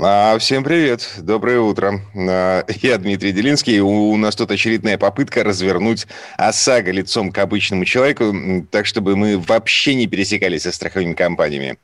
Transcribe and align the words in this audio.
А, 0.00 0.38
всем 0.38 0.62
привет, 0.62 1.16
доброе 1.18 1.58
утро. 1.58 2.00
А, 2.14 2.64
я 2.82 2.98
Дмитрий 2.98 3.32
Делинский. 3.32 3.80
У 3.80 4.16
нас 4.16 4.36
тут 4.36 4.52
очередная 4.52 4.96
попытка 4.96 5.42
развернуть 5.42 6.06
ОСАГО 6.36 6.92
лицом 6.92 7.32
к 7.32 7.38
обычному 7.38 7.84
человеку, 7.84 8.32
так 8.70 8.86
чтобы 8.86 9.16
мы 9.16 9.38
вообще 9.38 9.96
не 9.96 10.06
пересекались 10.06 10.62
со 10.62 10.72
страховыми 10.72 11.14
компаниями. 11.14 11.78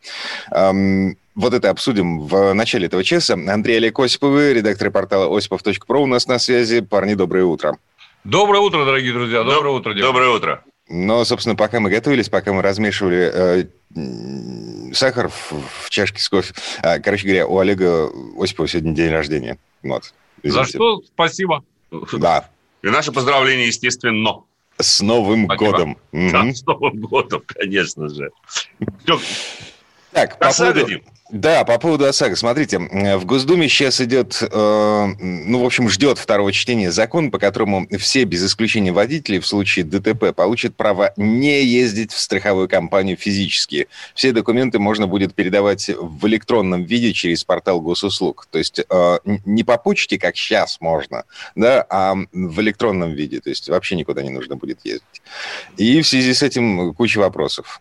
Вот 0.51 1.53
это 1.53 1.71
обсудим 1.71 2.21
в 2.21 2.53
начале 2.53 2.87
этого 2.87 3.03
часа. 3.03 3.35
Андрей 3.35 3.79
Олег 3.79 3.99
Осиповы, 3.99 4.53
редактор 4.55 4.93
портала 4.93 5.37
осипов.про 5.37 6.03
у 6.03 6.07
нас 6.07 6.29
на 6.29 6.39
связи. 6.39 6.83
Парни, 6.83 7.15
доброе 7.15 7.45
утро. 7.45 7.77
Доброе 8.23 8.61
утро, 8.61 8.85
дорогие 8.85 9.13
друзья. 9.13 9.43
Доброе 9.43 9.73
Доб- 9.73 9.81
утро. 9.81 9.95
Доброе 9.95 10.31
утро. 10.31 10.63
Но, 10.89 11.25
собственно, 11.25 11.57
пока 11.57 11.81
мы 11.81 11.91
готовились, 11.91 12.29
пока 12.29 12.53
мы 12.53 12.63
размешивали 12.63 13.31
э, 13.35 13.65
сахар 14.95 15.29
в, 15.29 15.53
в 15.85 15.91
чашке 15.91 16.21
с 16.21 16.29
кофе, 16.29 16.55
а, 16.83 16.99
короче 16.99 17.27
говоря, 17.27 17.47
у 17.47 17.59
Олега 17.59 18.11
Осипова 18.39 18.69
сегодня 18.69 18.95
день 18.95 19.11
рождения. 19.11 19.59
Вот. 19.83 20.15
За 20.43 20.65
что 20.65 21.03
спасибо. 21.03 21.65
Да. 22.13 22.49
И 22.83 22.89
наше 22.89 23.13
поздравление, 23.13 23.67
естественно. 23.69 24.43
С 24.79 25.01
Новым 25.01 25.45
Спасибо. 25.47 25.71
годом. 25.71 25.99
Да, 26.13 26.53
с 26.53 26.63
Новым 26.67 27.01
годом, 27.01 27.43
конечно 27.47 28.09
же. 28.09 28.31
Всё, 29.05 29.21
Так, 30.15 30.39
по 30.39 30.53
поводу... 30.53 30.87
Да, 31.31 31.65
по 31.65 31.79
поводу 31.79 32.05
ОСАГО. 32.05 32.37
Смотрите, 32.37 32.77
э, 32.77 33.17
в 33.17 33.25
Госдуме 33.25 33.69
сейчас 33.69 34.01
идет, 34.01 34.39
э, 34.41 35.07
ну, 35.19 35.59
в 35.59 35.65
общем, 35.65 35.89
ждет 35.89 36.19
второго 36.19 36.53
чтения 36.53 36.93
закон, 36.93 37.33
по 37.33 37.41
которому 37.41 37.89
все, 37.99 38.23
без 38.23 38.47
исключения 38.47 38.93
водителей, 38.93 39.41
в 39.41 39.47
случае 39.47 39.85
ДТП, 39.85 40.33
получат 40.33 40.77
право 40.77 41.13
не 41.17 41.65
ездить 41.65 42.13
в 42.13 42.21
страховую 42.21 42.69
компанию 42.69 43.17
физически. 43.17 43.89
Все 44.15 44.31
документы 44.31 44.79
можно 44.79 45.09
будет 45.09 45.35
передавать 45.35 45.91
в 45.99 46.25
электронном 46.29 46.85
виде 46.85 47.13
через 47.13 47.43
портал 47.43 47.81
госуслуг. 47.81 48.47
То 48.53 48.59
есть 48.59 48.81
э, 48.89 49.19
не 49.45 49.65
по 49.65 49.77
почте, 49.79 50.19
как 50.19 50.37
сейчас 50.37 50.81
можно, 50.81 51.25
да, 51.57 51.85
а 51.91 52.15
в 52.33 52.61
электронном 52.61 53.13
виде. 53.13 53.41
То 53.41 53.51
есть 53.51 53.69
вообще 53.69 53.97
никуда 53.97 54.23
не 54.23 54.31
нужно 54.31 54.55
будет 54.55 54.79
ездить. 54.85 55.23
И 55.79 56.01
в 56.01 56.07
связи 56.07 56.33
с 56.33 56.45
этим 56.45 56.95
куча 56.95 57.19
вопросов. 57.19 57.81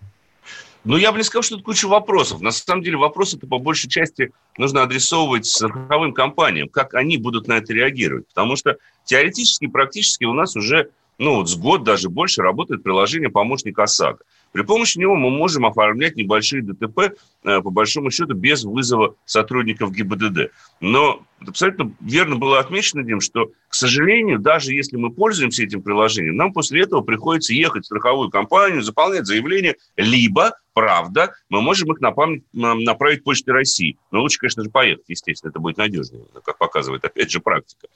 Ну, 0.83 0.97
я 0.97 1.11
бы 1.11 1.17
не 1.17 1.23
сказал, 1.23 1.43
что 1.43 1.55
тут 1.55 1.65
куча 1.65 1.87
вопросов. 1.87 2.41
На 2.41 2.51
самом 2.51 2.83
деле 2.83 2.97
вопросы-то 2.97 3.47
по 3.47 3.57
большей 3.57 3.89
части 3.89 4.31
нужно 4.57 4.83
адресовывать 4.83 5.45
страховым 5.45 6.13
компаниям, 6.13 6.67
как 6.67 6.93
они 6.93 7.17
будут 7.17 7.47
на 7.47 7.53
это 7.53 7.73
реагировать. 7.73 8.27
Потому 8.27 8.55
что 8.57 8.77
теоретически, 9.05 9.67
практически 9.67 10.25
у 10.25 10.33
нас 10.33 10.55
уже 10.55 10.89
ну, 11.19 11.35
вот 11.35 11.49
с 11.49 11.55
год 11.55 11.83
даже 11.83 12.09
больше 12.09 12.41
работает 12.41 12.83
приложение 12.83 13.29
«Помощник 13.29 13.77
ОСАГО». 13.77 14.19
При 14.53 14.61
помощи 14.61 14.99
него 14.99 15.15
мы 15.15 15.31
можем 15.31 15.65
оформлять 15.65 16.15
небольшие 16.15 16.61
ДТП, 16.61 16.99
э, 17.43 17.61
по 17.61 17.71
большому 17.71 18.11
счету, 18.11 18.35
без 18.35 18.63
вызова 18.63 19.15
сотрудников 19.25 19.91
ГИБДД. 19.91 20.51
Но 20.79 21.23
абсолютно 21.41 21.91
верно 21.99 22.35
было 22.35 22.59
отмечено, 22.59 23.03
Дим, 23.03 23.19
что, 23.19 23.47
к 23.67 23.73
сожалению, 23.73 24.37
даже 24.37 24.73
если 24.73 24.95
мы 24.95 25.11
пользуемся 25.11 25.63
этим 25.63 25.81
приложением, 25.81 26.35
нам 26.35 26.53
после 26.53 26.83
этого 26.83 27.01
приходится 27.01 27.53
ехать 27.53 27.83
в 27.83 27.85
страховую 27.87 28.29
компанию, 28.29 28.83
заполнять 28.83 29.25
заявление, 29.25 29.75
либо, 29.97 30.55
правда, 30.75 31.33
мы 31.49 31.61
можем 31.61 31.91
их 31.91 31.99
напомнить- 31.99 32.43
направить 32.53 33.23
Почте 33.23 33.51
России. 33.51 33.97
Но 34.11 34.21
лучше, 34.21 34.37
конечно 34.37 34.63
же, 34.63 34.69
поехать, 34.69 35.05
естественно, 35.07 35.49
это 35.49 35.59
будет 35.59 35.77
надежнее, 35.77 36.25
как 36.45 36.59
показывает, 36.59 37.03
опять 37.03 37.31
же, 37.31 37.39
практика. 37.39 37.87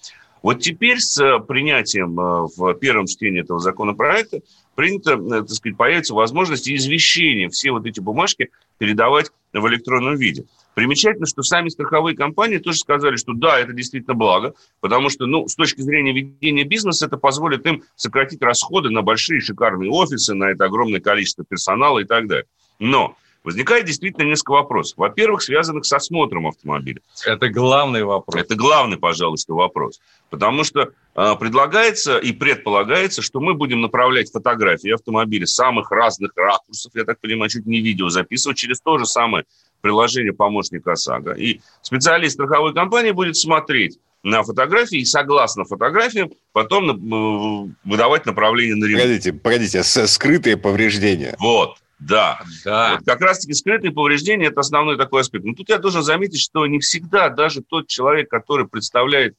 Вот 0.42 0.60
теперь 0.60 1.00
с 1.00 1.20
э, 1.20 1.40
принятием 1.40 2.20
э, 2.20 2.48
в 2.56 2.74
первом 2.76 3.06
чтении 3.08 3.42
этого 3.42 3.60
законопроекта 3.60 4.42
принято, 4.78 5.14
э, 5.14 5.42
так 5.42 5.50
сказать, 5.50 5.76
появится 5.76 6.14
возможность 6.14 6.70
извещения 6.70 7.50
все 7.50 7.72
вот 7.72 7.88
эти 7.88 8.00
бумажки 8.00 8.52
передавать 8.78 9.32
в 9.52 9.68
электронном 9.68 10.16
виде. 10.18 10.46
Примечательно, 10.76 11.26
что 11.26 11.42
сами 11.42 11.70
страховые 11.70 12.16
компании 12.16 12.60
тоже 12.60 12.78
сказали, 12.78 13.16
что 13.16 13.34
да, 13.34 13.60
это 13.60 13.74
действительно 13.74 14.14
благо, 14.14 14.54
потому 14.80 15.10
что, 15.10 15.26
ну, 15.26 15.48
с 15.48 15.56
точки 15.56 15.82
зрения 15.82 16.14
ведения 16.14 16.64
бизнеса, 16.64 17.08
это 17.08 17.18
позволит 17.18 17.66
им 17.66 17.82
сократить 17.96 18.40
расходы 18.44 18.92
на 18.92 19.02
большие 19.02 19.42
шикарные 19.42 19.90
офисы, 19.90 20.36
на 20.36 20.52
это 20.52 20.66
огромное 20.66 21.00
количество 21.00 21.44
персонала 21.44 21.98
и 21.98 22.06
так 22.06 22.28
далее. 22.28 22.46
Но 22.78 23.18
возникает 23.48 23.86
действительно 23.86 24.26
несколько 24.26 24.52
вопросов. 24.52 24.98
Во-первых, 24.98 25.42
связанных 25.42 25.86
с 25.86 25.94
осмотром 25.94 26.48
автомобиля. 26.48 27.00
Это 27.26 27.48
главный 27.48 28.04
вопрос. 28.04 28.36
Это 28.36 28.56
главный, 28.56 28.98
пожалуй, 28.98 29.38
что 29.38 29.56
вопрос. 29.56 30.02
Потому 30.30 30.66
что 30.66 30.90
э, 31.16 31.36
предлагается 31.40 32.18
и 32.18 32.34
предполагается, 32.34 33.22
что 33.22 33.40
мы 33.40 33.54
будем 33.54 33.80
направлять 33.80 34.30
фотографии 34.30 34.94
автомобиля 34.94 35.46
самых 35.46 35.92
разных 35.92 36.34
ракурсов, 36.36 36.92
я 36.94 37.06
так 37.06 37.22
понимаю, 37.22 37.50
чуть 37.50 37.66
не 37.66 37.80
видео 37.80 38.10
записывать 38.10 38.58
через 38.58 38.82
то 38.82 38.98
же 38.98 39.06
самое 39.06 39.46
приложение 39.80 40.34
помощник 40.34 40.86
ОСАГО. 40.86 41.32
И 41.32 41.62
специалист 41.82 42.34
страховой 42.34 42.74
компании 42.74 43.12
будет 43.12 43.38
смотреть 43.38 43.98
на 44.24 44.44
фотографии 44.44 45.00
и, 45.00 45.06
согласно 45.06 45.64
фотографиям, 45.64 46.32
потом 46.52 46.90
э, 46.90 47.74
выдавать 47.86 48.26
направление 48.26 48.76
на 48.76 48.84
ремонт. 48.84 49.04
Погодите, 49.04 49.32
погодите, 49.32 49.84
с- 49.84 50.08
скрытые 50.08 50.58
повреждения. 50.58 51.38
Вот, 51.40 51.78
да. 52.00 52.40
Да. 52.64 52.96
Вот 52.96 53.06
как 53.06 53.22
раз-таки 53.22 53.54
скрытые 53.54 53.92
повреждения– 53.92 54.48
это 54.48 54.60
основной 54.60 54.98
такой 54.98 55.22
аспект. 55.22 55.46
Но 55.46 55.54
тут 55.54 55.70
я 55.70 55.80
должен 55.80 56.04
заметить, 56.04 56.42
что 56.42 56.66
не 56.68 56.80
всегда 56.80 57.30
даже 57.30 57.62
тот 57.62 57.88
человек, 57.88 58.30
который 58.30 58.68
представляет 58.68 59.36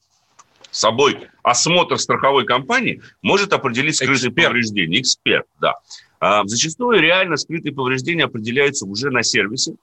собой 0.70 1.28
осмотр 1.42 1.98
страховой 1.98 2.44
компании, 2.44 3.00
может 3.22 3.52
определить 3.52 3.96
скрытые 3.96 4.30
Эксперт. 4.30 4.48
повреждения. 4.48 5.00
Эксперт, 5.00 5.46
да. 5.60 5.74
А, 6.20 6.42
зачастую 6.46 7.00
реально 7.00 7.36
скрытые 7.36 7.72
повреждения 7.72 8.24
определяются 8.24 8.86
уже 8.86 9.10
на 9.10 9.22
сервисе, 9.22 9.76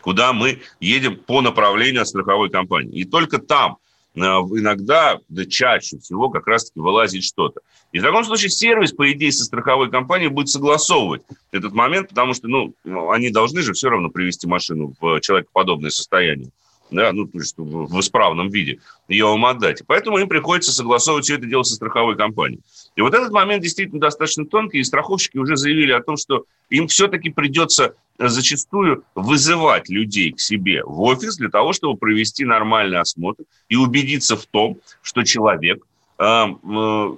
куда 0.00 0.32
мы 0.32 0.60
едем 0.80 1.16
по 1.16 1.40
направлению 1.40 2.02
от 2.02 2.08
страховой 2.08 2.50
компании. 2.50 3.00
И 3.00 3.04
только 3.04 3.38
там 3.38 3.78
иногда, 4.14 5.18
да 5.28 5.44
чаще 5.46 5.98
всего, 5.98 6.30
как 6.30 6.46
раз-таки 6.46 6.80
вылазит 6.80 7.22
что-то. 7.22 7.60
И 7.92 7.98
в 7.98 8.02
таком 8.02 8.24
случае 8.24 8.50
сервис, 8.50 8.92
по 8.92 9.10
идее, 9.10 9.32
со 9.32 9.44
страховой 9.44 9.90
компанией 9.90 10.28
будет 10.28 10.48
согласовывать 10.48 11.22
этот 11.50 11.72
момент, 11.72 12.10
потому 12.10 12.34
что, 12.34 12.48
ну, 12.48 12.74
они 13.10 13.30
должны 13.30 13.62
же 13.62 13.72
все 13.72 13.88
равно 13.88 14.08
привести 14.10 14.46
машину 14.46 14.94
в 15.00 15.20
человекоподобное 15.20 15.90
состояние. 15.90 16.50
Да, 16.90 17.12
ну, 17.12 17.26
то 17.26 17.38
есть 17.38 17.54
в 17.56 18.00
исправном 18.00 18.48
виде, 18.48 18.80
ее 19.06 19.26
вам 19.26 19.46
отдать. 19.46 19.82
Поэтому 19.86 20.18
им 20.18 20.28
приходится 20.28 20.72
согласовывать 20.72 21.24
все 21.24 21.36
это 21.36 21.46
дело 21.46 21.62
со 21.62 21.76
страховой 21.76 22.16
компанией. 22.16 22.60
И 22.96 23.02
вот 23.02 23.14
этот 23.14 23.30
момент 23.30 23.62
действительно 23.62 24.00
достаточно 24.00 24.44
тонкий, 24.44 24.78
и 24.78 24.84
страховщики 24.84 25.38
уже 25.38 25.56
заявили 25.56 25.92
о 25.92 26.02
том, 26.02 26.16
что 26.16 26.44
им 26.68 26.88
все-таки 26.88 27.30
придется 27.30 27.94
зачастую 28.18 29.04
вызывать 29.14 29.88
людей 29.88 30.32
к 30.32 30.40
себе 30.40 30.82
в 30.84 31.00
офис 31.02 31.36
для 31.36 31.48
того, 31.48 31.72
чтобы 31.72 31.96
провести 31.96 32.44
нормальный 32.44 32.98
осмотр 32.98 33.44
и 33.68 33.76
убедиться 33.76 34.36
в 34.36 34.44
том, 34.46 34.78
что 35.02 35.22
человек 35.22 35.82
э, 36.18 36.22
э, 36.22 36.46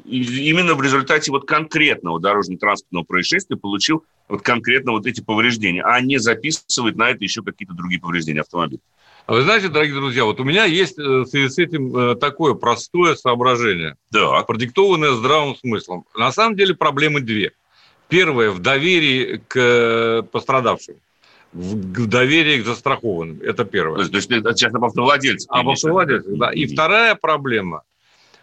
именно 0.06 0.75
в 0.75 0.82
результате 0.82 1.31
вот 1.32 1.47
конкретного 1.47 2.21
дорожно-транспортного 2.21 3.05
происшествия 3.05 3.56
получил 3.56 4.05
вот 4.28 4.43
конкретно 4.43 4.93
вот 4.93 5.06
эти 5.06 5.21
повреждения, 5.21 5.82
а 5.82 6.00
не 6.00 6.19
записывает 6.19 6.97
на 6.97 7.11
это 7.11 7.25
еще 7.25 7.43
какие-то 7.43 7.75
другие 7.75 8.00
повреждения 8.00 8.41
автомобиля. 8.41 8.81
А 9.27 9.34
Вы 9.34 9.43
знаете, 9.43 9.69
дорогие 9.69 9.94
друзья, 9.94 10.25
вот 10.25 10.41
у 10.41 10.44
меня 10.44 10.65
есть 10.65 10.99
э, 10.99 11.03
в 11.03 11.27
связи 11.27 11.49
с 11.49 11.59
этим 11.59 11.97
э, 11.97 12.16
такое 12.16 12.55
простое 12.55 13.15
соображение, 13.15 13.97
Так, 14.10 14.47
продиктованное 14.47 15.12
здравым 15.12 15.55
смыслом. 15.55 16.05
На 16.16 16.33
самом 16.33 16.56
деле 16.56 16.75
проблемы 16.75 17.21
две. 17.21 17.53
Первое– 18.09 18.50
в 18.53 18.59
доверии 18.59 19.41
к 19.46 19.56
э, 19.56 20.23
пострадавшим, 20.25 20.96
в 21.52 22.06
доверии 22.08 22.62
к 22.62 22.67
застрахованным. 22.67 23.41
Это 23.43 23.64
то 23.64 23.64
первое. 23.64 24.00
есть, 24.00 24.11
то 24.11 24.17
есть 24.17 24.29
сейчас 24.29 24.75
об 24.75 24.85
автовладельцах. 24.85 25.49
Об 25.50 25.69
автовладельцах, 25.69 26.37
да. 26.37 26.50
И 26.50 26.67
вторая 26.67 27.14
проблема 27.14 27.82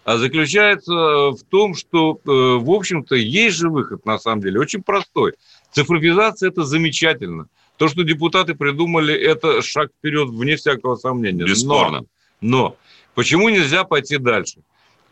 заключается 0.06 0.94
в 0.94 1.40
том, 1.50 1.76
что, 1.76 2.20
в 2.24 2.72
общем-то, 2.72 3.16
есть 3.16 3.58
же 3.58 3.70
выход, 3.70 4.06
на 4.06 4.18
самом 4.18 4.42
деле, 4.42 4.60
очень 4.60 4.82
простой. 4.82 5.34
Цифровизация– 5.72 6.50
это 6.50 6.64
замечательно. 6.64 7.48
То, 7.80 7.88
что 7.88 8.04
депутаты 8.04 8.56
придумали, 8.56 9.16
это 9.16 9.62
шаг 9.62 9.90
вперед, 9.98 10.28
вне 10.28 10.58
всякого 10.58 10.98
сомнения. 10.98 11.46
Бесспорно. 11.46 12.02
Но, 12.42 12.58
но 12.58 12.76
почему 13.16 13.48
нельзя 13.48 13.86
пойти 13.86 14.18
дальше? 14.18 14.58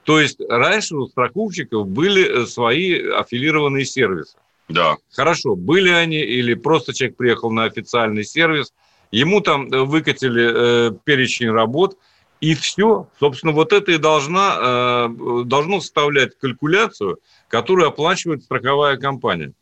То 0.03 0.19
есть 0.19 0.41
раньше 0.49 0.97
у 0.97 1.07
страховщиков 1.07 1.87
были 1.87 2.43
э, 2.43 2.45
свои 2.45 3.07
аффилированные 3.07 3.85
сервисы. 3.85 4.35
Да. 4.67 4.97
Хорошо, 5.13 5.55
были 5.55 5.89
они 5.89 6.17
или 6.17 6.55
просто 6.55 6.93
человек 6.93 7.15
приехал 7.15 7.51
на 7.51 7.63
официальный 7.63 8.25
сервис, 8.25 8.73
ему 9.11 9.39
там 9.39 9.71
э, 9.71 9.83
выкатили 9.83 10.89
э, 10.89 10.91
перечень 11.05 11.51
работ, 11.51 11.97
и 12.41 12.53
все. 12.53 13.07
Собственно, 13.17 13.53
вот 13.53 13.71
это 13.71 13.93
и 13.93 13.97
должна, 13.97 14.57
э, 14.59 15.43
должно 15.45 15.79
составлять 15.79 16.37
калькуляцию, 16.37 17.19
которую 17.47 17.87
оплачивает 17.87 18.43
страховая 18.43 18.97
компания. 18.97 19.53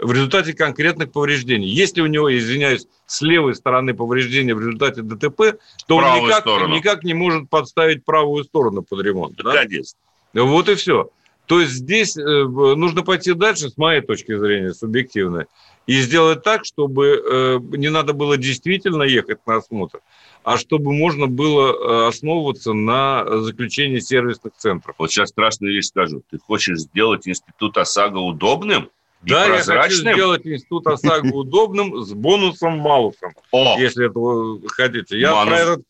В 0.00 0.12
результате 0.12 0.54
конкретных 0.54 1.12
повреждений. 1.12 1.68
Если 1.68 2.00
у 2.00 2.06
него, 2.06 2.36
извиняюсь, 2.36 2.86
с 3.06 3.22
левой 3.22 3.54
стороны 3.54 3.94
повреждения 3.94 4.54
в 4.54 4.60
результате 4.60 5.02
ДТП, 5.02 5.58
то 5.86 5.96
он 5.96 6.04
никак, 6.04 6.46
никак 6.46 7.04
не 7.04 7.14
может 7.14 7.48
подставить 7.48 8.04
правую 8.04 8.44
сторону 8.44 8.82
под 8.82 9.02
ремонт. 9.02 9.36
Да? 9.36 9.52
Конечно. 9.52 9.98
Вот 10.32 10.68
и 10.68 10.74
все. 10.74 11.10
То 11.46 11.60
есть 11.60 11.72
здесь 11.72 12.16
э, 12.16 12.22
нужно 12.22 13.02
пойти 13.02 13.32
дальше, 13.32 13.70
с 13.70 13.76
моей 13.76 14.02
точки 14.02 14.38
зрения, 14.38 14.72
субъективной, 14.72 15.46
и 15.88 16.00
сделать 16.00 16.44
так, 16.44 16.64
чтобы 16.64 17.08
э, 17.08 17.58
не 17.76 17.90
надо 17.90 18.12
было 18.12 18.36
действительно 18.36 19.02
ехать 19.02 19.38
на 19.46 19.56
осмотр, 19.56 20.00
а 20.44 20.56
чтобы 20.56 20.92
можно 20.92 21.26
было 21.26 21.72
э, 21.72 22.08
основываться 22.08 22.72
на 22.72 23.40
заключении 23.40 23.98
сервисных 23.98 24.52
центров. 24.56 24.94
Вот 24.98 25.10
сейчас 25.10 25.30
страшную 25.30 25.74
вещь 25.74 25.86
скажу. 25.86 26.22
Ты 26.30 26.38
хочешь 26.38 26.78
сделать 26.78 27.26
институт 27.26 27.76
ОСАГО 27.76 28.18
удобным? 28.18 28.88
Да, 29.22 29.46
я 29.46 29.62
хочу 29.62 29.96
сделать 29.96 30.46
институт 30.46 30.86
ОСАГО 30.86 31.28
удобным 31.28 32.02
с 32.02 32.12
бонусом-малусом, 32.12 33.32
если 33.78 34.06
это 34.06 34.68
хотите. 34.68 35.18
Я 35.18 35.44
про 35.44 35.58
этот, 35.58 35.82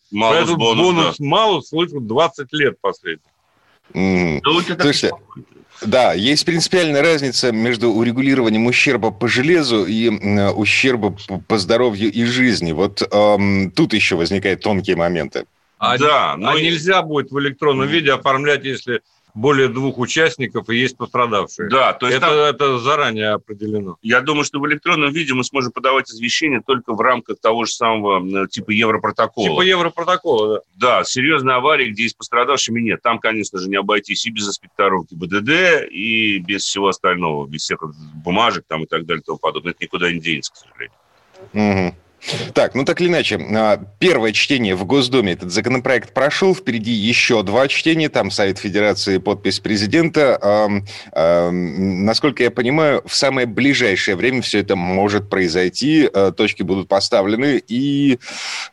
бонус-малус 0.56 1.68
слышу 1.68 2.00
20 2.00 2.52
лет 2.52 2.80
последний. 2.80 3.22
Mm. 3.92 4.40
Слушайте, 4.42 5.12
да, 5.82 6.12
есть 6.12 6.44
принципиальная 6.44 7.02
разница 7.02 7.52
между 7.52 7.90
урегулированием 7.90 8.66
ущерба 8.66 9.10
по 9.10 9.28
железу 9.28 9.86
и 9.86 10.10
э, 10.10 10.50
ущерба 10.50 11.16
по 11.48 11.58
здоровью 11.58 12.12
и 12.12 12.24
жизни. 12.24 12.72
Вот 12.72 13.02
эм, 13.10 13.70
тут 13.70 13.94
еще 13.94 14.16
возникают 14.16 14.60
тонкие 14.60 14.96
моменты. 14.96 15.46
А, 15.78 15.96
да, 15.96 16.36
но 16.36 16.50
а 16.50 16.60
нельзя 16.60 17.00
будет 17.00 17.30
в 17.30 17.40
электронном 17.40 17.88
виде 17.88 18.12
оформлять, 18.12 18.64
если 18.64 19.00
более 19.34 19.68
двух 19.68 19.98
участников 19.98 20.68
и 20.68 20.76
есть 20.76 20.96
пострадавшие. 20.96 21.68
Да, 21.68 21.92
то 21.92 22.06
есть 22.06 22.18
это, 22.18 22.26
там, 22.26 22.36
это 22.36 22.78
заранее 22.78 23.30
определено. 23.30 23.96
Я 24.02 24.20
думаю, 24.20 24.44
что 24.44 24.60
в 24.60 24.66
электронном 24.66 25.12
виде 25.12 25.32
мы 25.34 25.44
сможем 25.44 25.72
подавать 25.72 26.10
извещения 26.10 26.62
только 26.64 26.92
в 26.92 27.00
рамках 27.00 27.40
того 27.40 27.64
же 27.64 27.72
самого 27.72 28.46
типа 28.48 28.70
Европротокола. 28.70 29.48
Типа 29.48 29.62
Европротокола, 29.62 30.62
да. 30.74 30.90
Да, 30.90 31.04
серьезные 31.04 31.56
аварии, 31.56 31.90
где 31.90 32.02
есть 32.02 32.16
пострадавшими, 32.16 32.80
нет. 32.80 33.00
Там, 33.00 33.20
конечно 33.20 33.60
же, 33.60 33.68
не 33.68 33.76
обойтись 33.76 34.26
и 34.26 34.30
без 34.30 34.48
инспекторов 34.48 35.06
ГИБДД, 35.08 35.86
и 35.88 36.38
без 36.38 36.64
всего 36.64 36.88
остального, 36.88 37.46
без 37.46 37.62
всех 37.62 37.82
бумажек 38.24 38.64
там 38.66 38.82
и 38.82 38.86
так 38.86 39.06
далее 39.06 39.22
и 39.22 39.24
тому 39.24 39.38
подобное. 39.38 39.70
Это 39.70 39.84
никуда 39.84 40.10
не 40.10 40.18
денется, 40.18 40.52
к 40.52 40.56
сожалению. 40.56 40.96
Угу. 41.52 41.96
Так, 42.52 42.74
ну 42.74 42.84
так 42.84 43.00
или 43.00 43.08
иначе, 43.08 43.38
а, 43.38 43.82
первое 43.98 44.32
чтение 44.32 44.74
в 44.74 44.84
Госдуме 44.84 45.32
этот 45.32 45.50
законопроект 45.50 46.12
прошел, 46.12 46.54
впереди 46.54 46.90
еще 46.90 47.42
два 47.42 47.66
чтения, 47.68 48.08
там 48.08 48.30
Совет 48.30 48.58
Федерации, 48.58 49.18
подпись 49.18 49.60
президента. 49.60 50.38
Насколько 51.14 52.42
я 52.42 52.50
понимаю, 52.50 53.02
в 53.06 53.14
самое 53.14 53.46
ближайшее 53.46 54.16
время 54.16 54.42
все 54.42 54.58
это 54.58 54.76
может 54.76 55.30
произойти, 55.30 56.08
а, 56.12 56.32
точки 56.32 56.62
будут 56.62 56.88
поставлены, 56.88 57.62
и 57.66 58.18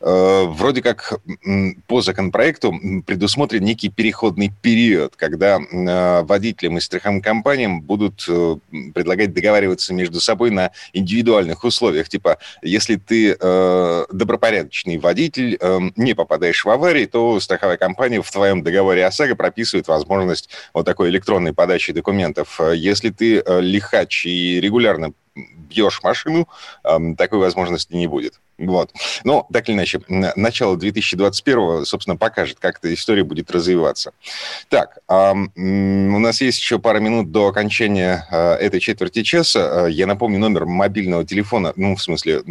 а, 0.00 0.44
вроде 0.44 0.82
как 0.82 1.18
по 1.86 2.02
законопроекту 2.02 2.74
предусмотрен 3.06 3.64
некий 3.64 3.88
переходный 3.88 4.52
период, 4.62 5.16
когда 5.16 5.58
водителям 6.22 6.78
и 6.78 6.80
страховым 6.80 7.22
компаниям 7.22 7.80
будут 7.80 8.24
э, 8.28 8.56
предлагать 8.94 9.32
договариваться 9.32 9.94
между 9.94 10.20
собой 10.20 10.50
на 10.50 10.70
индивидуальных 10.92 11.64
условиях. 11.64 12.08
Типа, 12.08 12.38
если 12.62 12.96
ты 12.96 13.37
э, 13.40 14.04
добропорядочный 14.12 14.98
водитель, 14.98 15.56
э, 15.60 15.78
не 15.96 16.14
попадаешь 16.14 16.64
в 16.64 16.70
аварии, 16.70 17.06
то 17.06 17.38
страховая 17.40 17.76
компания 17.76 18.20
в 18.22 18.30
твоем 18.30 18.62
договоре 18.62 19.06
ОСАГО 19.06 19.36
прописывает 19.36 19.88
возможность 19.88 20.50
вот 20.74 20.86
такой 20.86 21.10
электронной 21.10 21.52
подачи 21.52 21.92
документов. 21.92 22.60
Если 22.74 23.10
ты 23.10 23.40
э, 23.40 23.60
лихач 23.60 24.26
и 24.26 24.60
регулярно 24.60 25.12
бьешь 25.34 26.02
машину, 26.02 26.48
такой 27.16 27.38
возможности 27.38 27.94
не 27.94 28.08
будет. 28.08 28.40
Вот. 28.58 28.90
Но, 29.22 29.46
так 29.52 29.68
или 29.68 29.76
иначе, 29.76 30.00
начало 30.08 30.76
2021, 30.76 31.84
собственно, 31.84 32.16
покажет, 32.16 32.58
как 32.58 32.78
эта 32.78 32.92
история 32.92 33.22
будет 33.22 33.50
развиваться. 33.52 34.12
Так, 34.68 34.98
у 35.08 36.18
нас 36.18 36.40
есть 36.40 36.58
еще 36.58 36.80
пара 36.80 36.98
минут 36.98 37.30
до 37.30 37.46
окончания 37.46 38.26
э, 38.30 38.54
этой 38.54 38.80
четверти 38.80 39.22
часа. 39.22 39.86
Э, 39.86 39.90
я 39.90 40.06
напомню 40.06 40.40
номер 40.40 40.66
мобильного 40.66 41.24
телефона, 41.24 41.72
ну, 41.76 41.94
в 41.94 42.02
смысле, 42.02 42.42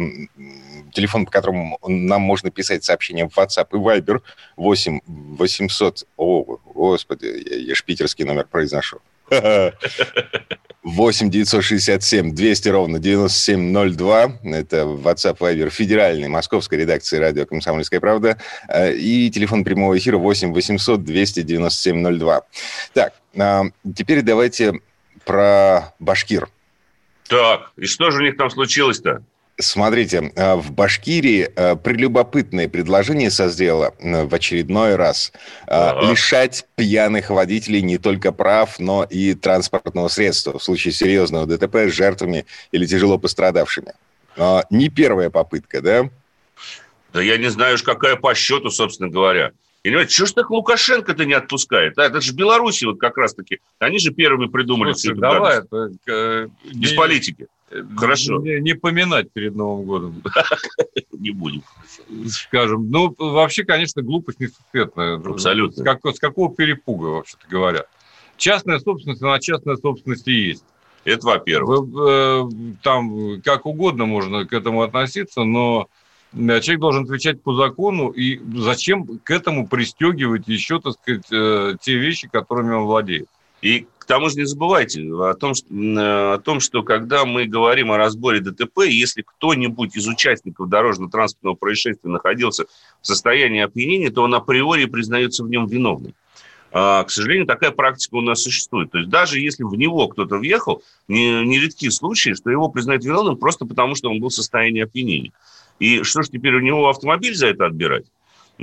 телефон, 0.98 1.26
по 1.26 1.30
которому 1.30 1.78
нам 1.86 2.22
можно 2.22 2.50
писать 2.50 2.82
сообщения 2.84 3.28
в 3.28 3.38
WhatsApp 3.38 3.68
и 3.72 3.76
Viber 3.76 4.20
8 4.56 5.00
800... 5.06 6.06
О, 6.16 6.58
господи, 6.74 7.26
я, 7.46 7.56
я 7.56 7.74
шпитерский 7.76 8.24
номер 8.24 8.46
произношу. 8.50 8.98
8 10.82 11.30
967 11.30 12.34
200 12.34 12.68
ровно 12.68 12.98
9702. 12.98 14.32
Это 14.42 14.76
WhatsApp 14.76 15.38
Viber 15.38 15.70
федеральной 15.70 16.28
московской 16.28 16.78
редакции 16.78 17.18
радио 17.18 17.46
«Комсомольская 17.46 18.00
правда». 18.00 18.38
Э, 18.68 18.92
и 18.94 19.30
телефон 19.30 19.64
прямого 19.64 19.96
эфира 19.96 20.18
8 20.18 20.52
800 20.52 21.04
297 21.04 22.18
02. 22.18 22.42
Так, 22.94 23.12
а, 23.38 23.64
теперь 23.94 24.22
давайте 24.22 24.80
про 25.24 25.94
Башкир. 26.00 26.48
Так, 27.28 27.70
и 27.76 27.84
что 27.84 28.10
же 28.10 28.18
у 28.18 28.22
них 28.22 28.36
там 28.36 28.50
случилось-то? 28.50 29.22
Смотрите, 29.60 30.32
э, 30.36 30.54
в 30.54 30.70
Башкирии 30.70 31.50
э, 31.54 31.74
прелюбопытное 31.74 32.68
предложение 32.68 33.28
созрело 33.28 33.92
э, 33.98 34.24
в 34.24 34.32
очередной 34.32 34.94
раз. 34.94 35.32
Ага. 35.66 36.08
Лишать 36.08 36.64
пьяных 36.76 37.30
водителей 37.30 37.82
не 37.82 37.98
только 37.98 38.30
прав, 38.30 38.78
но 38.78 39.02
и 39.02 39.34
транспортного 39.34 40.06
средства 40.06 40.60
в 40.60 40.62
случае 40.62 40.92
серьезного 40.92 41.46
ДТП 41.46 41.88
с 41.88 41.92
жертвами 41.92 42.46
или 42.70 42.86
тяжело 42.86 43.18
пострадавшими. 43.18 43.94
Не 44.70 44.88
первая 44.88 45.30
попытка, 45.30 45.80
да? 45.80 46.08
Да 47.12 47.20
я 47.20 47.36
не 47.36 47.50
знаю 47.50 47.74
уж, 47.74 47.82
какая 47.82 48.14
по 48.14 48.32
счету, 48.36 48.70
собственно 48.70 49.08
говоря. 49.08 49.50
И 49.82 49.88
понимаете, 49.88 50.14
что 50.14 50.26
ж 50.26 50.32
так 50.32 50.50
Лукашенко-то 50.50 51.24
не 51.24 51.34
отпускает? 51.34 51.94
Да, 51.96 52.06
это 52.06 52.20
же 52.20 52.32
Беларуси 52.32 52.84
вот 52.84 53.00
как 53.00 53.16
раз-таки. 53.16 53.58
Они 53.80 53.98
же 53.98 54.12
первыми 54.12 54.46
придумали 54.46 54.92
Слушай, 54.92 55.02
всю 55.02 55.12
эту 55.12 55.20
давай, 55.20 55.58
это, 55.58 56.50
Без 56.72 56.92
не, 56.92 56.96
политики. 56.96 57.48
Хорошо. 57.96 58.40
Не, 58.40 58.60
не 58.60 58.74
поминать 58.74 59.30
перед 59.32 59.54
Новым 59.54 59.86
годом. 59.86 60.22
Не 61.12 61.30
будем. 61.30 61.62
Скажем. 62.28 62.90
Ну, 62.90 63.14
вообще, 63.18 63.64
конечно, 63.64 64.02
глупость 64.02 64.40
несусветная. 64.40 65.16
Абсолютно. 65.16 65.82
С, 65.82 65.84
как, 65.84 66.00
с 66.06 66.18
какого 66.18 66.54
перепуга, 66.54 67.06
вообще-то 67.06 67.46
говоря? 67.48 67.84
Частная 68.36 68.78
собственность, 68.78 69.22
она 69.22 69.38
частная 69.40 69.76
собственность 69.76 70.28
и 70.28 70.32
есть. 70.32 70.64
Это 71.04 71.26
во-первых. 71.26 71.88
Э, 71.98 72.48
там 72.82 73.42
как 73.42 73.66
угодно 73.66 74.06
можно 74.06 74.46
к 74.46 74.52
этому 74.52 74.82
относиться, 74.82 75.44
но 75.44 75.88
Э, 76.32 76.60
человек 76.60 76.80
должен 76.80 77.04
отвечать 77.04 77.42
по 77.42 77.54
закону, 77.54 78.10
и 78.10 78.40
зачем 78.56 79.18
к 79.18 79.30
этому 79.30 79.66
пристегивать 79.66 80.46
еще, 80.48 80.80
так 80.80 80.94
сказать, 80.94 81.26
э, 81.30 81.76
те 81.80 81.94
вещи, 81.94 82.28
которыми 82.28 82.74
он 82.74 82.84
владеет. 82.84 83.28
И 83.62 83.86
тому 84.08 84.30
же 84.30 84.36
не 84.36 84.44
забывайте 84.44 85.02
о 85.02 85.34
том, 85.34 85.54
что, 85.54 85.66
э, 85.72 86.34
о 86.34 86.38
том, 86.38 86.60
что 86.60 86.82
когда 86.82 87.24
мы 87.24 87.44
говорим 87.44 87.92
о 87.92 87.98
разборе 87.98 88.40
ДТП, 88.40 88.80
если 88.86 89.22
кто-нибудь 89.22 89.96
из 89.96 90.08
участников 90.08 90.68
дорожно-транспортного 90.68 91.54
происшествия 91.54 92.10
находился 92.10 92.64
в 93.02 93.06
состоянии 93.06 93.62
опьянения, 93.62 94.10
то 94.10 94.22
он 94.22 94.34
априори 94.34 94.86
признается 94.86 95.44
в 95.44 95.50
нем 95.50 95.66
виновным. 95.66 96.14
А, 96.72 97.04
к 97.04 97.10
сожалению, 97.10 97.46
такая 97.46 97.70
практика 97.70 98.16
у 98.16 98.20
нас 98.20 98.42
существует. 98.42 98.90
То 98.90 98.98
есть 98.98 99.10
даже 99.10 99.40
если 99.40 99.62
в 99.62 99.74
него 99.74 100.08
кто-то 100.08 100.36
въехал, 100.36 100.82
не, 101.06 101.44
не 101.44 101.90
случаи, 101.90 102.34
что 102.34 102.50
его 102.50 102.68
признают 102.68 103.04
виновным 103.04 103.36
просто 103.36 103.66
потому, 103.66 103.94
что 103.94 104.10
он 104.10 104.20
был 104.20 104.28
в 104.28 104.34
состоянии 104.34 104.82
опьянения. 104.82 105.32
И 105.78 106.02
что 106.02 106.22
ж 106.22 106.28
теперь 106.28 106.54
у 106.54 106.60
него 106.60 106.88
автомобиль 106.88 107.34
за 107.34 107.48
это 107.48 107.66
отбирать? 107.66 108.06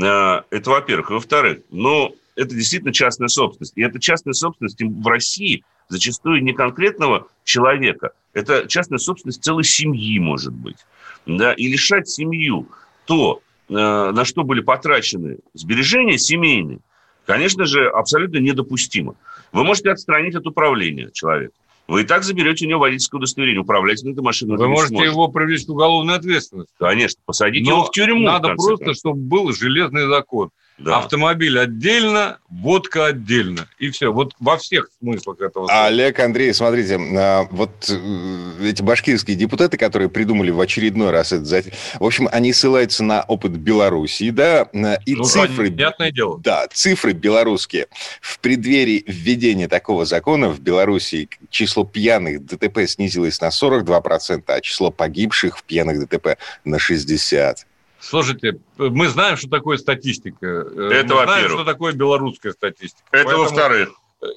А, 0.01 0.43
это 0.49 0.69
во-первых. 0.71 1.11
во-вторых, 1.11 1.59
ну, 1.69 2.15
это 2.35 2.53
действительно 2.53 2.93
частная 2.93 3.27
собственность. 3.27 3.73
И 3.75 3.81
это 3.81 3.99
частная 3.99 4.33
собственность 4.33 4.81
в 4.81 5.07
России 5.07 5.63
зачастую 5.89 6.43
не 6.43 6.53
конкретного 6.53 7.27
человека. 7.43 8.11
Это 8.33 8.67
частная 8.67 8.99
собственность 8.99 9.43
целой 9.43 9.63
семьи, 9.63 10.19
может 10.19 10.53
быть. 10.53 10.77
Да? 11.25 11.53
И 11.53 11.67
лишать 11.67 12.09
семью 12.09 12.67
то, 13.05 13.41
а, 13.69 14.11
на 14.11 14.25
что 14.25 14.43
были 14.43 14.61
потрачены 14.61 15.39
сбережения 15.53 16.17
семейные, 16.17 16.79
конечно 17.25 17.65
же, 17.65 17.87
абсолютно 17.87 18.37
недопустимо. 18.37 19.15
Вы 19.51 19.63
можете 19.63 19.91
отстранить 19.91 20.35
от 20.35 20.45
управления 20.47 21.09
человека. 21.11 21.53
Вы 21.87 22.01
и 22.01 22.03
так 22.03 22.23
заберете 22.23 22.65
у 22.65 22.69
него 22.69 22.79
водительское 22.79 23.19
удостоверение. 23.19 23.61
Управлять 23.61 24.03
на 24.03 24.09
этой 24.09 24.23
машиной 24.23 24.57
Вы 24.57 24.67
можете 24.67 24.95
сможет. 24.95 25.11
его 25.11 25.27
привлечь 25.27 25.65
к 25.65 25.69
уголовной 25.69 26.15
ответственности. 26.15 26.73
Конечно, 26.79 27.21
посадить 27.25 27.63
Но 27.63 27.71
его 27.71 27.83
в 27.85 27.91
тюрьму. 27.91 28.25
Надо 28.25 28.53
в 28.53 28.55
просто, 28.55 28.95
чтобы 28.95 29.19
был 29.19 29.53
железный 29.53 30.07
закон. 30.07 30.49
Да. 30.77 30.97
Автомобиль 30.97 31.57
отдельно, 31.57 32.39
водка 32.49 33.05
отдельно. 33.05 33.67
И 33.79 33.91
все. 33.91 34.11
Вот 34.11 34.33
во 34.39 34.57
всех 34.57 34.89
смыслах 34.99 35.39
этого 35.39 35.67
слова. 35.67 35.85
Олег, 35.85 36.19
Андрей, 36.19 36.53
смотрите, 36.53 36.97
а, 36.97 37.47
вот 37.49 37.89
э, 37.89 38.69
эти 38.69 38.81
башкирские 38.81 39.37
депутаты, 39.37 39.77
которые 39.77 40.09
придумали 40.09 40.51
в 40.51 40.59
очередной 40.59 41.11
раз 41.11 41.31
это, 41.31 41.63
в 41.99 42.03
общем, 42.03 42.27
они 42.29 42.51
ссылаются 42.51 43.05
на 43.05 43.21
опыт 43.21 43.53
Белоруссии, 43.53 44.31
да, 44.31 44.63
и 45.05 45.15
ну, 45.15 45.23
цифры... 45.23 45.71
Понятное 45.71 46.11
дело. 46.11 46.39
Да, 46.39 46.67
цифры 46.73 47.13
белорусские. 47.13 47.87
В 48.19 48.39
преддверии 48.39 49.03
введения 49.07 49.69
такого 49.69 50.03
закона 50.05 50.49
в 50.49 50.59
Белоруссии 50.59 51.29
число 51.49 51.85
пьяных 51.85 52.45
ДТП 52.45 52.85
снизилось 52.85 53.39
на 53.39 53.47
42%, 53.47 54.43
а 54.47 54.61
число 54.61 54.91
погибших 54.91 55.57
в 55.57 55.63
пьяных 55.63 56.05
ДТП 56.05 56.37
на 56.65 56.75
60%. 56.75 57.59
Слушайте, 57.99 58.59
мы 58.77 59.07
знаем, 59.07 59.37
что 59.37 59.49
такое 59.49 59.77
статистика. 59.77 60.45
Это, 60.47 61.15
мы 61.15 61.23
знаем, 61.23 61.49
что 61.49 61.63
такое 61.63 61.93
белорусская 61.93 62.51
статистика. 62.51 63.03
Это 63.11 63.25
Поэтому... 63.25 63.43
во-вторых. 63.43 63.89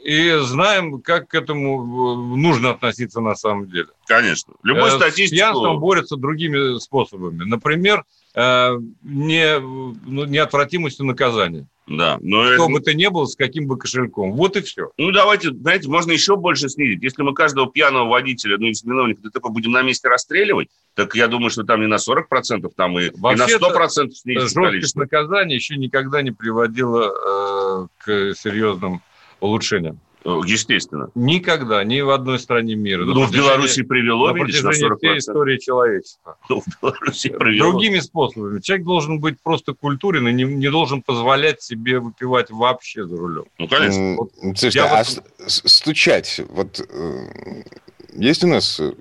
И 0.04 0.36
знаем, 0.42 1.00
как 1.00 1.28
к 1.28 1.34
этому 1.34 2.36
нужно 2.36 2.70
относиться 2.70 3.20
на 3.20 3.34
самом 3.34 3.70
деле. 3.70 3.88
Конечно. 4.06 4.54
Любой 4.62 4.90
статистику... 4.90 5.36
С 5.36 5.38
пьянством 5.38 5.80
борются 5.80 6.16
другими 6.16 6.78
способами. 6.78 7.44
Например, 7.44 8.04
Э, 8.34 8.78
не, 9.02 9.58
ну, 9.58 10.24
неотвратимостью 10.24 11.06
наказания. 11.06 11.66
Да, 11.88 12.18
но 12.20 12.42
Кто 12.42 12.64
это... 12.64 12.72
бы 12.72 12.80
ты 12.80 12.94
ни 12.94 13.06
был, 13.06 13.26
с 13.26 13.34
каким 13.34 13.66
бы 13.66 13.78
кошельком. 13.78 14.32
Вот 14.32 14.56
и 14.56 14.60
все. 14.60 14.90
Ну, 14.98 15.10
давайте, 15.10 15.50
знаете, 15.50 15.88
можно 15.88 16.12
еще 16.12 16.36
больше 16.36 16.68
снизить. 16.68 17.02
Если 17.02 17.22
мы 17.22 17.34
каждого 17.34 17.70
пьяного 17.70 18.08
водителя, 18.08 18.58
ну, 18.58 18.66
или 18.66 18.74
виновника 18.84 19.22
ДТП 19.22 19.48
будем 19.48 19.72
на 19.72 19.82
месте 19.82 20.08
расстреливать, 20.08 20.68
так 20.94 21.14
я 21.14 21.28
думаю, 21.28 21.50
что 21.50 21.64
там 21.64 21.80
не 21.80 21.86
на 21.86 21.96
40%, 21.96 22.70
там 22.76 22.98
и, 22.98 23.06
и 23.06 23.10
на 23.20 23.46
100% 23.46 24.10
снизить 24.10 24.42
жесткость 24.42 24.96
наказания 24.96 25.54
еще 25.54 25.76
никогда 25.76 26.22
не 26.22 26.30
приводила 26.30 27.84
э, 27.84 27.86
к 27.98 28.34
серьезным 28.34 29.00
улучшениям. 29.40 30.00
Э, 30.28 30.40
естественно. 30.44 31.10
Никогда, 31.14 31.82
ни 31.84 32.00
в 32.02 32.10
одной 32.10 32.38
стране 32.38 32.74
мира. 32.74 33.04
Ну, 33.04 33.24
в 33.24 33.32
Беларуси 33.32 33.82
привело, 33.82 34.30
на 34.30 34.36
видишь, 34.36 34.62
на 34.62 34.70
40%. 34.70 34.96
всей 34.98 35.18
истории 35.18 35.58
человечества. 35.58 36.36
Ну, 36.50 36.60
в 36.60 36.82
Беларуси 36.82 37.30
привело. 37.30 37.70
Другими 37.70 37.98
способами. 38.00 38.60
Человек 38.60 38.86
должен 38.86 39.20
быть 39.20 39.40
просто 39.42 39.72
культурен 39.72 40.28
и 40.28 40.32
не, 40.32 40.44
не 40.44 40.70
должен 40.70 41.00
позволять 41.00 41.62
себе 41.62 41.98
выпивать 41.98 42.50
вообще 42.50 43.06
за 43.06 43.16
рулем. 43.16 43.44
Ну, 43.58 43.68
конечно. 43.68 44.16
Вот, 44.16 44.32
Слушайте, 44.58 44.82
а 44.82 45.02
вот... 45.02 45.24
стучать, 45.46 46.42
вот 46.50 46.80
э, 46.80 47.62
есть 48.12 48.44
у 48.44 48.48
нас 48.48 48.80
э, 48.80 48.92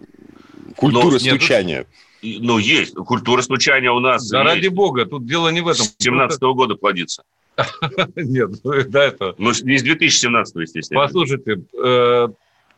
культура 0.77 1.13
Но, 1.13 1.19
стучания? 1.19 1.87
Нет, 2.21 2.39
ну, 2.41 2.57
есть. 2.57 2.95
Культура 2.95 3.41
стучания 3.41 3.91
у 3.91 3.99
нас 3.99 4.29
Да 4.29 4.43
есть. 4.43 4.55
ради 4.55 4.67
бога, 4.69 5.05
тут 5.05 5.25
дело 5.25 5.49
не 5.49 5.59
в 5.59 5.67
этом. 5.67 5.85
С 5.85 5.95
17 5.99 6.41
-го 6.41 6.53
года 6.53 6.75
плодится. 6.75 7.23
Нет, 8.15 8.51
ну, 8.63 8.73
да, 8.87 9.05
это... 9.05 9.35
Ну, 9.37 9.51
не 9.63 9.77
с 9.77 9.83
2017 9.83 10.55
естественно. 10.55 11.01
Послушайте, 11.01 11.61
э, 11.81 12.27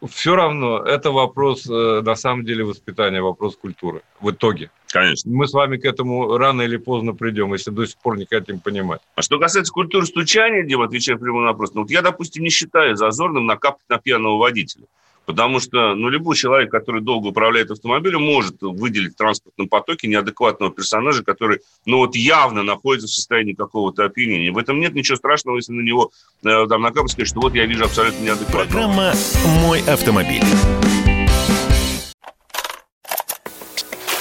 все 0.07 0.36
равно 0.36 0.79
это 0.79 1.12
вопрос, 1.12 1.67
э, 1.69 2.01
на 2.01 2.15
самом 2.15 2.45
деле, 2.45 2.63
воспитания, 2.63 3.21
вопрос 3.21 3.57
культуры 3.57 4.01
в 4.21 4.31
итоге. 4.31 4.71
Конечно. 4.88 5.31
Мы 5.31 5.48
с 5.48 5.53
вами 5.53 5.77
к 5.77 5.86
этому 5.86 6.38
рано 6.38 6.62
или 6.62 6.77
поздно 6.77 7.13
придем, 7.13 7.53
если 7.53 7.71
до 7.71 7.86
сих 7.86 7.98
пор 7.98 8.17
не 8.17 8.25
хотим 8.25 8.59
понимать. 8.59 9.01
А 9.15 9.21
что 9.21 9.38
касается 9.39 9.74
культуры 9.74 10.05
стучания, 10.05 10.63
Дима, 10.63 10.86
отвечая 10.86 11.17
прямо 11.17 11.41
на 11.41 11.48
вопрос, 11.48 11.74
ну, 11.74 11.81
вот 11.81 11.91
я, 11.91 12.01
допустим, 12.01 12.43
не 12.43 12.50
считаю 12.50 12.95
зазорным 12.95 13.45
накапать 13.45 13.88
на 13.89 13.98
пьяного 13.98 14.38
водителя. 14.38 14.86
Потому 15.29 15.59
что 15.59 15.93
ну, 15.93 16.09
любой 16.09 16.36
человек, 16.36 16.71
который 16.71 17.01
долго 17.01 17.27
управляет 17.27 17.69
автомобилем, 17.69 18.24
может 18.24 18.55
выделить 18.62 19.13
в 19.13 19.15
транспортном 19.15 19.67
потоке 19.67 20.07
неадекватного 20.07 20.74
персонажа, 20.74 21.24
который 21.24 21.59
ну, 21.86 21.98
вот 21.98 22.15
явно 22.15 22.63
находится 22.63 23.05
в 23.05 23.12
состоянии 23.12 23.53
какого-то 23.53 24.05
опьянения. 24.05 24.51
В 24.51 24.57
этом 24.57 24.79
нет 24.79 24.95
ничего 24.95 25.17
страшного, 25.17 25.57
если 25.57 25.71
на 25.71 25.81
него 25.81 26.09
э, 26.43 26.65
там 26.67 26.81
накапать 26.81 27.12
сказать, 27.12 27.27
что 27.27 27.41
вот 27.41 27.53
я 27.53 27.67
вижу 27.67 27.86
абсолютно 27.86 28.24
неадекватного. 28.24 28.63
Программа 28.63 29.13
«Мой 29.62 29.81
автомобиль». 29.81 30.41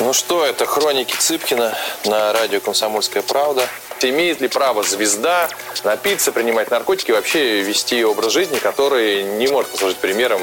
Ну 0.00 0.12
что, 0.12 0.44
это 0.44 0.66
хроники 0.66 1.16
Цыпкина 1.16 1.74
на 2.04 2.34
радио 2.34 2.60
«Комсомольская 2.60 3.22
правда». 3.22 3.66
Имеет 4.02 4.42
ли 4.42 4.48
право 4.48 4.82
звезда 4.82 5.48
напиться, 5.84 6.32
принимать 6.32 6.70
наркотики 6.70 7.10
и 7.10 7.14
вообще 7.14 7.62
вести 7.62 8.04
образ 8.04 8.32
жизни, 8.32 8.58
который 8.58 9.22
не 9.38 9.48
может 9.48 9.70
послужить 9.70 9.96
примером 9.96 10.42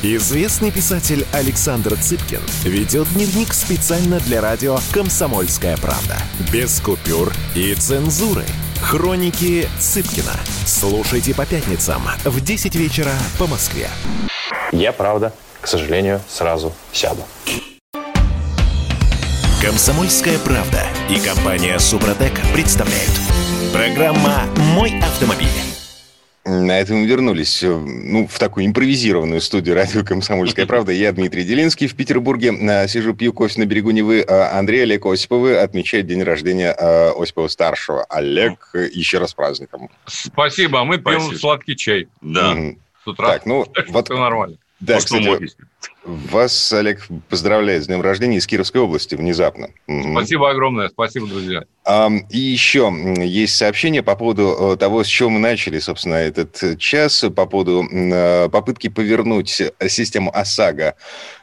Известный 0.00 0.70
писатель 0.70 1.26
Александр 1.32 1.96
Цыпкин 1.96 2.40
ведет 2.62 3.12
дневник 3.14 3.52
специально 3.52 4.20
для 4.20 4.40
радио 4.40 4.78
«Комсомольская 4.92 5.76
правда». 5.76 6.16
Без 6.52 6.80
купюр 6.80 7.32
и 7.56 7.74
цензуры. 7.74 8.44
Хроники 8.80 9.68
Цыпкина. 9.80 10.34
Слушайте 10.66 11.34
по 11.34 11.44
пятницам 11.44 12.00
в 12.24 12.40
10 12.40 12.76
вечера 12.76 13.10
по 13.40 13.48
Москве. 13.48 13.88
Я, 14.70 14.92
правда, 14.92 15.34
к 15.60 15.66
сожалению, 15.66 16.20
сразу 16.28 16.72
сяду. 16.92 17.24
Комсомольская 19.60 20.38
правда 20.38 20.86
и 21.10 21.18
компания 21.18 21.76
Супротек 21.80 22.40
представляют. 22.52 23.10
Программа 23.72 24.44
«Мой 24.76 24.96
автомобиль». 25.00 25.48
На 26.48 26.80
этом 26.80 27.00
мы 27.00 27.06
вернулись 27.06 27.62
э, 27.62 27.68
ну, 27.68 28.26
в 28.26 28.38
такую 28.38 28.64
импровизированную 28.64 29.42
студию 29.42 29.74
радио 29.74 30.02
«Комсомольская 30.02 30.64
правда». 30.64 30.92
Я 30.92 31.12
Дмитрий 31.12 31.44
Делинский 31.44 31.88
в 31.88 31.94
Петербурге. 31.94 32.54
Э, 32.58 32.88
сижу, 32.88 33.12
пью 33.12 33.34
кофе 33.34 33.60
на 33.60 33.66
берегу 33.66 33.90
Невы. 33.90 34.24
А 34.26 34.58
Андрей 34.58 34.84
Олег 34.84 35.04
Осиповы 35.04 35.58
отмечает 35.58 36.06
день 36.06 36.22
рождения 36.22 36.74
э, 36.74 37.10
Осипова-старшего. 37.10 38.04
Олег, 38.04 38.70
еще 38.72 39.18
раз 39.18 39.34
праздником. 39.34 39.90
Спасибо. 40.06 40.80
А 40.80 40.84
мы 40.84 40.96
пьем 40.96 41.20
Спасибо. 41.20 41.38
сладкий 41.38 41.76
чай. 41.76 42.08
Да. 42.22 42.56
С 43.04 43.06
утра. 43.06 43.28
Так, 43.28 43.44
ну, 43.44 43.66
вот... 43.88 44.06
Все 44.06 44.18
нормально. 44.18 44.56
Да, 44.80 44.98
кстати, 44.98 45.50
вас, 46.04 46.72
Олег, 46.72 47.06
поздравляет 47.28 47.84
с 47.84 47.86
днем 47.86 48.00
рождения 48.00 48.38
из 48.38 48.46
Кировской 48.46 48.80
области 48.80 49.14
внезапно. 49.14 49.70
Спасибо 50.12 50.50
огромное, 50.50 50.88
спасибо, 50.88 51.26
друзья. 51.26 51.64
И 52.30 52.38
еще 52.38 52.92
есть 53.18 53.56
сообщение 53.56 54.02
по 54.02 54.14
поводу 54.14 54.74
э, 54.74 54.76
того, 54.76 55.04
с 55.04 55.06
чего 55.06 55.30
мы 55.30 55.38
начали, 55.38 55.78
собственно, 55.78 56.14
этот 56.14 56.78
час, 56.78 57.24
по 57.34 57.46
поводу 57.46 57.86
э, 57.90 58.48
попытки 58.50 58.88
повернуть 58.88 59.62
систему 59.88 60.30
ОСАГО 60.34 60.94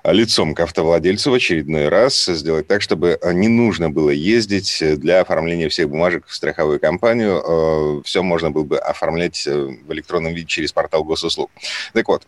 лицом 0.06 0.54
к 0.56 0.60
автовладельцу 0.62 1.32
в 1.32 1.34
очередной 1.34 1.90
раз, 1.90 2.26
сделать 2.26 2.68
так, 2.68 2.82
чтобы 2.82 3.20
не 3.34 3.48
нужно 3.48 3.90
было 3.90 4.12
ездить 4.12 4.84
для 5.00 5.22
оформления 5.22 5.68
всех 5.70 5.90
бумажек 5.90 6.26
в 6.28 6.34
страховую 6.34 6.80
компанию. 6.80 7.44
Э, 7.46 8.02
Все 8.06 8.24
можно 8.24 8.52
было 8.52 8.64
бы 8.64 8.78
оформлять 8.78 9.46
в 9.46 9.92
электронном 9.92 10.34
виде 10.34 10.48
через 10.48 10.72
портал 10.72 11.04
госуслуг. 11.04 11.52
Так 11.94 12.08
вот, 12.08 12.24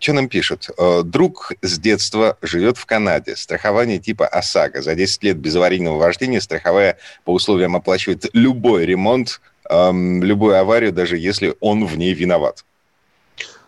что 0.00 0.12
нам 0.12 0.28
пишут? 0.28 0.68
Э, 0.78 1.02
друг 1.04 1.52
с 1.60 1.78
детства 1.78 2.38
живет 2.42 2.78
в 2.78 2.86
Канаде. 2.86 3.36
Страхование 3.36 3.98
типа 3.98 4.26
ОСАГО. 4.26 4.82
За 4.82 4.94
10 4.94 5.24
лет 5.24 5.36
без 5.38 5.56
аварийного 5.56 5.98
вождения 5.98 6.40
страховая 6.40 6.98
по 7.24 7.32
условиям 7.32 7.74
оплачивает 7.74 8.26
любой 8.32 8.86
ремонт, 8.86 9.40
эм, 9.68 10.22
любую 10.22 10.58
аварию, 10.58 10.92
даже 10.92 11.18
если 11.18 11.56
он 11.60 11.84
в 11.84 11.98
ней 11.98 12.14
виноват. 12.14 12.64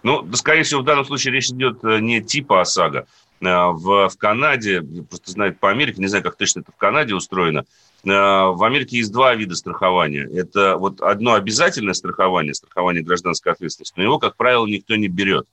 Ну, 0.02 0.22
да, 0.22 0.36
скорее 0.36 0.62
всего, 0.62 0.82
в 0.82 0.84
данном 0.84 1.04
случае 1.04 1.34
речь 1.34 1.50
идет 1.50 1.84
э, 1.84 1.98
не 1.98 2.22
типа 2.22 2.60
ОСАГО. 2.60 3.06
Э, 3.40 3.66
в, 3.72 4.08
в 4.08 4.16
Канаде, 4.16 4.82
просто 4.82 5.32
знаю 5.32 5.54
по 5.54 5.70
Америке, 5.70 6.00
не 6.00 6.06
знаю, 6.06 6.22
как 6.22 6.36
точно 6.36 6.60
это 6.60 6.72
в 6.72 6.76
Канаде 6.76 7.14
устроено, 7.14 7.64
в 8.02 8.64
Америке 8.64 8.96
есть 8.96 9.12
два 9.12 9.34
вида 9.34 9.54
страхования. 9.54 10.26
Это 10.32 10.76
вот 10.78 11.02
одно 11.02 11.34
обязательное 11.34 11.92
страхование, 11.92 12.54
страхование 12.54 13.02
гражданской 13.02 13.52
ответственности, 13.52 13.92
но 13.98 14.04
его, 14.04 14.18
как 14.18 14.36
правило, 14.36 14.66
никто 14.66 14.96
не 14.96 15.08
берет. 15.08 15.46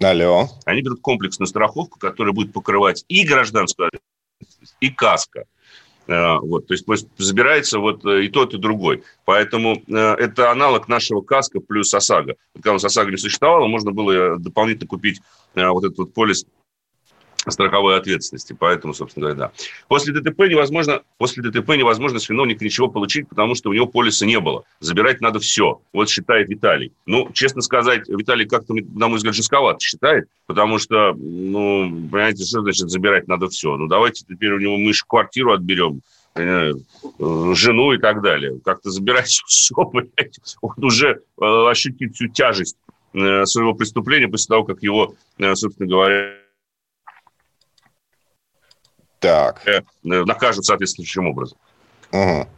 Алло. 0.00 0.48
Они 0.64 0.82
берут 0.82 1.00
комплексную 1.00 1.48
страховку, 1.48 1.98
которая 1.98 2.32
будет 2.32 2.52
покрывать 2.52 3.04
и 3.08 3.24
гражданскую 3.24 3.88
ответственность, 3.88 4.76
и 4.80 4.90
каско. 4.90 5.44
Э, 6.08 6.38
вот, 6.38 6.66
то 6.66 6.74
есть 6.74 6.86
забирается 7.18 7.78
вот 7.78 8.04
э, 8.06 8.24
и 8.24 8.28
тот, 8.28 8.54
и 8.54 8.58
другой. 8.58 9.02
Поэтому 9.24 9.82
э, 9.86 9.94
это 9.94 10.50
аналог 10.50 10.88
нашего 10.88 11.20
каска 11.20 11.60
плюс 11.60 11.92
ОСАГО. 11.92 12.36
Когда 12.54 12.70
у 12.70 12.74
нас 12.74 12.84
ОСАГО 12.84 13.10
не 13.10 13.18
существовало, 13.18 13.66
можно 13.66 13.92
было 13.92 14.38
дополнительно 14.38 14.86
купить 14.86 15.20
вот 15.54 15.84
этот 15.84 15.98
вот 15.98 16.14
полис 16.14 16.46
страховой 17.46 17.96
ответственности. 17.96 18.56
Поэтому, 18.58 18.94
собственно 18.94 19.26
говоря, 19.26 19.38
да. 19.38 19.52
После 19.88 20.12
ДТП 20.12 20.40
невозможно, 20.48 21.02
после 21.18 21.42
ДТП 21.42 21.70
невозможно 21.76 22.18
с 22.18 22.28
виновника 22.28 22.64
ничего 22.64 22.88
получить, 22.88 23.28
потому 23.28 23.54
что 23.54 23.70
у 23.70 23.72
него 23.72 23.86
полиса 23.86 24.26
не 24.26 24.40
было. 24.40 24.64
Забирать 24.80 25.20
надо 25.20 25.38
все. 25.38 25.80
Вот 25.92 26.08
считает 26.08 26.48
Виталий. 26.48 26.92
Ну, 27.06 27.30
честно 27.32 27.62
сказать, 27.62 28.08
Виталий 28.08 28.46
как-то, 28.46 28.74
на 28.74 29.08
мой 29.08 29.16
взгляд, 29.16 29.34
жестковато 29.34 29.80
считает, 29.80 30.28
потому 30.46 30.78
что, 30.78 31.14
ну, 31.14 31.88
понимаете, 32.10 32.44
что 32.44 32.60
значит 32.62 32.90
забирать 32.90 33.28
надо 33.28 33.48
все? 33.48 33.76
Ну, 33.76 33.86
давайте 33.86 34.24
теперь 34.28 34.52
у 34.52 34.58
него 34.58 34.76
мы 34.76 34.92
же 34.92 35.04
квартиру 35.06 35.52
отберем, 35.52 36.02
э, 36.34 36.72
жену 37.54 37.92
и 37.92 37.98
так 37.98 38.22
далее. 38.22 38.58
Как-то 38.64 38.90
забирать 38.90 39.28
все, 39.46 39.74
понимаете, 39.74 40.40
он 40.60 40.84
уже 40.84 41.20
э, 41.40 41.44
ощутит 41.70 42.14
всю 42.14 42.28
тяжесть 42.28 42.76
э, 43.14 43.44
своего 43.44 43.74
преступления 43.74 44.28
после 44.28 44.46
того, 44.48 44.64
как 44.64 44.82
его, 44.82 45.14
собственно 45.54 45.88
говоря, 45.88 46.34
так. 49.18 49.66
Э, 49.66 49.82
накажут 50.02 50.64
соответствующим 50.64 51.26
образом. 51.26 51.58
Угу. 52.12 52.48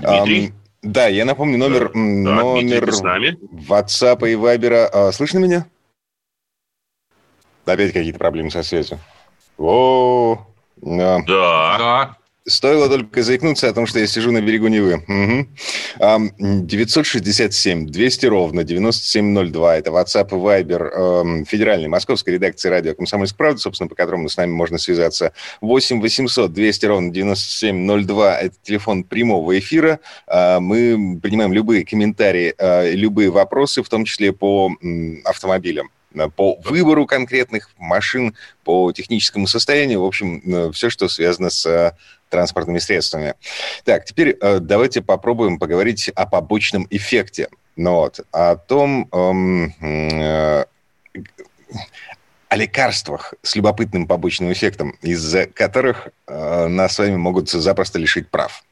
Дмитрий? 0.00 0.48
Um, 0.48 0.52
да, 0.82 1.08
я 1.08 1.24
напомню, 1.24 1.58
номер, 1.58 1.90
да, 1.92 1.98
номер 1.98 2.62
Дмитрий, 2.62 2.92
с 2.92 3.00
нами. 3.00 3.38
WhatsApp 3.68 4.28
и 4.28 4.34
Viber. 4.34 4.88
А, 4.92 5.12
слышно 5.12 5.38
меня? 5.38 5.66
Опять 7.64 7.92
какие-то 7.92 8.18
проблемы 8.18 8.50
со 8.50 8.62
связью. 8.62 9.00
О, 9.58 10.46
да. 10.76 11.20
Да. 11.26 12.16
Стоило 12.48 12.88
только 12.88 13.24
заикнуться 13.24 13.68
о 13.68 13.72
том, 13.72 13.86
что 13.86 13.98
я 13.98 14.06
сижу 14.06 14.30
на 14.30 14.40
берегу 14.40 14.68
Невы. 14.68 15.02
Угу. 15.08 16.62
967 16.62 17.86
200 17.86 18.26
ровно 18.26 18.62
9702. 18.62 19.76
Это 19.78 19.90
WhatsApp 19.90 20.28
и 20.28 20.34
Viber 20.34 21.44
федеральной 21.44 21.88
московской 21.88 22.34
редакции 22.34 22.68
радио 22.68 22.94
«Комсомольск. 22.94 23.36
правда», 23.36 23.58
собственно, 23.58 23.88
по 23.88 23.96
которому 23.96 24.28
с 24.28 24.36
нами 24.36 24.52
можно 24.52 24.78
связаться. 24.78 25.32
8 25.60 26.00
800 26.00 26.52
200 26.52 26.86
ровно 26.86 27.12
9702. 27.12 28.38
Это 28.38 28.54
телефон 28.62 29.02
прямого 29.02 29.58
эфира. 29.58 29.98
А, 30.28 30.60
мы 30.60 31.18
принимаем 31.20 31.52
любые 31.52 31.84
комментарии, 31.84 32.54
а, 32.58 32.88
любые 32.88 33.30
вопросы, 33.30 33.82
в 33.82 33.88
том 33.88 34.04
числе 34.04 34.32
по 34.32 34.70
автомобилям 35.24 35.90
по 36.34 36.58
выбору 36.64 37.04
конкретных 37.04 37.68
машин, 37.76 38.34
по 38.64 38.90
техническому 38.92 39.46
состоянию, 39.46 40.00
в 40.00 40.06
общем, 40.06 40.72
все, 40.72 40.88
что 40.88 41.08
связано 41.08 41.50
с 41.50 41.94
транспортными 42.28 42.78
средствами. 42.78 43.34
Так, 43.84 44.04
теперь 44.04 44.36
э, 44.40 44.58
давайте 44.60 45.02
попробуем 45.02 45.58
поговорить 45.58 46.08
о 46.10 46.26
побочном 46.26 46.86
эффекте. 46.90 47.48
Ну, 47.76 47.92
вот, 47.92 48.20
о 48.32 48.56
том, 48.56 49.08
эм, 49.12 49.74
э, 49.80 50.64
о 52.48 52.56
лекарствах 52.56 53.34
с 53.42 53.56
любопытным 53.56 54.06
побочным 54.06 54.52
эффектом, 54.52 54.96
из-за 55.02 55.46
которых 55.46 56.08
э, 56.26 56.66
нас 56.68 56.94
с 56.94 56.98
вами 56.98 57.16
могут 57.16 57.50
запросто 57.50 57.98
лишить 57.98 58.30
прав. 58.30 58.64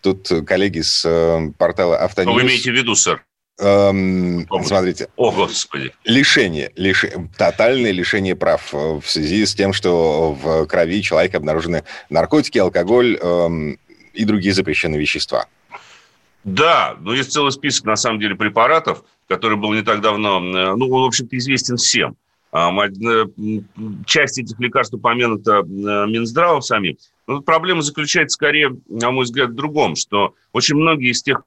Тут 0.00 0.30
коллеги 0.46 0.80
с 0.80 1.04
э, 1.04 1.50
портала 1.58 1.98
Автоньюз... 1.98 2.34
Вы 2.34 2.42
имеете 2.42 2.70
в 2.70 2.74
виду, 2.74 2.94
сэр? 2.94 3.24
Эм, 3.58 4.46
смотрите. 4.64 5.08
О, 5.16 5.30
Господи. 5.30 5.92
Лишение, 6.04 6.72
лиш... 6.74 7.04
тотальное 7.36 7.92
лишение 7.92 8.34
прав 8.34 8.72
э, 8.72 9.00
в 9.00 9.08
связи 9.08 9.44
с 9.44 9.54
тем, 9.54 9.72
что 9.72 10.32
в 10.32 10.66
крови 10.66 11.02
человека 11.02 11.36
обнаружены 11.36 11.84
наркотики, 12.08 12.58
алкоголь 12.58 13.16
эм, 13.16 13.78
и 14.14 14.24
другие 14.24 14.54
запрещенные 14.54 14.98
вещества. 14.98 15.46
Да, 16.44 16.96
но 17.00 17.14
есть 17.14 17.30
целый 17.30 17.52
список, 17.52 17.84
на 17.84 17.96
самом 17.96 18.18
деле, 18.18 18.34
препаратов, 18.34 19.04
который 19.28 19.56
был 19.56 19.72
не 19.74 19.82
так 19.82 20.00
давно, 20.00 20.38
э, 20.38 20.74
ну, 20.74 20.88
он, 20.90 21.02
в 21.02 21.06
общем-то, 21.06 21.36
известен 21.36 21.76
всем. 21.76 22.16
Э, 22.52 22.68
часть 24.06 24.38
этих 24.38 24.58
лекарств 24.58 24.94
упомянута 24.94 25.62
Минздравом 25.62 26.62
самим. 26.62 26.96
Но 27.26 27.40
проблема 27.42 27.82
заключается 27.82 28.34
скорее, 28.34 28.76
на 28.88 29.10
мой 29.10 29.24
взгляд, 29.24 29.50
в 29.50 29.54
другом, 29.54 29.94
что 29.94 30.34
очень 30.52 30.76
многие 30.76 31.10
из 31.10 31.22
тех 31.22 31.42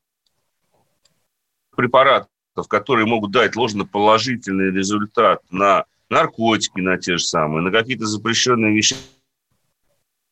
препаратов, 1.76 2.30
которые 2.68 3.06
могут 3.06 3.32
дать 3.32 3.56
ложноположительный 3.56 4.72
результат 4.72 5.42
на 5.52 5.86
наркотики, 6.10 6.80
на 6.80 6.98
те 6.98 7.18
же 7.18 7.24
самые, 7.24 7.62
на 7.62 7.72
какие-то 7.72 8.06
запрещенные 8.06 8.76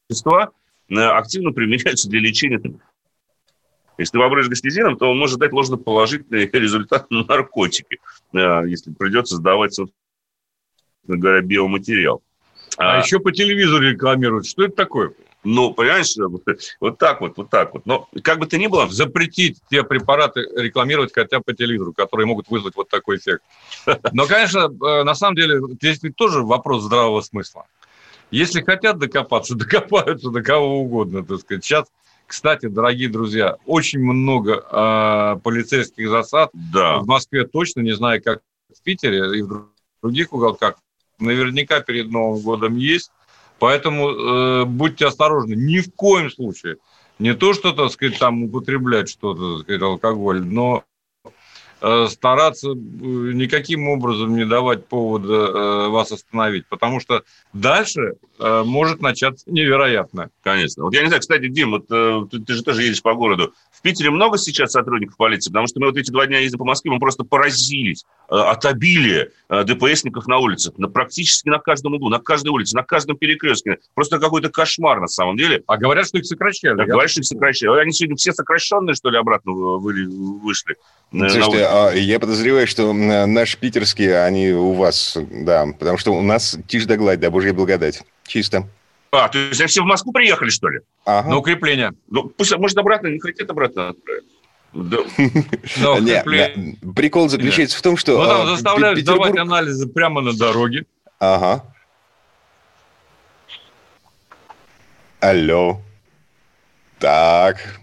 вещества, 0.10 0.52
э, 0.90 0.96
активно 0.96 1.52
применяются 1.52 2.10
для 2.10 2.20
лечения. 2.20 2.62
Если 3.98 4.14
ты 4.14 4.20
воображаешь 4.20 4.50
гастезином, 4.50 4.98
то 4.98 5.10
он 5.10 5.20
может 5.20 5.40
дать 5.40 5.52
ложноположительный 5.52 6.50
результат 6.52 7.12
на 7.12 7.24
наркотики, 7.24 8.00
э, 8.34 8.68
если 8.68 8.92
придется 8.92 9.36
сдавать, 9.36 9.74
собственно 9.74 9.98
говоря, 11.06 11.42
биоматериал. 11.42 12.24
А, 12.78 12.96
а 12.96 12.98
еще 13.00 13.20
по 13.20 13.32
телевизору 13.32 13.84
рекламируют. 13.84 14.48
Что 14.48 14.64
это 14.64 14.76
такое? 14.76 15.14
Ну, 15.44 15.74
понимаешь, 15.74 16.16
вот 16.80 16.98
так 16.98 17.22
вот, 17.22 17.38
вот 17.38 17.50
так 17.50 17.74
вот. 17.74 17.86
Но 17.86 18.08
как 18.24 18.40
бы 18.40 18.46
то 18.46 18.58
ни 18.58 18.68
было... 18.68 18.88
Запретить 18.90 19.58
те 19.70 19.84
препараты 19.84 20.48
рекламировать 20.56 21.14
хотя 21.14 21.40
бы 21.40 21.44
по 21.44 21.54
телевизору, 21.54 21.94
которые 21.94 22.26
могут 22.26 22.50
вызвать 22.50 22.76
вот 22.76 22.90
такой 22.90 23.18
эффект. 23.18 23.44
Но, 24.14 24.26
конечно, 24.26 24.60
э, 24.60 25.04
на 25.04 25.16
самом 25.16 25.36
деле, 25.36 25.60
здесь 25.76 26.02
ведь 26.02 26.16
тоже 26.16 26.42
вопрос 26.42 26.84
здравого 26.84 27.22
смысла. 27.22 27.66
Если 28.32 28.62
хотят 28.62 28.98
докопаться, 29.00 29.56
докопаются 29.56 30.30
до 30.30 30.42
кого 30.42 30.80
угодно, 30.82 31.26
так 31.26 31.40
сказать. 31.40 31.64
Сейчас, 31.66 31.88
кстати, 32.26 32.68
дорогие 32.68 33.10
друзья, 33.10 33.58
очень 33.66 34.00
много 34.00 34.64
э, 34.72 35.40
полицейских 35.44 36.10
засад. 36.10 36.52
Да. 36.54 37.00
В 37.00 37.06
Москве 37.06 37.46
точно, 37.46 37.82
не 37.82 37.94
знаю, 37.94 38.24
как 38.24 38.42
в 38.74 38.82
Питере 38.82 39.38
и 39.38 39.42
в 39.42 39.68
других 40.02 40.34
уголках. 40.34 40.76
Наверняка 41.20 41.82
перед 41.82 42.10
Новым 42.10 42.42
годом 42.42 42.76
есть. 42.78 43.12
Поэтому 43.64 44.10
э, 44.10 44.66
будьте 44.66 45.06
осторожны. 45.06 45.54
Ни 45.54 45.80
в 45.80 45.96
коем 45.96 46.30
случае. 46.30 46.80
Не 47.18 47.34
то, 47.34 47.54
что, 47.54 47.72
так 47.72 47.92
сказать, 47.92 48.20
там 48.20 48.44
употреблять 48.44 49.08
что-то, 49.08 49.54
так 49.54 49.62
сказать, 49.62 49.82
алкоголь, 49.82 50.44
но 50.44 50.84
стараться 52.10 52.70
э, 52.70 52.74
никаким 52.74 53.90
образом 53.90 54.36
не 54.36 54.46
давать 54.46 54.88
повода 54.88 55.34
э, 55.34 55.88
вас 55.90 56.12
остановить, 56.12 56.66
потому 56.68 57.00
что 57.00 57.24
дальше 57.52 58.14
э, 58.40 58.64
может 58.66 59.02
начаться 59.02 59.44
невероятно. 59.50 60.30
Конечно. 60.44 60.84
Вот 60.84 60.94
я 60.94 61.02
не 61.02 61.08
знаю, 61.08 61.22
кстати, 61.22 61.48
Дим, 61.48 61.72
вот 61.72 61.86
э, 61.90 62.26
ты, 62.32 62.40
ты 62.40 62.54
же 62.54 62.64
тоже 62.64 62.84
едешь 62.84 63.02
по 63.02 63.14
городу. 63.14 63.54
Питере 63.84 64.12
много 64.12 64.38
сейчас 64.38 64.72
сотрудников 64.72 65.18
полиции? 65.18 65.52
Потому 65.52 65.68
что 65.68 65.80
мы 65.82 65.88
вот 65.88 65.98
эти 65.98 66.10
два 66.10 66.26
дня 66.26 66.40
ездим 66.40 66.58
по 66.58 66.66
Москве, 66.66 66.90
мы 66.90 67.00
просто 67.00 67.26
поразились 67.26 68.06
э, 68.30 68.34
от 68.34 68.66
обилия 68.66 69.30
э, 69.50 69.64
ДПСников 69.66 70.26
на 70.26 70.38
улицах. 70.38 70.78
На, 70.78 70.88
практически 70.88 71.50
на 71.50 71.60
каждом 71.60 71.94
углу, 71.94 72.10
на 72.10 72.20
каждой 72.20 72.50
улице, 72.50 72.78
на 72.78 72.84
каждом 72.84 73.18
перекрестке. 73.18 73.80
Просто 73.94 74.20
какой-то 74.20 74.50
кошмар 74.50 75.02
на 75.02 75.08
самом 75.08 75.36
деле. 75.36 75.64
А 75.68 75.76
говорят, 75.76 76.08
что 76.08 76.18
их 76.18 76.26
сокращали. 76.26 76.78
Да, 76.78 76.86
говорят, 76.86 77.12
что 77.12 77.20
их 77.20 77.26
сокращали. 77.26 77.82
Они 77.82 77.92
сегодня 77.92 78.16
все 78.16 78.32
сокращенные, 78.32 78.96
что 78.96 79.10
ли, 79.10 79.18
обратно 79.18 79.52
вышли? 79.52 80.78
Слушайте, 81.12 81.68
я 81.94 82.20
подозреваю, 82.20 82.68
что 82.68 82.94
наши 82.94 83.58
питерские, 83.58 84.24
они 84.24 84.52
у 84.52 84.74
вас, 84.74 85.18
да, 85.18 85.66
потому 85.80 85.98
что 85.98 86.14
у 86.14 86.22
нас 86.22 86.58
тишь 86.68 86.86
да 86.86 86.98
гладь, 86.98 87.20
да, 87.20 87.30
божья 87.32 87.54
благодать. 87.54 88.04
Чисто. 88.26 88.68
А, 89.12 89.30
то 89.30 89.38
есть 89.38 89.62
они 89.62 89.68
все 89.68 89.84
в 89.84 89.86
Москву 89.86 90.12
приехали, 90.12 90.50
что 90.50 90.70
ли? 90.70 90.80
Ага. 91.06 91.30
На 91.30 91.38
укрепление. 91.38 91.94
Ну, 92.10 92.24
пусть, 92.30 92.56
может, 92.58 92.78
обратно, 92.78 93.08
не 93.08 93.20
хотят 93.20 93.50
обратно 93.50 93.90
отправить. 93.90 94.26
Да. 94.74 94.98
Прикол 96.96 97.30
заключается 97.30 97.78
в 97.78 97.82
том, 97.84 97.96
что... 97.96 98.18
Ну, 98.18 98.28
там 98.28 98.42
а, 98.42 98.46
заставляют 98.48 99.00
сдавать 99.00 99.38
анализы 99.38 99.88
прямо 99.88 100.22
на 100.22 100.34
дороге. 100.34 100.86
Ага. 101.20 101.64
Алло. 105.20 105.80
Так. 107.00 107.80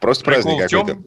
Просто 0.00 0.24
праздник 0.24 0.70
какой-то. 0.70 0.98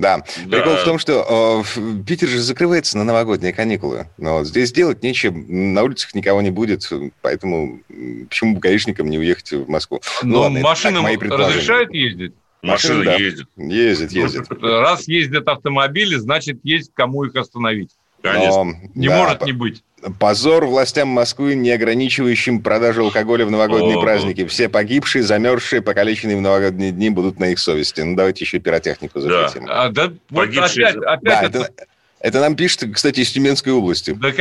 Да. 0.00 0.24
да. 0.46 0.56
Прикол 0.56 0.76
в 0.76 0.84
том, 0.84 0.98
что 0.98 1.64
э, 1.76 2.02
Питер 2.06 2.28
же 2.28 2.40
закрывается 2.40 2.96
на 2.96 3.04
новогодние 3.04 3.52
каникулы. 3.52 4.06
Но 4.16 4.44
здесь 4.44 4.72
делать 4.72 5.02
нечего, 5.02 5.32
на 5.32 5.82
улицах 5.82 6.14
никого 6.14 6.40
не 6.40 6.50
будет, 6.50 6.90
поэтому 7.20 7.80
почему 8.28 8.54
бы 8.54 8.60
гаишникам 8.60 9.10
не 9.10 9.18
уехать 9.18 9.52
в 9.52 9.68
Москву? 9.68 10.00
Ну, 10.22 10.44
Но 10.44 10.48
ну, 10.48 10.60
машинам 10.60 11.06
разрешают 11.06 11.92
ездить? 11.92 12.32
Машины 12.62 13.04
да. 13.04 13.14
ездят. 13.14 13.48
Ездят, 13.56 14.12
ездят. 14.12 14.46
Раз 14.62 15.06
ездят 15.08 15.48
автомобили, 15.48 16.16
значит, 16.16 16.60
есть 16.62 16.92
кому 16.94 17.24
их 17.24 17.36
остановить. 17.36 17.90
Конечно. 18.22 18.64
Но, 18.64 18.74
не 18.94 19.08
да, 19.08 19.16
может 19.16 19.42
не 19.42 19.52
быть. 19.52 19.82
Позор 20.18 20.64
властям 20.66 21.08
Москвы, 21.08 21.54
не 21.54 21.70
ограничивающим 21.70 22.62
продажу 22.62 23.04
алкоголя 23.04 23.46
в 23.46 23.50
новогодние 23.50 23.98
О, 23.98 24.00
праздники. 24.00 24.46
Все 24.46 24.68
погибшие, 24.68 25.22
замерзшие, 25.22 25.82
покалеченные 25.82 26.36
в 26.36 26.40
новогодние 26.40 26.90
дни 26.90 27.10
будут 27.10 27.38
на 27.38 27.50
их 27.50 27.58
совести. 27.58 28.00
Ну, 28.00 28.16
давайте 28.16 28.44
еще 28.44 28.58
пиротехнику 28.58 29.20
запретим. 29.20 29.66
Да, 29.66 29.84
а, 29.84 29.88
да 29.90 30.12
вот 30.30 30.48
опять, 30.48 30.96
опять 30.96 31.22
да, 31.22 31.42
это... 31.42 31.58
Это, 31.58 31.86
это 32.20 32.40
нам 32.40 32.56
пишет, 32.56 32.84
кстати, 32.94 33.20
из 33.20 33.30
Тюменской 33.30 33.72
области. 33.72 34.12
Да, 34.12 34.32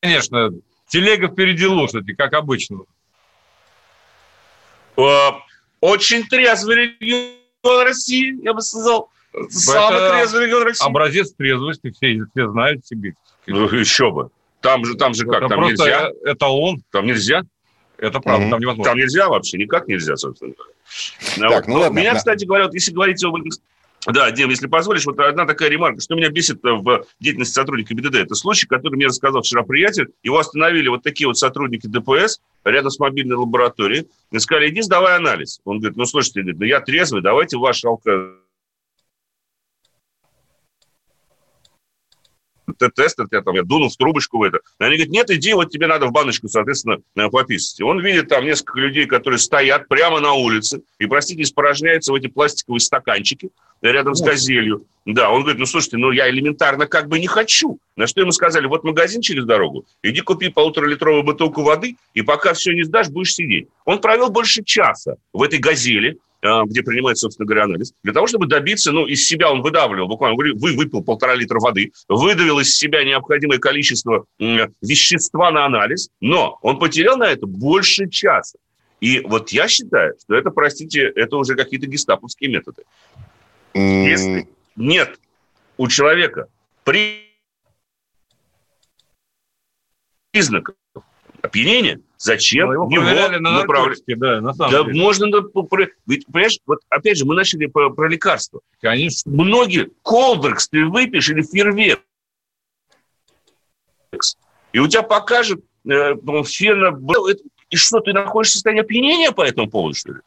конечно. 0.00 0.50
Телега 0.88 1.28
впереди 1.28 1.66
лошади, 1.66 2.14
как 2.14 2.34
обычно. 2.34 2.80
Очень 5.80 6.26
трезвый 6.26 6.76
регион 6.76 7.84
России, 7.84 8.42
я 8.44 8.52
бы 8.52 8.60
сказал. 8.60 9.10
Самый 9.50 10.10
трезвый 10.10 10.46
регион 10.46 10.62
России. 10.64 10.86
Образец 10.86 11.32
трезвости, 11.32 11.90
все, 11.90 12.24
все 12.32 12.50
знают 12.50 12.84
себе. 12.86 13.14
Ну, 13.46 13.64
еще 13.68 14.10
бы. 14.10 14.30
Там 14.60 14.84
же, 14.84 14.94
там 14.94 15.14
же 15.14 15.24
как, 15.24 15.38
это 15.38 15.48
там 15.48 15.58
просто 15.60 15.84
нельзя? 15.84 16.10
Это 16.24 16.46
он. 16.46 16.82
Там 16.90 17.06
нельзя? 17.06 17.42
Это 17.96 18.20
правда, 18.20 18.42
Мгм. 18.42 18.50
там 18.50 18.60
невозможно. 18.60 18.90
Там 18.90 18.98
нельзя 18.98 19.28
вообще, 19.28 19.58
никак 19.58 19.86
нельзя, 19.88 20.16
собственно. 20.16 20.52
говоря. 21.36 21.56
Так, 21.56 21.68
ну 21.68 21.74
Но 21.74 21.80
ладно, 21.80 21.98
Меня, 21.98 22.12
да. 22.12 22.18
кстати 22.18 22.44
говоря, 22.44 22.64
вот 22.64 22.74
если 22.74 22.92
говорить 22.92 23.22
об... 23.24 23.34
Да, 24.06 24.30
Дим, 24.30 24.48
если 24.48 24.66
позволишь, 24.66 25.04
вот 25.04 25.18
одна 25.18 25.44
такая 25.44 25.68
ремарка, 25.68 26.00
что 26.00 26.14
меня 26.14 26.30
бесит 26.30 26.64
э, 26.64 26.70
в 26.72 27.04
деятельности 27.20 27.52
сотрудника 27.52 27.92
ГИБДД. 27.94 28.14
Это 28.16 28.34
случай, 28.34 28.66
который 28.66 28.94
мне 28.96 29.06
рассказал 29.06 29.42
вчера 29.42 29.62
приятель. 29.62 30.08
Его 30.22 30.38
остановили 30.38 30.88
вот 30.88 31.02
такие 31.02 31.26
вот 31.26 31.36
сотрудники 31.36 31.86
ДПС 31.86 32.40
рядом 32.64 32.90
с 32.90 32.98
мобильной 32.98 33.36
лабораторией. 33.36 34.08
И 34.30 34.38
сказали, 34.38 34.70
иди 34.70 34.80
сдавай 34.80 35.16
анализ. 35.16 35.60
Он 35.66 35.80
говорит, 35.80 35.98
ну, 35.98 36.06
слушайте, 36.06 36.40
говорит, 36.40 36.60
ну, 36.60 36.66
я 36.66 36.80
трезвый, 36.80 37.20
давайте 37.20 37.58
ваш 37.58 37.84
алко... 37.84 38.36
тест, 42.72 43.18
я, 43.30 43.42
там, 43.42 43.54
я 43.54 43.62
дунул 43.62 43.88
в 43.88 43.96
трубочку 43.96 44.38
в 44.38 44.42
это. 44.42 44.58
И 44.78 44.84
они 44.84 44.96
говорят, 44.96 45.12
нет, 45.12 45.30
иди, 45.30 45.52
вот 45.54 45.70
тебе 45.70 45.86
надо 45.86 46.06
в 46.06 46.12
баночку, 46.12 46.48
соответственно, 46.48 46.98
э, 47.16 47.28
пописать. 47.28 47.80
И 47.80 47.82
он 47.82 48.00
видит 48.00 48.28
там 48.28 48.44
несколько 48.44 48.78
людей, 48.78 49.06
которые 49.06 49.38
стоят 49.38 49.88
прямо 49.88 50.20
на 50.20 50.32
улице 50.32 50.82
и, 50.98 51.06
простите, 51.06 51.42
испорожняются 51.42 52.12
в 52.12 52.14
эти 52.14 52.26
пластиковые 52.26 52.80
стаканчики 52.80 53.50
рядом 53.82 54.14
с 54.14 54.22
газелью. 54.22 54.84
Да, 55.06 55.30
он 55.30 55.42
говорит, 55.42 55.58
ну, 55.58 55.66
слушайте, 55.66 55.96
ну, 55.96 56.10
я 56.10 56.28
элементарно 56.28 56.86
как 56.86 57.08
бы 57.08 57.18
не 57.18 57.26
хочу. 57.26 57.78
На 57.96 58.06
что 58.06 58.20
ему 58.20 58.32
сказали, 58.32 58.66
вот 58.66 58.84
магазин 58.84 59.22
через 59.22 59.44
дорогу, 59.44 59.86
иди 60.02 60.20
купи 60.20 60.48
полуторалитровую 60.50 61.22
бутылку 61.22 61.62
воды, 61.62 61.96
и 62.14 62.22
пока 62.22 62.52
все 62.52 62.72
не 62.72 62.82
сдашь, 62.82 63.08
будешь 63.08 63.34
сидеть. 63.34 63.68
Он 63.84 64.00
провел 64.00 64.30
больше 64.30 64.62
часа 64.62 65.16
в 65.32 65.42
этой 65.42 65.58
газели, 65.58 66.18
где 66.42 66.82
принимает, 66.82 67.18
собственно 67.18 67.46
говоря, 67.46 67.64
анализ, 67.64 67.92
для 68.02 68.12
того, 68.12 68.26
чтобы 68.26 68.46
добиться, 68.46 68.92
ну, 68.92 69.06
из 69.06 69.26
себя 69.26 69.50
он 69.52 69.60
выдавливал, 69.60 70.08
буквально, 70.08 70.36
вы, 70.36 70.52
вы 70.54 70.74
выпил 70.74 71.02
полтора 71.02 71.34
литра 71.34 71.60
воды, 71.60 71.92
выдавил 72.08 72.58
из 72.60 72.74
себя 72.76 73.04
необходимое 73.04 73.58
количество 73.58 74.24
вещества 74.38 75.50
на 75.50 75.66
анализ, 75.66 76.08
но 76.20 76.58
он 76.62 76.78
потерял 76.78 77.16
на 77.18 77.24
это 77.24 77.46
больше 77.46 78.08
часа. 78.08 78.58
И 79.00 79.20
вот 79.20 79.50
я 79.50 79.68
считаю, 79.68 80.14
что 80.22 80.34
это, 80.34 80.50
простите, 80.50 81.10
это 81.14 81.36
уже 81.36 81.54
какие-то 81.56 81.86
гестаповские 81.86 82.50
методы. 82.50 82.84
М, 83.74 84.04
Если 84.04 84.48
нет 84.76 85.18
у 85.76 85.88
человека 85.88 86.48
при- 86.84 87.30
признаков 90.32 90.74
опьянения, 91.42 92.00
зачем 92.18 92.68
Но 92.68 92.74
его 92.74 92.88
его 92.90 93.02
проверяли 93.04 93.38
на 93.38 93.60
направлять? 93.60 94.02
да, 94.06 94.40
на 94.40 94.54
самом 94.54 94.72
Да 94.72 94.82
деле. 94.84 95.00
можно, 95.00 95.26
ведь, 96.06 96.26
понимаешь, 96.26 96.58
вот 96.66 96.80
опять 96.88 97.16
же, 97.18 97.24
мы 97.24 97.34
начали 97.34 97.66
про, 97.66 97.90
про 97.90 98.08
лекарства. 98.08 98.60
Конечно. 98.80 99.30
Многие, 99.30 99.90
колдрекс 100.02 100.68
ты 100.68 100.84
выпьешь 100.84 101.28
или 101.30 101.42
фейерверк, 101.42 102.02
и 104.72 104.78
у 104.78 104.86
тебя 104.86 105.02
покажет 105.02 105.60
э, 105.88 106.14
ну, 106.22 106.44
фена, 106.44 106.98
и 107.70 107.76
что, 107.76 108.00
ты 108.00 108.12
находишься 108.12 108.52
в 108.52 108.56
состоянии 108.56 108.82
опьянения 108.82 109.32
по 109.32 109.42
этому 109.42 109.68
поводу, 109.68 109.94
что 109.94 110.12
ли? 110.12 110.18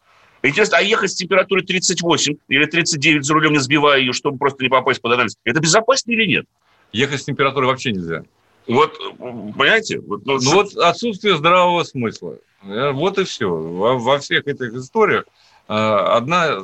Интересно, 0.41 0.78
а 0.78 0.82
ехать 0.82 1.12
с 1.12 1.15
температурой 1.15 1.63
38 1.63 2.36
или 2.49 2.65
39 2.65 3.23
за 3.23 3.34
рулем, 3.34 3.54
не 3.54 3.60
сбивая 3.60 3.99
ее, 3.99 4.12
чтобы 4.12 4.38
просто 4.38 4.62
не 4.63 4.69
попасть 4.69 5.02
под 5.02 5.13
анализ, 5.13 5.38
это 5.45 5.62
безопаснее 5.62 6.17
или 6.19 6.28
нет? 6.28 6.45
Ехать 6.91 7.21
с 7.21 7.26
температурой 7.26 7.69
вообще 7.69 7.91
нельзя. 7.91 8.23
Вот, 8.67 8.93
э, 8.93 9.15
понимаете? 9.19 9.99
Вот, 9.99 10.26
ну, 10.26 10.39
Ну 10.41 10.54
вот 10.54 10.76
отсутствие 10.78 11.38
здравого 11.38 11.84
смысла. 11.84 12.38
Э, 12.63 12.91
Вот 12.91 13.17
и 13.17 13.23
все. 13.26 13.49
Во, 13.49 13.97
во 13.97 14.19
всех 14.19 14.47
этих 14.47 14.73
историях 14.73 15.26
э, 15.67 15.73
одна 15.73 16.60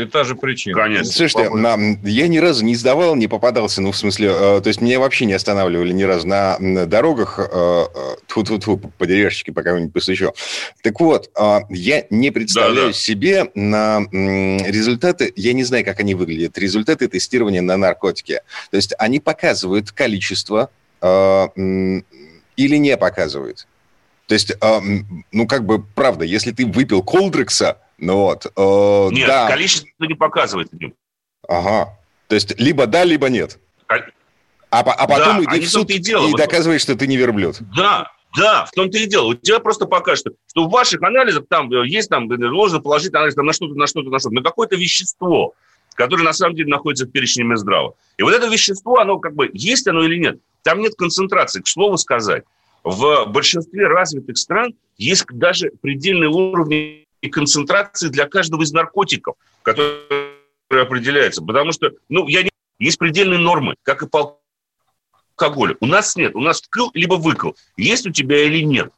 и 0.00 0.04
та 0.06 0.24
же 0.24 0.34
причина. 0.36 0.76
Конечно. 0.78 1.04
Слушайте, 1.10 1.50
на- 1.50 1.76
я 2.04 2.28
ни 2.28 2.38
разу 2.38 2.64
не 2.64 2.74
сдавал, 2.74 3.14
не 3.16 3.26
попадался, 3.26 3.80
ну, 3.82 3.90
в 3.92 3.96
смысле, 3.96 4.28
э, 4.32 4.60
то 4.62 4.68
есть 4.68 4.80
меня 4.80 5.00
вообще 5.00 5.24
не 5.26 5.32
останавливали 5.34 5.92
ни 5.92 6.02
разу 6.02 6.26
на 6.28 6.56
м, 6.58 6.88
дорогах, 6.88 7.38
тьфу 8.26 8.42
тьфу 8.42 8.58
тьфу 8.58 8.76
по 8.98 9.06
деревяшечке 9.06 9.52
по 9.52 9.62
кому-нибудь 9.62 9.92
постучу. 9.92 10.32
Так 10.82 10.98
вот, 11.00 11.30
э, 11.38 11.58
я 11.70 12.04
не 12.10 12.30
представляю 12.30 12.76
Да-да. 12.88 12.92
себе 12.92 13.50
на 13.54 14.00
результаты, 14.12 15.32
я 15.36 15.52
не 15.52 15.64
знаю, 15.64 15.84
как 15.84 16.00
они 16.00 16.14
выглядят, 16.14 16.56
результаты 16.58 17.08
тестирования 17.08 17.62
на 17.62 17.76
наркотики. 17.76 18.40
То 18.70 18.76
есть 18.76 18.94
они 18.98 19.20
показывают 19.20 19.90
количество 19.92 20.64
э, 20.64 20.83
или 22.56 22.76
не 22.76 22.96
показывают. 22.96 23.66
То 24.26 24.34
есть, 24.34 24.52
м, 24.62 25.24
ну, 25.32 25.46
как 25.46 25.64
бы, 25.66 25.82
правда, 25.82 26.24
если 26.24 26.50
ты 26.52 26.66
выпил 26.66 27.02
колдрекса, 27.02 27.78
ну 27.98 28.16
вот, 28.16 28.46
э, 28.46 29.08
Нет, 29.12 29.28
да, 29.28 29.48
количество 29.48 29.88
не 30.04 30.14
показывает. 30.14 30.70
Ага. 31.48 31.98
То 32.28 32.34
есть 32.34 32.58
либо 32.58 32.86
да, 32.86 33.04
либо 33.04 33.28
нет. 33.28 33.58
А, 34.70 34.80
а 34.80 35.06
потом 35.06 35.44
Да, 35.44 35.56
иди 35.56 35.66
в 35.66 35.70
суд 35.70 35.90
и 35.90 35.98
дело. 35.98 36.26
и 36.26 36.30
Вот- 36.32 36.38
доказывай, 36.38 36.78
что 36.80 36.96
ты 36.96 37.06
не 37.06 37.16
верблюд. 37.16 37.58
Да, 37.76 38.10
да, 38.36 38.64
в 38.64 38.72
том-то 38.72 38.98
и 38.98 39.06
дело. 39.06 39.26
У 39.26 39.34
тебя 39.34 39.60
просто 39.60 39.86
покажет, 39.86 40.26
что 40.50 40.64
в 40.64 40.70
ваших 40.70 41.00
анализах 41.02 41.44
там 41.48 41.70
э, 41.72 41.86
есть 41.86 42.08
там 42.08 42.28
ложно 42.28 42.80
положить 42.80 43.14
анализ 43.14 43.34
там, 43.34 43.46
на 43.46 43.52
что-то, 43.52 43.74
на 43.74 43.86
что-то, 43.86 44.10
на 44.10 44.18
что-то, 44.18 44.34
на 44.34 44.42
какое-то 44.42 44.74
вещество, 44.74 45.54
которое 45.94 46.22
на 46.22 46.32
самом 46.32 46.56
деле 46.56 46.68
находится 46.68 47.06
в 47.06 47.10
перечне 47.10 47.44
Минздрава. 47.44 47.94
И 48.18 48.22
вот 48.22 48.34
это 48.34 48.48
вещество, 48.48 48.98
оно 48.98 49.18
как 49.18 49.34
бы 49.34 49.50
есть 49.52 49.86
оно 49.86 50.04
или 50.04 50.18
нет. 50.18 50.38
Там 50.62 50.80
нет 50.80 50.94
концентрации. 50.96 51.60
К 51.60 51.68
слову 51.68 51.96
сказать, 51.96 52.44
в 52.82 53.26
большинстве 53.26 53.86
развитых 53.86 54.36
стран 54.38 54.74
есть 54.98 55.26
даже 55.30 55.70
предельные 55.80 56.28
уровни 56.28 57.06
концентрации 57.30 58.08
для 58.08 58.26
каждого 58.26 58.62
из 58.62 58.72
наркотиков, 58.72 59.36
которые 59.62 60.34
определяются. 60.70 61.42
Потому 61.42 61.72
что, 61.72 61.92
ну, 62.08 62.28
я 62.28 62.42
не... 62.42 62.50
Есть 62.78 62.98
предельные 62.98 63.38
нормы, 63.38 63.76
как 63.82 64.02
и 64.02 64.08
по 64.08 64.40
алкоголю. 65.36 65.76
У 65.80 65.86
нас 65.86 66.16
нет. 66.16 66.34
У 66.34 66.40
нас 66.40 66.60
вкл 66.60 66.90
либо 66.92 67.14
выкл. 67.14 67.52
Есть 67.76 68.06
у 68.06 68.10
тебя 68.10 68.44
или 68.44 68.62
нет. 68.62 68.92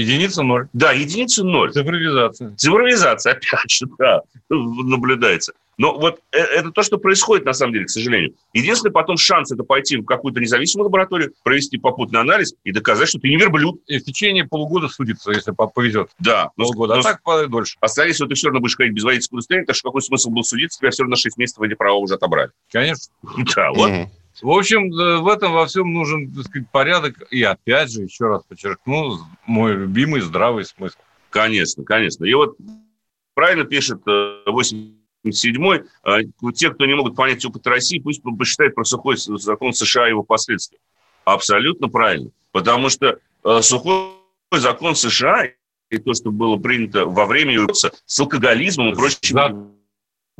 Единица 0.00 0.42
ноль. 0.42 0.68
Да, 0.74 0.92
единица 0.92 1.42
ноль. 1.44 1.72
Цифровизация. 1.72 2.54
Цифровизация, 2.56 3.32
опять 3.32 3.70
же, 3.70 3.86
да, 3.98 4.20
наблюдается. 4.50 5.52
Но 5.78 5.98
вот 5.98 6.20
э- 6.32 6.38
это 6.38 6.70
то, 6.70 6.82
что 6.82 6.96
происходит 6.96 7.44
на 7.44 7.52
самом 7.52 7.74
деле, 7.74 7.84
к 7.84 7.90
сожалению. 7.90 8.34
Единственный 8.54 8.90
потом 8.92 9.16
шанс 9.18 9.52
это 9.52 9.62
пойти 9.62 9.98
в 9.98 10.04
какую-то 10.04 10.40
независимую 10.40 10.86
лабораторию, 10.86 11.32
провести 11.42 11.76
попутный 11.76 12.20
анализ 12.20 12.54
и 12.64 12.72
доказать, 12.72 13.08
что 13.10 13.18
ты 13.18 13.28
не 13.28 13.36
верблюд. 13.36 13.80
И 13.86 13.98
в 13.98 14.04
течение 14.04 14.44
полугода 14.46 14.88
судится, 14.88 15.32
если 15.32 15.50
по- 15.52 15.66
повезет. 15.66 16.08
Да. 16.18 16.50
Но, 16.56 16.64
Полгода. 16.64 16.94
но 16.94 17.00
А 17.00 17.02
так 17.02 17.22
по- 17.22 17.46
дольше. 17.46 17.76
а 17.80 17.88
скорее 17.88 18.12
всего, 18.12 18.26
ты 18.28 18.34
все 18.34 18.46
равно 18.48 18.60
будешь 18.60 18.76
ходить 18.76 18.94
без 18.94 19.02
водительского 19.04 19.36
удостоверения, 19.38 19.66
так 19.66 19.76
что 19.76 19.88
какой 19.88 20.00
смысл 20.02 20.30
был 20.30 20.44
судиться, 20.44 20.78
тебя 20.78 20.90
все 20.90 21.02
равно 21.02 21.16
6 21.16 21.36
месяцев 21.36 21.62
эти 21.62 21.74
права 21.74 21.96
уже 21.96 22.14
отобрали. 22.14 22.50
Конечно. 22.72 23.12
Да, 23.54 23.70
вот. 23.72 23.90
Мгм. 23.90 24.10
В 24.42 24.50
общем, 24.50 24.92
э, 24.92 25.18
в 25.18 25.28
этом 25.28 25.52
во 25.52 25.66
всем 25.66 25.92
нужен 25.92 26.32
так 26.32 26.44
сказать, 26.44 26.68
порядок. 26.70 27.14
И 27.30 27.42
опять 27.42 27.90
же, 27.90 28.02
еще 28.02 28.26
раз 28.26 28.42
подчеркну, 28.44 29.18
мой 29.46 29.74
любимый 29.74 30.20
здравый 30.20 30.64
смысл. 30.64 30.98
Конечно, 31.30 31.84
конечно. 31.84 32.24
И 32.24 32.34
вот 32.34 32.56
правильно 33.34 33.64
пишет 33.64 34.00
э, 34.06 34.42
87-й, 34.46 35.84
э, 36.04 36.52
те, 36.54 36.70
кто 36.70 36.86
не 36.86 36.94
могут 36.94 37.16
понять 37.16 37.44
опыт 37.44 37.66
России, 37.66 37.98
пусть 37.98 38.22
посчитает 38.38 38.74
про 38.74 38.84
сухой 38.84 39.16
закон 39.16 39.72
США 39.72 40.06
и 40.06 40.10
его 40.10 40.22
последствия. 40.22 40.78
Абсолютно 41.24 41.88
правильно. 41.88 42.30
Потому 42.52 42.88
что 42.88 43.18
э, 43.44 43.62
сухой 43.62 44.12
закон 44.52 44.94
США 44.94 45.48
и 45.90 45.98
то, 45.98 46.14
что 46.14 46.30
было 46.30 46.56
принято 46.56 47.06
во 47.06 47.26
время 47.26 47.54
его 47.54 47.72
с 47.72 48.20
алкоголизмом 48.20 48.92
и 48.92 48.94
прочими 48.94 49.75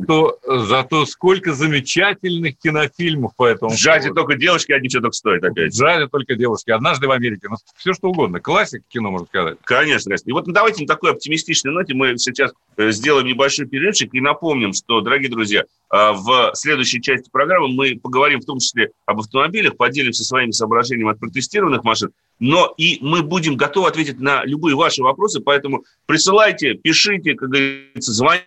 То, 0.07 0.39
зато 0.47 1.07
сколько 1.07 1.55
замечательных 1.55 2.59
кинофильмов 2.59 3.35
по 3.35 3.47
этому 3.47 3.71
В 3.71 3.77
джазе 3.77 4.09
поводу. 4.09 4.15
только 4.27 4.39
девушки, 4.39 4.73
одни 4.73 4.89
все 4.89 5.01
только 5.01 5.15
стоят 5.15 5.43
В 5.43 5.47
опять. 5.47 5.75
джазе 5.75 6.07
только 6.09 6.35
девушки. 6.35 6.71
Однажды 6.71 7.09
в 7.09 7.13
Америке. 7.13 7.49
Ну, 7.49 7.57
все 7.77 7.95
что 7.95 8.11
угодно. 8.11 8.39
Классик 8.39 8.83
кино, 8.89 9.11
можно 9.11 9.27
сказать. 9.27 9.57
Конечно, 9.65 10.11
конечно. 10.11 10.29
И 10.29 10.33
вот 10.33 10.45
давайте 10.53 10.83
на 10.83 10.87
такой 10.87 11.13
оптимистичной 11.13 11.73
ноте 11.73 11.95
мы 11.95 12.19
сейчас 12.19 12.53
э, 12.77 12.91
сделаем 12.91 13.27
небольшой 13.27 13.67
перерывчик 13.67 14.13
и 14.13 14.21
напомним, 14.21 14.75
что, 14.75 15.01
дорогие 15.01 15.31
друзья, 15.31 15.65
а, 15.89 16.13
в 16.13 16.51
следующей 16.55 17.01
части 17.01 17.31
программы 17.31 17.69
мы 17.69 17.99
поговорим 17.99 18.41
в 18.41 18.45
том 18.45 18.59
числе 18.59 18.91
об 19.07 19.21
автомобилях, 19.21 19.77
поделимся 19.77 20.25
своими 20.25 20.51
соображениями 20.51 21.13
от 21.13 21.21
протестированных 21.21 21.85
машин, 21.85 22.11
но 22.39 22.75
и 22.77 22.99
мы 23.01 23.23
будем 23.23 23.57
готовы 23.57 23.89
ответить 23.89 24.21
на 24.21 24.45
любые 24.45 24.77
ваши 24.77 25.03
вопросы, 25.03 25.41
поэтому 25.41 25.85
присылайте, 26.07 26.75
пишите, 26.75 27.35
как 27.35 27.49
говорится, 27.49 28.13
звоните. 28.13 28.47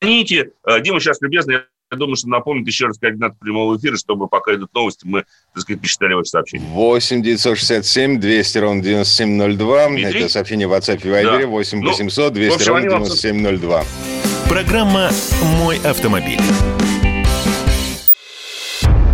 Э, 0.00 0.80
Дима 0.82 1.00
сейчас 1.00 1.20
любезно, 1.20 1.52
я 1.90 1.96
думаю, 1.96 2.16
что 2.16 2.28
напомнит 2.28 2.66
еще 2.66 2.86
раз 2.86 2.98
координаты 2.98 3.36
прямого 3.40 3.76
эфира, 3.76 3.96
чтобы 3.96 4.28
пока 4.28 4.54
идут 4.54 4.74
новости, 4.74 5.06
мы, 5.06 5.24
так 5.54 5.62
сказать, 5.62 5.80
почитали 5.80 6.14
ваши 6.14 6.30
сообщения. 6.30 6.66
8 6.68 7.22
967 7.22 8.20
200 8.20 8.58
ровно 8.58 8.82
9702. 8.82 9.88
Дмитрий? 9.88 10.20
Это 10.20 10.28
сообщение 10.28 10.66
в 10.68 10.72
WhatsApp 10.72 10.96
и 11.02 11.08
Viber. 11.08 11.40
Да. 11.42 11.46
8 11.46 11.80
Ну, 11.80 11.90
800 11.90 12.32
в 12.32 12.34
200 12.34 12.54
общем, 12.56 12.68
ровно 12.68 12.80
они 12.80 12.88
вам- 12.88 13.02
9702. 13.04 13.84
Программа 14.48 15.10
«Мой 15.58 15.78
автомобиль». 15.78 16.40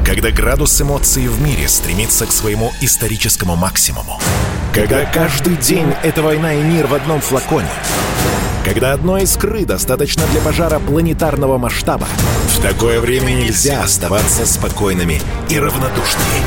Когда 0.04 0.30
градус 0.30 0.78
эмоций 0.82 1.26
в 1.28 1.40
мире 1.40 1.68
стремится 1.68 2.26
к 2.26 2.32
своему 2.32 2.70
историческому 2.82 3.56
максимуму. 3.56 4.18
Когда 4.72 5.04
каждый 5.04 5.56
день— 5.56 5.92
это 6.02 6.22
война 6.22 6.54
и 6.54 6.62
мир 6.62 6.86
в 6.86 6.94
одном 6.94 7.20
флаконе. 7.20 7.68
Когда 8.64 8.92
одной 8.92 9.24
искры 9.24 9.66
достаточно 9.66 10.22
для 10.28 10.40
пожара 10.40 10.78
планетарного 10.78 11.58
масштаба. 11.58 12.06
В 12.56 12.62
такое 12.62 12.98
время 13.00 13.32
нельзя 13.32 13.82
оставаться 13.82 14.46
спокойными 14.46 15.20
и 15.50 15.58
равнодушными. 15.58 16.40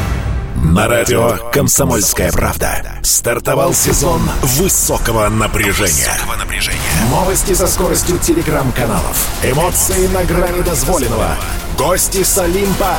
На 0.55 0.87
радио 0.87 1.37
«Комсомольская 1.51 2.31
правда». 2.31 2.99
Стартовал 3.03 3.75
сезон 3.75 4.21
высокого 4.41 5.29
напряжения. 5.29 6.09
Новости 7.11 7.53
со 7.53 7.67
скоростью 7.67 8.17
телеграм-каналов. 8.17 9.29
Эмоции 9.43 10.07
на 10.07 10.23
грани 10.23 10.61
дозволенного. 10.63 11.37
Гости 11.77 12.23
с 12.23 12.35
Олимпа 12.39 12.95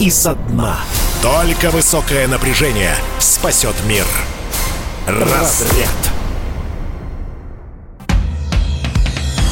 и 0.00 0.10
со 0.10 0.34
дна. 0.34 0.78
Только 1.22 1.70
высокое 1.70 2.26
напряжение 2.26 2.96
спасет 3.18 3.74
мир. 3.86 4.06
Разряд. 5.06 5.88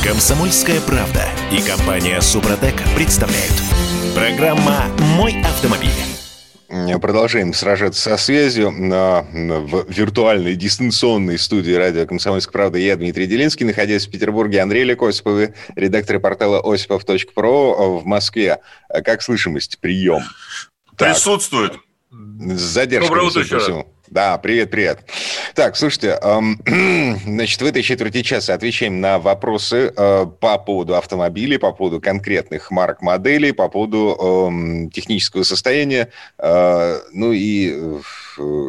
Комсомольская 0.02 0.80
правда 0.80 1.28
и 1.52 1.61
компания 1.61 2.20
Супротек 2.22 2.82
представляют. 2.96 3.52
Программа 4.14 4.84
«Мой 5.16 5.40
автомобиль». 5.42 6.17
Продолжаем 6.68 7.54
сражаться 7.54 8.11
со 8.11 8.16
связью 8.18 8.70
на, 8.70 9.22
в 9.22 9.90
виртуальной 9.90 10.54
дистанционной 10.54 11.38
студии 11.38 11.72
радио 11.72 12.07
«Комсомольская 12.07 12.52
правда». 12.52 12.78
Я 12.78 12.96
Дмитрий 12.96 13.26
Делинский, 13.26 13.64
находясь 13.64 14.07
в 14.07 14.11
Петербурге. 14.11 14.61
Андрей 14.61 14.85
Лекосипов, 14.85 15.50
редактор 15.76 16.20
портала 16.20 16.61
осипов.про 16.61 17.98
в 17.98 18.04
Москве. 18.04 18.59
Как 18.88 19.22
слышимость? 19.22 19.78
Прием. 19.78 20.22
Присутствует. 20.96 21.72
С 22.11 22.61
задержкой. 22.61 23.09
Доброе 23.09 23.28
утро. 23.28 23.87
Да, 24.10 24.38
привет, 24.38 24.70
привет. 24.70 25.04
Так, 25.54 25.76
слушайте, 25.76 26.18
эм, 26.22 26.58
значит, 27.24 27.60
в 27.60 27.64
этой 27.64 27.82
четверти 27.82 28.22
часа 28.22 28.54
отвечаем 28.54 29.00
на 29.00 29.18
вопросы 29.18 29.92
э, 29.94 30.26
по 30.40 30.58
поводу 30.58 30.96
автомобилей, 30.96 31.58
по 31.58 31.72
поводу 31.72 32.00
конкретных 32.00 32.70
марок 32.70 33.02
моделей, 33.02 33.52
по 33.52 33.68
поводу 33.68 34.16
э, 34.18 34.88
технического 34.94 35.42
состояния. 35.42 36.10
Э, 36.38 37.00
ну 37.12 37.32
и 37.32 37.70
э, 37.70 38.00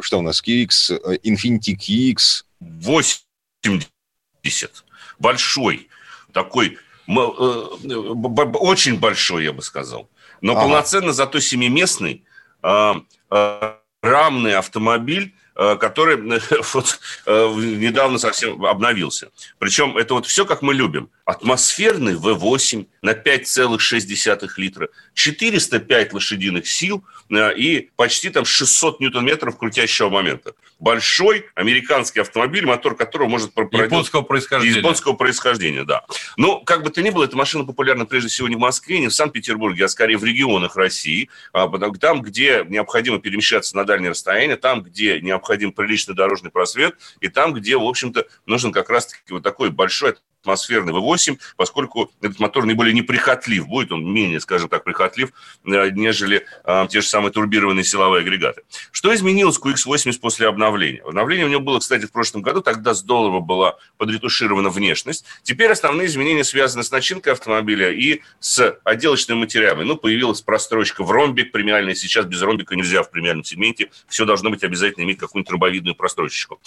что 0.02 0.20
у 0.20 0.22
нас? 0.22 0.44
QX, 0.44 1.22
Infiniti 1.24 1.74
QX. 1.76 2.44
80. 2.60 4.84
Большой. 5.20 5.88
Такой, 6.34 6.78
э, 7.08 7.12
очень 7.12 9.00
большой, 9.00 9.46
я 9.46 9.54
бы 9.54 9.62
сказал. 9.62 10.10
Но 10.42 10.52
ага. 10.52 10.64
полноценно 10.64 11.14
зато 11.14 11.40
семиместный. 11.40 12.26
Э, 12.62 12.96
э, 13.32 13.79
рамный 14.02 14.56
автомобиль, 14.56 15.34
э, 15.56 15.78
который 15.78 16.18
вот, 16.74 17.00
э, 17.26 17.54
недавно 17.56 18.18
совсем 18.18 18.64
обновился. 18.66 19.30
Причем 19.58 19.98
это 19.98 20.14
вот 20.14 20.26
все, 20.26 20.46
как 20.46 20.62
мы 20.62 20.74
любим. 20.74 21.10
Атмосферный 21.26 22.14
V8 22.14 22.88
на 23.02 23.12
5,6 23.12 24.50
литра, 24.58 24.90
405 25.14 26.14
лошадиных 26.14 26.68
сил 26.68 27.04
э, 27.30 27.56
и 27.56 27.90
почти 27.96 28.30
там 28.30 28.46
600 28.46 29.00
ньютон-метров 29.00 29.58
крутящего 29.58 30.10
момента. 30.10 30.54
Большой 30.80 31.46
американский 31.56 32.22
автомобиль, 32.22 32.66
мотор 32.66 32.96
которого 32.96 33.28
может... 33.28 33.52
Японского 33.56 34.22
происхождения. 34.22 34.78
Японского 34.78 35.14
происхождения, 35.14 35.84
да. 35.84 36.06
Но, 36.38 36.62
как 36.62 36.84
бы 36.84 36.90
то 36.90 37.02
ни 37.02 37.10
было, 37.10 37.26
эта 37.26 37.36
машина 37.36 37.66
популярна 37.66 38.06
прежде 38.06 38.30
всего 38.30 38.48
не 38.48 38.56
в 38.56 38.60
Москве, 38.60 39.00
не 39.00 39.08
в 39.08 39.14
Санкт-Петербурге, 39.14 39.86
а 39.86 39.88
скорее 39.90 40.18
в 40.18 40.24
регионах 40.24 40.76
России. 40.76 41.30
А, 41.52 41.68
там, 42.00 42.22
где 42.22 42.66
необходимо 42.68 43.20
перемещаться 43.20 43.76
на 43.76 43.84
дальние 43.84 44.12
расстояния, 44.12 44.56
там, 44.56 44.82
где 44.82 45.20
необходим 45.20 45.74
приличный 45.74 46.16
дорожный 46.16 46.50
просвет, 46.50 46.96
и 47.20 47.28
там, 47.28 47.54
где, 47.54 47.78
в 47.78 47.84
общем-то, 47.84 48.26
нужен 48.46 48.72
как 48.72 48.90
раз-таки 48.90 49.34
вот 49.34 49.44
такой 49.44 49.70
большой 49.72 50.16
атмосферный 50.50 50.94
V8, 50.94 51.38
поскольку 51.56 52.12
этот 52.22 52.40
мотор 52.40 52.66
наиболее 52.66 52.94
неприхотлив 52.94 53.68
будет, 53.68 53.92
он 53.92 54.12
менее, 54.12 54.40
скажем 54.40 54.70
так, 54.70 54.84
прихотлив, 54.84 55.32
э, 55.66 55.90
нежели 55.92 56.46
э, 56.66 56.88
те 56.90 57.02
же 57.02 57.08
самые 57.08 57.32
турбированные 57.32 57.84
силовые 57.84 58.22
агрегаты. 58.22 58.64
Что 58.92 59.14
изменилось 59.14 59.58
в 59.58 59.66
QX80 59.66 60.20
после 60.20 60.48
обновления? 60.48 61.02
Обновление 61.02 61.46
у 61.46 61.50
него 61.50 61.62
было, 61.62 61.80
кстати, 61.80 62.06
в 62.06 62.12
прошлом 62.12 62.42
году, 62.42 62.62
тогда 62.62 62.94
здорово 62.94 63.40
была 63.40 63.78
подретуширована 63.98 64.70
внешность. 64.70 65.26
Теперь 65.44 65.72
основные 65.72 66.08
изменения 66.08 66.44
связаны 66.44 66.84
с 66.84 66.92
начинкой 66.92 67.34
автомобиля 67.34 67.92
и 67.92 68.22
с 68.40 68.80
отделочными 68.84 69.40
материалами. 69.40 69.84
Ну, 69.84 69.96
появилась 69.96 70.42
прострочка 70.42 71.04
в 71.04 71.12
ромбик 71.12 71.52
премиальный, 71.52 71.96
сейчас 71.96 72.26
без 72.26 72.42
ромбика 72.42 72.76
нельзя 72.76 73.04
в 73.04 73.12
премиальном 73.12 73.44
сегменте, 73.44 73.92
все 74.08 74.26
должно 74.26 74.50
быть 74.50 74.64
обязательно 74.64 75.04
иметь 75.04 75.20
какую-нибудь 75.20 75.52
ромбовидную 75.52 75.96
прострочечку. 75.96 76.60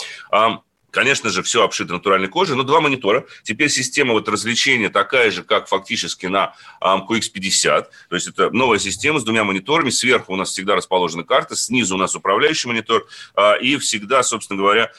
Конечно 0.93 1.31
же, 1.31 1.43
все 1.43 1.65
обшито 1.65 1.95
натуральной 1.95 2.29
кожей, 2.29 2.55
но 2.55 2.65
два 2.65 2.83
монитора. 2.83 3.25
Теперь 3.45 3.71
система 3.71 4.13
вот 4.13 4.29
развлечения 4.29 4.91
такая 4.91 5.31
же, 5.31 5.43
как 5.43 5.67
фактически 5.67 6.27
на 6.27 6.55
um, 6.83 7.09
QX50. 7.09 7.87
То 8.11 8.15
есть 8.15 8.29
это 8.29 8.51
новая 8.51 8.79
система 8.79 9.19
с 9.19 9.25
двумя 9.25 9.43
мониторами. 9.43 9.89
Сверху 9.89 10.35
у 10.35 10.37
нас 10.37 10.51
всегда 10.51 10.77
расположены 10.77 11.25
карты, 11.25 11.57
снизу 11.57 11.95
у 11.95 11.99
нас 11.99 12.15
управляющий 12.15 12.69
монитор. 12.69 13.09
Uh, 13.35 13.59
и 13.59 13.79
всегда, 13.79 14.23
собственно 14.23 14.59
говоря, 14.59 14.93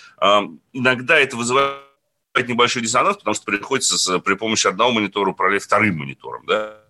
иногда 0.74 1.20
это 1.20 1.38
вызывает 1.38 1.84
небольшой 2.48 2.82
диссонанс, 2.82 3.18
потому 3.18 3.36
что 3.36 3.46
приходится 3.46 3.98
с, 3.98 4.20
при 4.20 4.34
помощи 4.34 4.66
одного 4.66 4.94
монитора 4.94 5.30
управлять 5.30 5.62
вторым 5.62 5.98
монитором. 5.98 6.44
Да? 6.48 6.83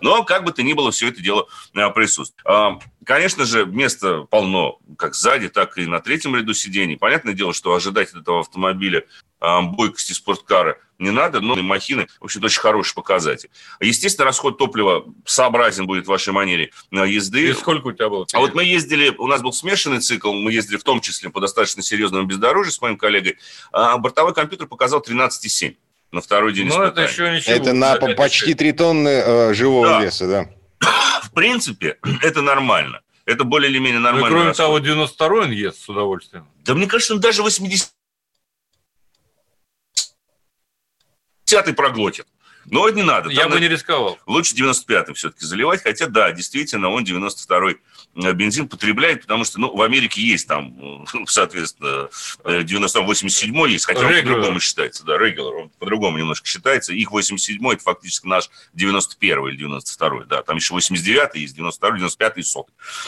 Но, 0.00 0.24
как 0.24 0.44
бы 0.44 0.52
то 0.52 0.62
ни 0.62 0.72
было, 0.72 0.90
все 0.90 1.08
это 1.08 1.20
дело 1.20 1.48
а, 1.74 1.90
присутствует. 1.90 2.46
А, 2.46 2.78
конечно 3.04 3.44
же, 3.44 3.66
места 3.66 4.22
полно 4.30 4.78
как 4.98 5.14
сзади, 5.14 5.48
так 5.48 5.78
и 5.78 5.86
на 5.86 6.00
третьем 6.00 6.36
ряду 6.36 6.54
сидений. 6.54 6.96
Понятное 6.96 7.34
дело, 7.34 7.52
что 7.52 7.74
ожидать 7.74 8.10
от 8.10 8.22
этого 8.22 8.40
автомобиля 8.40 9.04
а, 9.40 9.62
бойкости 9.62 10.12
спорткара 10.12 10.78
не 11.00 11.10
надо, 11.10 11.40
но 11.40 11.58
и 11.58 11.62
махины, 11.62 12.06
в 12.20 12.24
общем-то, 12.24 12.46
очень 12.46 12.60
хороший 12.60 12.94
показатель. 12.94 13.48
Естественно, 13.80 14.26
расход 14.26 14.58
топлива 14.58 15.06
сообразен 15.24 15.86
будет 15.86 16.04
в 16.04 16.08
вашей 16.08 16.34
манере 16.34 16.72
езды. 16.90 17.48
И 17.48 17.52
сколько 17.54 17.88
у 17.88 17.92
тебя 17.92 18.10
было? 18.10 18.26
А 18.34 18.38
вот 18.38 18.54
мы 18.54 18.64
ездили, 18.64 19.08
у 19.16 19.26
нас 19.26 19.40
был 19.40 19.52
смешанный 19.52 20.00
цикл, 20.00 20.32
мы 20.34 20.52
ездили 20.52 20.76
в 20.76 20.84
том 20.84 21.00
числе 21.00 21.30
по 21.30 21.40
достаточно 21.40 21.82
серьезному 21.82 22.26
бездорожью 22.26 22.72
с 22.72 22.82
моим 22.82 22.98
коллегой, 22.98 23.38
а 23.72 23.96
бортовой 23.96 24.34
компьютер 24.34 24.66
показал 24.66 25.00
13,7 25.00 25.76
на 26.12 26.20
второй 26.20 26.52
день 26.52 26.66
Но 26.68 26.84
это 26.84 27.02
еще 27.02 27.30
ничего. 27.30 27.54
Это 27.54 27.72
на 27.72 27.94
это 27.94 28.14
почти 28.14 28.54
3 28.54 28.72
тонны 28.72 29.08
э, 29.08 29.54
живого 29.54 29.88
да. 29.88 30.02
веса, 30.02 30.26
да. 30.26 30.48
В 31.22 31.32
принципе, 31.32 31.98
это 32.22 32.42
нормально. 32.42 33.00
Это 33.26 33.44
более 33.44 33.70
или 33.70 33.78
менее 33.78 34.00
нормально. 34.00 34.28
Ну, 34.28 34.34
кроме 34.34 34.48
расход. 34.48 34.66
того, 34.66 34.78
92-й 34.80 35.44
он 35.44 35.50
ест 35.52 35.82
с 35.82 35.88
удовольствием. 35.88 36.48
Да 36.64 36.74
мне 36.74 36.86
кажется, 36.86 37.14
он 37.14 37.20
даже 37.20 37.42
80 37.42 37.90
й 41.46 41.72
проглотит. 41.72 42.26
Но 42.66 42.88
не 42.90 43.02
надо. 43.02 43.30
Я 43.30 43.42
Там 43.42 43.52
бы 43.52 43.60
не 43.60 43.68
рисковал. 43.68 44.18
Лучше 44.26 44.54
95-й 44.54 45.14
все-таки 45.14 45.44
заливать. 45.44 45.82
Хотя, 45.82 46.06
да, 46.06 46.30
действительно, 46.32 46.88
он 46.90 47.04
92-й 47.04 47.78
э, 48.16 48.32
бензин 48.32 48.68
потребляет, 48.68 49.22
потому 49.22 49.44
что, 49.44 49.60
ну, 49.60 49.74
в 49.74 49.82
Америке 49.82 50.20
есть 50.20 50.46
там, 50.46 51.04
э, 51.14 51.24
соответственно, 51.26 52.08
90-87 52.44 53.66
э, 53.66 53.70
есть, 53.70 53.86
хотя 53.86 54.00
regular. 54.00 54.18
он 54.18 54.22
по-другому 54.24 54.60
считается. 54.60 55.04
Да, 55.04 55.16
regular, 55.16 55.62
он 55.62 55.70
по-другому 55.78 56.18
немножко 56.18 56.46
считается. 56.46 56.92
Их 56.92 57.10
87-й, 57.10 57.74
это 57.74 57.82
фактически 57.82 58.26
наш 58.26 58.50
91-й 58.76 59.52
или 59.52 59.66
92-й, 59.66 60.26
да. 60.26 60.42
Там 60.42 60.56
еще 60.56 60.74
89-й 60.74 61.40
есть, 61.40 61.58
92-й, 61.58 62.02
95-й 62.02 62.40
и 62.40 62.42
100 62.42 62.66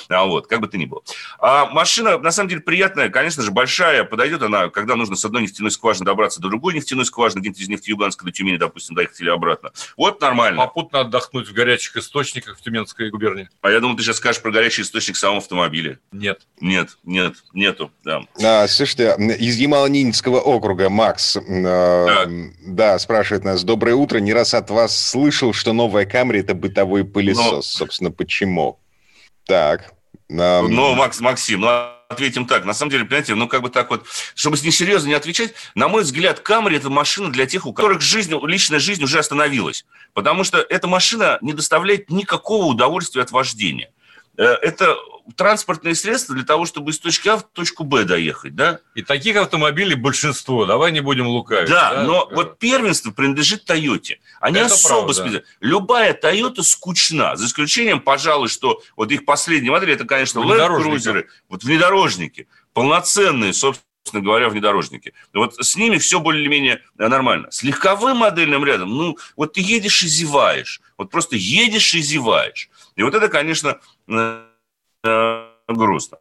А 0.09 0.25
вот, 0.25 0.47
как 0.47 0.61
бы 0.61 0.69
то 0.69 0.79
ни 0.79 0.87
было. 0.87 1.03
А 1.39 1.67
машина, 1.67 2.19
на 2.19 2.31
самом 2.31 2.49
деле, 2.49 2.61
приятная, 2.63 3.11
конечно 3.11 3.43
же, 3.43 3.51
большая. 3.51 4.05
Подойдет 4.05 4.43
она, 4.43 4.69
когда 4.71 4.97
нужно 4.97 5.17
с 5.17 5.25
одной 5.25 5.43
нефтяной 5.43 5.71
скважины 5.71 6.07
добраться 6.07 6.41
до 6.41 6.49
другой 6.49 6.75
нефтяной 6.75 7.05
скважины, 7.05 7.41
где-нибудь 7.41 7.61
из 7.61 7.69
нефтеюганска 7.69 8.25
до 8.25 8.33
Тюмени, 8.33 8.57
допустим, 8.57 8.95
доехать 8.95 9.21
или 9.21 9.31
обратно. 9.43 9.73
Вот 9.97 10.21
нормально. 10.21 10.63
Попутно 10.63 11.01
отдохнуть 11.01 11.49
в 11.49 11.53
горячих 11.53 11.97
источниках 11.97 12.59
в 12.59 12.63
Тюменской 12.63 13.11
губернии. 13.11 13.49
А 13.61 13.71
я 13.71 13.81
думал, 13.81 13.97
ты 13.97 14.03
сейчас 14.03 14.17
скажешь 14.17 14.41
про 14.41 14.53
горячий 14.53 14.83
источник 14.83 15.17
в 15.17 15.19
самом 15.19 15.39
автомобиле. 15.39 15.99
Нет. 16.13 16.43
Нет, 16.61 16.91
нет, 17.05 17.35
нету, 17.53 17.91
да. 18.05 18.23
А, 18.43 18.67
слушайте, 18.69 19.17
из 19.39 19.59
Ямало-Ненецкого 19.59 20.39
округа 20.39 20.89
Макс 20.89 21.37
э, 21.37 22.27
да, 22.67 22.99
спрашивает 22.99 23.45
нас. 23.45 23.65
Доброе 23.65 23.95
утро. 23.95 24.19
Не 24.19 24.33
раз 24.33 24.55
от 24.55 24.71
вас 24.71 24.97
слышал, 24.97 25.53
что 25.53 25.73
новая 25.73 26.07
Камри– 26.07 26.41
это 26.41 26.55
бытовой 26.55 27.05
пылесос. 27.05 27.53
Но... 27.53 27.63
Собственно, 27.63 28.11
почему? 28.11 28.79
Так. 29.47 29.93
Ну, 30.29 30.95
Макс, 30.95 31.21
Максим, 31.21 31.61
ну, 31.61 31.69
ответим 32.09 32.47
так. 32.47 32.65
На 32.65 32.75
самом 32.75 32.91
деле, 32.91 33.05
понимаете, 33.05 33.35
ну, 33.35 33.49
как 33.49 33.63
бы 33.63 33.71
так 33.71 33.91
вот, 33.91 34.07
чтобы 34.35 34.57
с 34.57 34.63
несерьезно 34.63 35.09
не 35.09 35.15
отвечать, 35.15 35.55
на 35.75 35.89
мой 35.89 36.03
взгляд, 36.03 36.41
Камри– 36.41 36.77
это 36.79 36.91
машина 36.91 37.31
для 37.31 37.47
тех, 37.47 37.67
у 37.67 37.73
которых 37.73 38.01
жизнь, 38.01 38.35
личная 38.45 38.79
жизнь 38.79 39.03
уже 39.03 39.19
остановилась. 39.19 39.85
Потому 40.15 40.45
что 40.45 40.59
эта 40.59 40.87
машина 40.87 41.39
не 41.41 41.53
доставляет 41.53 42.11
никакого 42.11 42.67
удовольствия 42.67 43.23
от 43.23 43.31
вождения. 43.31 43.91
Э, 44.37 44.45
это 44.45 44.97
транспортные 45.37 45.95
средства 45.95 46.35
для 46.35 46.45
того, 46.45 46.67
чтобы 46.67 46.91
из 46.91 46.99
точки 46.99 47.29
А 47.29 47.37
в 47.37 47.43
точку 47.43 47.85
Б 47.85 48.05
доехать, 48.05 48.55
да? 48.55 48.81
И 48.95 49.03
таких 49.03 49.37
автомобилей 49.37 49.95
большинство, 49.95 50.67
давай 50.67 50.93
не 50.93 51.01
будем 51.01 51.27
лукавить. 51.27 51.69
Да, 51.69 51.95
да? 51.95 52.03
но 52.05 52.27
да. 52.27 52.37
вот 52.37 52.59
первенство 52.59 53.11
принадлежит 53.11 53.65
Тойоте. 53.65 54.21
Они 54.41 54.59
Это 54.59 54.75
особо 54.75 55.15
правда. 55.15 55.45
Любая 55.61 56.15
Тойота 56.15 56.63
скучна, 56.63 57.37
за 57.37 57.47
исключением, 57.47 58.01
пожалуй, 58.01 58.49
что 58.49 58.83
вот 58.97 59.11
их 59.13 59.25
последняя 59.25 59.71
модель, 59.71 59.93
это, 59.93 60.05
конечно, 60.05 60.41
Land 60.41 60.83
Cruiser, 60.83 61.27
вот 61.49 61.65
внедорожники, 61.65 62.49
полноценные, 62.73 63.53
собственно, 63.53 63.87
собственно 64.03 64.25
говоря, 64.25 64.49
внедорожники. 64.49 65.15
Вот 65.33 65.55
с 65.55 65.77
ними 65.77 65.99
все 65.99 66.19
более-менее 66.19 66.83
нормально. 66.97 67.51
С 67.51 67.63
легковым 67.63 68.19
модельным 68.19 68.65
рядом, 68.65 68.91
ну, 68.91 69.17
вот 69.37 69.53
ты 69.53 69.61
едешь 69.61 70.03
и 70.03 70.09
зеваешь. 70.09 70.81
Вот 70.99 71.11
просто 71.11 71.37
едешь 71.37 71.95
и 71.95 72.01
зеваешь. 72.01 72.69
И 72.97 73.03
вот 73.03 73.15
это, 73.15 73.29
конечно, 73.29 73.79
э, 74.09 74.45
грустно. 75.69 76.19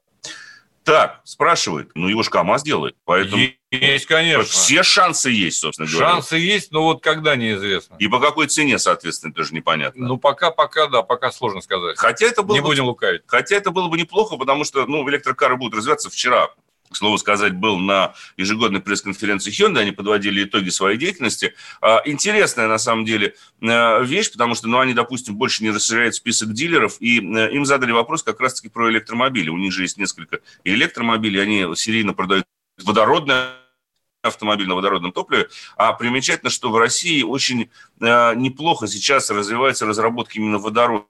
Так, 0.83 1.21
спрашивает. 1.25 1.91
Ну, 1.93 2.07
его 2.07 2.23
же 2.23 2.31
КАМАЗ 2.31 2.63
делает. 2.63 2.95
Поэтому 3.05 3.43
есть, 3.69 4.07
конечно. 4.07 4.43
Все 4.43 4.81
шансы 4.81 5.29
есть, 5.29 5.59
собственно 5.59 5.87
говоря. 5.87 6.13
Шансы 6.13 6.37
есть, 6.37 6.71
но 6.71 6.83
вот 6.83 7.03
когда 7.03 7.35
неизвестно. 7.35 7.95
И 7.99 8.07
по 8.07 8.19
какой 8.19 8.47
цене, 8.47 8.79
соответственно, 8.79 9.31
тоже 9.31 9.53
непонятно. 9.53 10.07
Ну, 10.07 10.17
пока, 10.17 10.49
пока, 10.49 10.87
да, 10.87 11.03
пока 11.03 11.31
сложно 11.31 11.61
сказать. 11.61 11.97
Хотя 11.99 12.25
это 12.25 12.41
было 12.41 12.55
Не 12.55 12.61
бы, 12.61 12.69
будем 12.69 12.85
лукавить. 12.85 13.21
Хотя 13.27 13.57
это 13.57 13.69
было 13.69 13.87
бы 13.89 13.97
неплохо, 13.97 14.37
потому 14.37 14.63
что, 14.63 14.85
ну, 14.87 15.07
электрокары 15.07 15.55
будут 15.55 15.77
развиваться 15.77 16.09
вчера 16.09 16.49
к 16.91 16.95
слову 16.95 17.17
сказать, 17.17 17.53
был 17.53 17.77
на 17.77 18.13
ежегодной 18.37 18.81
пресс-конференции 18.81 19.51
Hyundai, 19.51 19.81
они 19.81 19.91
подводили 19.91 20.43
итоги 20.43 20.69
своей 20.69 20.97
деятельности. 20.97 21.53
А, 21.81 22.01
интересная, 22.05 22.67
на 22.67 22.77
самом 22.77 23.05
деле, 23.05 23.35
э, 23.61 24.03
вещь, 24.03 24.31
потому 24.31 24.55
что, 24.55 24.67
ну, 24.67 24.79
они, 24.79 24.93
допустим, 24.93 25.35
больше 25.35 25.63
не 25.63 25.71
расширяют 25.71 26.15
список 26.15 26.53
дилеров, 26.53 26.97
и 26.99 27.19
э, 27.19 27.51
им 27.53 27.65
задали 27.65 27.91
вопрос 27.91 28.23
как 28.23 28.39
раз-таки 28.39 28.69
про 28.69 28.91
электромобили. 28.91 29.49
У 29.49 29.57
них 29.57 29.71
же 29.71 29.83
есть 29.83 29.97
несколько 29.97 30.39
электромобилей, 30.63 31.41
они 31.41 31.75
серийно 31.75 32.13
продают 32.13 32.45
водородное 32.83 33.60
автомобиль 34.21 34.67
на 34.67 34.75
водородном 34.75 35.11
топливе. 35.11 35.49
А 35.75 35.93
примечательно, 35.93 36.49
что 36.49 36.69
в 36.69 36.77
России 36.77 37.23
очень 37.23 37.69
э, 37.99 38.35
неплохо 38.35 38.87
сейчас 38.87 39.29
развиваются 39.29 39.85
разработки 39.85 40.37
именно 40.37 40.59
водорода. 40.59 41.05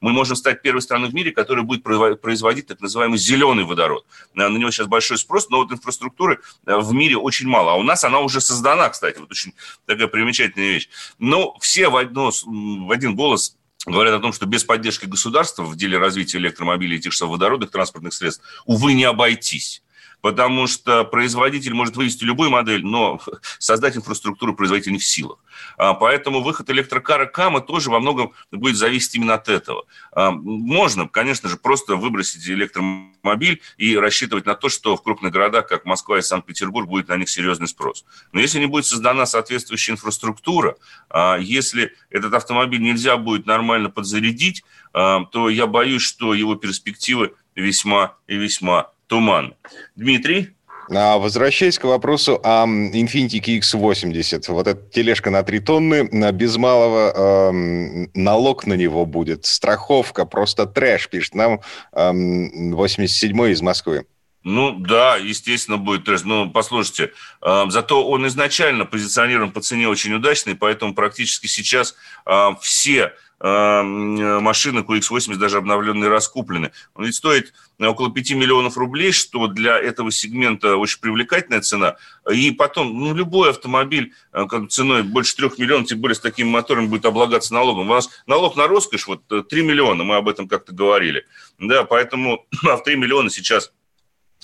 Мы 0.00 0.12
можем 0.12 0.36
стать 0.36 0.62
первой 0.62 0.82
страной 0.82 1.10
в 1.10 1.14
мире, 1.14 1.30
которая 1.30 1.64
будет 1.64 1.82
производить 1.82 2.66
так 2.66 2.80
называемый 2.80 3.18
зеленый 3.18 3.64
водород. 3.64 4.04
Э, 4.34 4.48
на 4.48 4.56
него 4.56 4.70
сейчас 4.70 4.88
большой 4.88 5.18
спрос, 5.18 5.48
но 5.50 5.58
вот 5.58 5.72
инфраструктуры 5.72 6.40
э, 6.66 6.76
в 6.76 6.92
мире 6.92 7.16
очень 7.16 7.46
мало. 7.46 7.72
А 7.72 7.74
у 7.76 7.82
нас 7.82 8.02
она 8.04 8.18
уже 8.18 8.40
создана, 8.40 8.88
кстати. 8.88 9.18
Вот 9.18 9.30
очень 9.30 9.54
такая 9.86 10.08
примечательная 10.08 10.68
вещь. 10.68 10.88
Но 11.18 11.56
все 11.60 11.88
в, 11.88 11.96
одно, 11.96 12.30
в 12.44 12.90
один 12.90 13.14
голос 13.14 13.56
говорят 13.86 14.14
о 14.14 14.20
том, 14.20 14.32
что 14.32 14.46
без 14.46 14.64
поддержки 14.64 15.06
государства 15.06 15.62
в 15.62 15.76
деле 15.76 15.96
развития 15.98 16.38
электромобилей 16.38 16.96
и 16.96 17.00
тех 17.00 17.12
же 17.12 17.24
водородных 17.26 17.70
транспортных 17.70 18.12
средств, 18.12 18.42
увы, 18.66 18.94
не 18.94 19.04
обойтись 19.04 19.82
потому 20.20 20.66
что 20.66 21.04
производитель 21.04 21.74
может 21.74 21.96
вывести 21.96 22.24
любую 22.24 22.50
модель, 22.50 22.84
но 22.84 23.20
создать 23.58 23.96
инфраструктуру 23.96 24.54
производитель 24.54 24.92
не 24.92 24.98
в 24.98 25.04
силах. 25.04 25.38
А, 25.76 25.94
поэтому 25.94 26.42
выход 26.42 26.70
электрокара 26.70 27.26
КАМа 27.26 27.60
тоже 27.60 27.90
во 27.90 28.00
многом 28.00 28.32
будет 28.50 28.76
зависеть 28.76 29.14
именно 29.14 29.34
от 29.34 29.48
этого. 29.48 29.84
А, 30.12 30.30
можно, 30.30 31.08
конечно 31.08 31.48
же, 31.48 31.56
просто 31.56 31.96
выбросить 31.96 32.46
электромобиль 32.48 33.62
и 33.76 33.96
рассчитывать 33.96 34.46
на 34.46 34.54
то, 34.54 34.68
что 34.68 34.96
в 34.96 35.02
крупных 35.02 35.32
городах, 35.32 35.68
как 35.68 35.84
Москва 35.84 36.18
и 36.18 36.22
Санкт-Петербург, 36.22 36.88
будет 36.88 37.08
на 37.08 37.16
них 37.16 37.28
серьезный 37.28 37.68
спрос. 37.68 38.04
Но 38.32 38.40
если 38.40 38.58
не 38.58 38.66
будет 38.66 38.86
создана 38.86 39.26
соответствующая 39.26 39.92
инфраструктура, 39.92 40.76
а, 41.10 41.36
если 41.38 41.94
этот 42.10 42.34
автомобиль 42.34 42.80
нельзя 42.80 43.16
будет 43.16 43.46
нормально 43.46 43.90
подзарядить, 43.90 44.64
то 44.92 45.50
я 45.50 45.66
боюсь, 45.66 46.02
что 46.02 46.32
его 46.32 46.54
перспективы 46.54 47.34
весьма 47.54 48.16
и 48.26 48.36
весьма 48.36 48.90
туман. 49.08 49.54
Дмитрий? 49.96 50.50
А, 50.90 51.18
возвращаясь 51.18 51.78
к 51.78 51.84
вопросу 51.84 52.40
о 52.42 52.64
Infiniti 52.66 53.40
QX80, 53.40 54.50
вот 54.52 54.66
эта 54.66 54.80
тележка 54.90 55.30
на 55.30 55.42
3 55.42 55.60
тонны, 55.60 56.08
без 56.32 56.56
малого 56.56 57.12
э, 57.14 58.06
налог 58.14 58.66
на 58.66 58.74
него 58.74 59.04
будет, 59.04 59.44
страховка, 59.44 60.24
просто 60.24 60.66
трэш, 60.66 61.10
пишет 61.10 61.34
нам 61.34 61.60
э, 61.92 62.10
87-й 62.10 63.52
из 63.52 63.60
Москвы. 63.60 64.06
Ну 64.48 64.72
да, 64.78 65.16
естественно, 65.16 65.76
будет 65.76 66.04
трэш. 66.04 66.24
Но 66.24 66.48
послушайте, 66.48 67.12
э, 67.42 67.64
зато 67.68 68.02
он 68.08 68.26
изначально 68.28 68.86
позиционирован 68.86 69.52
по 69.52 69.60
цене 69.60 69.88
очень 69.88 70.14
удачный, 70.14 70.54
поэтому 70.54 70.94
практически 70.94 71.46
сейчас 71.46 71.94
э, 72.24 72.48
все 72.62 73.12
э, 73.40 73.82
машины 73.82 74.78
QX80 74.78 75.36
даже 75.36 75.58
обновленные 75.58 76.08
раскуплены. 76.08 76.72
Он 76.94 77.04
ведь 77.04 77.16
стоит 77.16 77.52
около 77.78 78.10
5 78.10 78.30
миллионов 78.32 78.78
рублей, 78.78 79.12
что 79.12 79.48
для 79.48 79.78
этого 79.78 80.10
сегмента 80.10 80.76
очень 80.76 81.00
привлекательная 81.00 81.60
цена. 81.60 81.96
И 82.32 82.50
потом, 82.50 82.98
ну, 82.98 83.14
любой 83.14 83.50
автомобиль 83.50 84.14
э, 84.32 84.46
ценой 84.70 85.02
больше 85.02 85.36
3 85.36 85.50
миллионов, 85.58 85.88
тем 85.88 86.00
более 86.00 86.14
с 86.14 86.20
такими 86.20 86.48
моторами 86.48 86.86
будет 86.86 87.04
облагаться 87.04 87.52
налогом. 87.52 87.90
У 87.90 87.94
нас 87.94 88.08
налог 88.26 88.56
на 88.56 88.66
роскошь, 88.66 89.06
вот 89.08 89.26
3 89.28 89.42
э, 89.50 89.62
миллиона, 89.62 90.04
мы 90.04 90.16
об 90.16 90.26
этом 90.26 90.48
как-то 90.48 90.72
говорили. 90.72 91.26
Да, 91.58 91.84
поэтому 91.84 92.46
а 92.66 92.78
в 92.78 92.82
3 92.82 92.96
миллиона 92.96 93.28
сейчас 93.28 93.72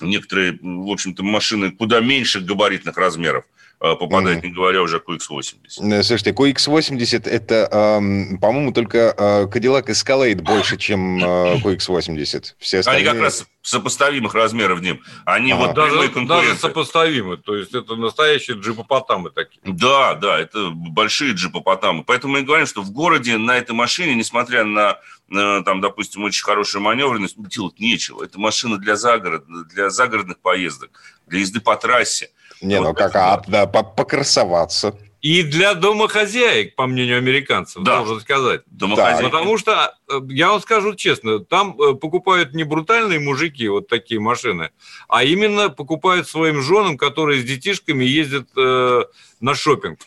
некоторые, 0.01 0.57
в 0.61 0.91
общем-то, 0.91 1.23
машины 1.23 1.71
куда 1.71 1.99
меньше 1.99 2.41
габаритных 2.41 2.97
размеров. 2.97 3.45
Э, 3.85 3.95
попадает, 3.95 4.39
mm-hmm. 4.39 4.47
не 4.47 4.53
говоря 4.53 4.81
уже 4.81 4.97
о 4.97 4.99
QX80. 4.99 6.01
Слушайте, 6.01 6.31
QX80 6.31 7.29
это, 7.29 7.69
эм, 7.71 8.39
по-моему, 8.39 8.71
только 8.71 9.13
э, 9.15 9.43
Cadillac 9.45 9.85
Escalade 9.85 10.41
больше, 10.41 10.77
чем 10.77 11.23
э, 11.23 11.57
QX80. 11.57 12.55
Все 12.57 12.79
остальные... 12.79 13.01
Они 13.01 13.11
как 13.11 13.21
раз 13.21 13.45
сопоставимых 13.61 14.33
размеров 14.33 14.81
ним. 14.81 15.03
Они 15.25 15.51
ага. 15.51 15.67
вот 15.67 15.75
даже, 15.75 16.25
даже 16.25 16.55
сопоставимы. 16.55 17.37
То 17.37 17.55
есть 17.55 17.75
это 17.75 17.95
настоящие 17.95 18.57
джипопотамы 18.57 19.29
такие. 19.29 19.59
Да, 19.63 20.15
да, 20.15 20.39
это 20.39 20.71
большие 20.71 21.33
джипопотамы. 21.33 22.03
Поэтому 22.03 22.33
мы 22.33 22.41
говорим, 22.41 22.65
что 22.65 22.81
в 22.81 22.89
городе 22.89 23.37
на 23.37 23.55
этой 23.55 23.73
машине, 23.73 24.15
несмотря 24.15 24.63
на 24.63 24.97
там, 25.27 25.81
допустим, 25.81 26.23
очень 26.23 26.43
хорошую 26.43 26.83
маневренность, 26.83 27.35
делать 27.49 27.79
нечего. 27.79 28.23
Это 28.23 28.39
машина 28.39 28.77
для 28.77 28.95
загород, 28.95 29.45
для 29.69 29.89
загородных 29.89 30.39
поездок, 30.39 30.91
для 31.25 31.39
езды 31.39 31.59
по 31.59 31.75
трассе. 31.75 32.29
Не, 32.65 32.79
вот 32.79 32.87
ну 32.87 32.93
как, 32.93 33.15
а, 33.15 33.43
да, 33.47 33.65
покрасоваться. 33.67 34.95
И 35.25 35.41
для 35.41 35.73
домохозяек, 35.73 36.75
по 36.75 36.85
мнению 36.85 37.17
американцев, 37.17 37.81
да. 37.81 37.97
должен 37.97 38.21
сказать. 38.21 38.61
Домохозяйки. 38.67 39.23
Потому 39.23 39.57
что, 39.57 39.95
э, 40.07 40.19
я 40.29 40.51
вам 40.51 40.61
скажу 40.61 40.93
честно, 40.93 41.39
там 41.39 41.75
э, 41.81 41.95
покупают 41.95 42.53
не 42.53 42.63
брутальные 42.63 43.19
мужики 43.19 43.67
вот 43.67 43.87
такие 43.87 44.19
машины, 44.19 44.69
а 45.07 45.23
именно 45.23 45.69
покупают 45.69 46.29
своим 46.29 46.61
женам, 46.61 46.95
которые 46.95 47.41
с 47.41 47.43
детишками 47.43 48.05
ездят 48.05 48.49
э, 48.55 49.01
на 49.39 49.55
шопинг. 49.55 49.97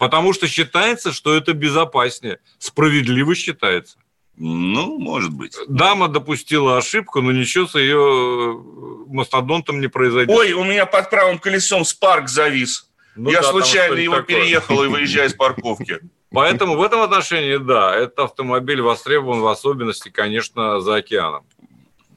Потому 0.00 0.32
что 0.32 0.48
считается, 0.48 1.12
что 1.12 1.34
это 1.36 1.52
безопаснее. 1.52 2.40
Справедливо 2.58 3.36
считается. 3.36 3.96
Ну, 4.36 4.98
может 4.98 5.32
быть. 5.32 5.56
Дама 5.68 6.08
допустила 6.08 6.76
ошибку, 6.76 7.20
но 7.20 7.30
ничего 7.30 7.66
с 7.66 7.76
ее 7.76 7.96
э, 7.96 9.12
мастодонтом 9.12 9.80
не 9.80 9.88
произойдет. 9.88 10.36
Ой, 10.36 10.52
у 10.52 10.64
меня 10.64 10.86
под 10.86 11.08
правым 11.08 11.38
колесом 11.38 11.84
спарк 11.84 12.28
завис. 12.28 12.90
Ну, 13.14 13.30
Я 13.30 13.42
да, 13.42 13.50
случайно 13.50 13.94
его 13.94 14.16
такое. 14.16 14.40
переехал 14.40 14.82
и 14.82 14.88
выезжаю 14.88 15.28
из 15.28 15.34
парковки. 15.34 16.00
Поэтому 16.32 16.76
в 16.76 16.82
этом 16.82 17.00
отношении, 17.00 17.58
да, 17.58 17.94
этот 17.94 18.18
автомобиль 18.18 18.80
востребован 18.82 19.40
в 19.40 19.46
особенности, 19.46 20.08
конечно, 20.08 20.80
за 20.80 20.96
океаном 20.96 21.44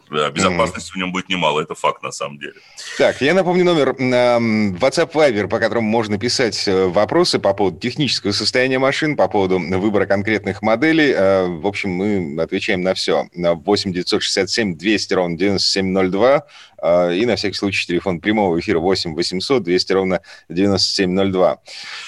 безопасности 0.10 0.92
mm. 0.92 0.94
в 0.94 0.98
нем 0.98 1.12
будет 1.12 1.30
немало, 1.30 1.62
это 1.62 1.76
факт 1.76 2.04
на 2.04 2.12
самом 2.12 2.40
деле. 2.40 2.56
Так, 2.98 3.22
я 3.22 3.34
напомню 3.34 3.66
номер 3.66 3.90
WhatsApp 3.92 5.12
Viber, 5.12 5.48
по 5.48 5.60
которому 5.60 5.88
можно 5.88 6.18
писать 6.18 6.68
э, 6.68 6.88
вопросы 6.88 7.40
по 7.40 7.54
поводу 7.54 7.80
технического 7.80 8.32
состояния 8.32 8.80
машин, 8.80 9.16
по 9.16 9.28
поводу 9.28 9.60
выбора 9.60 10.06
конкретных 10.06 10.62
моделей. 10.62 11.14
Э, 11.16 11.48
в 11.48 11.68
общем, 11.68 11.92
мы 11.92 12.42
отвечаем 12.42 12.82
на 12.82 12.94
все. 12.94 13.28
8 13.34 13.94
967 13.94 14.78
200 14.78 15.14
ровно 15.14 15.38
9702 15.38 16.46
э, 16.82 17.16
и 17.16 17.26
на 17.26 17.36
всякий 17.36 17.56
случай 17.56 17.88
телефон 17.88 18.20
прямого 18.20 18.60
эфира 18.60 18.80
8 18.80 19.16
800 19.16 19.64
200 19.64 19.94
ровно 19.94 20.22
9702. 20.50 21.60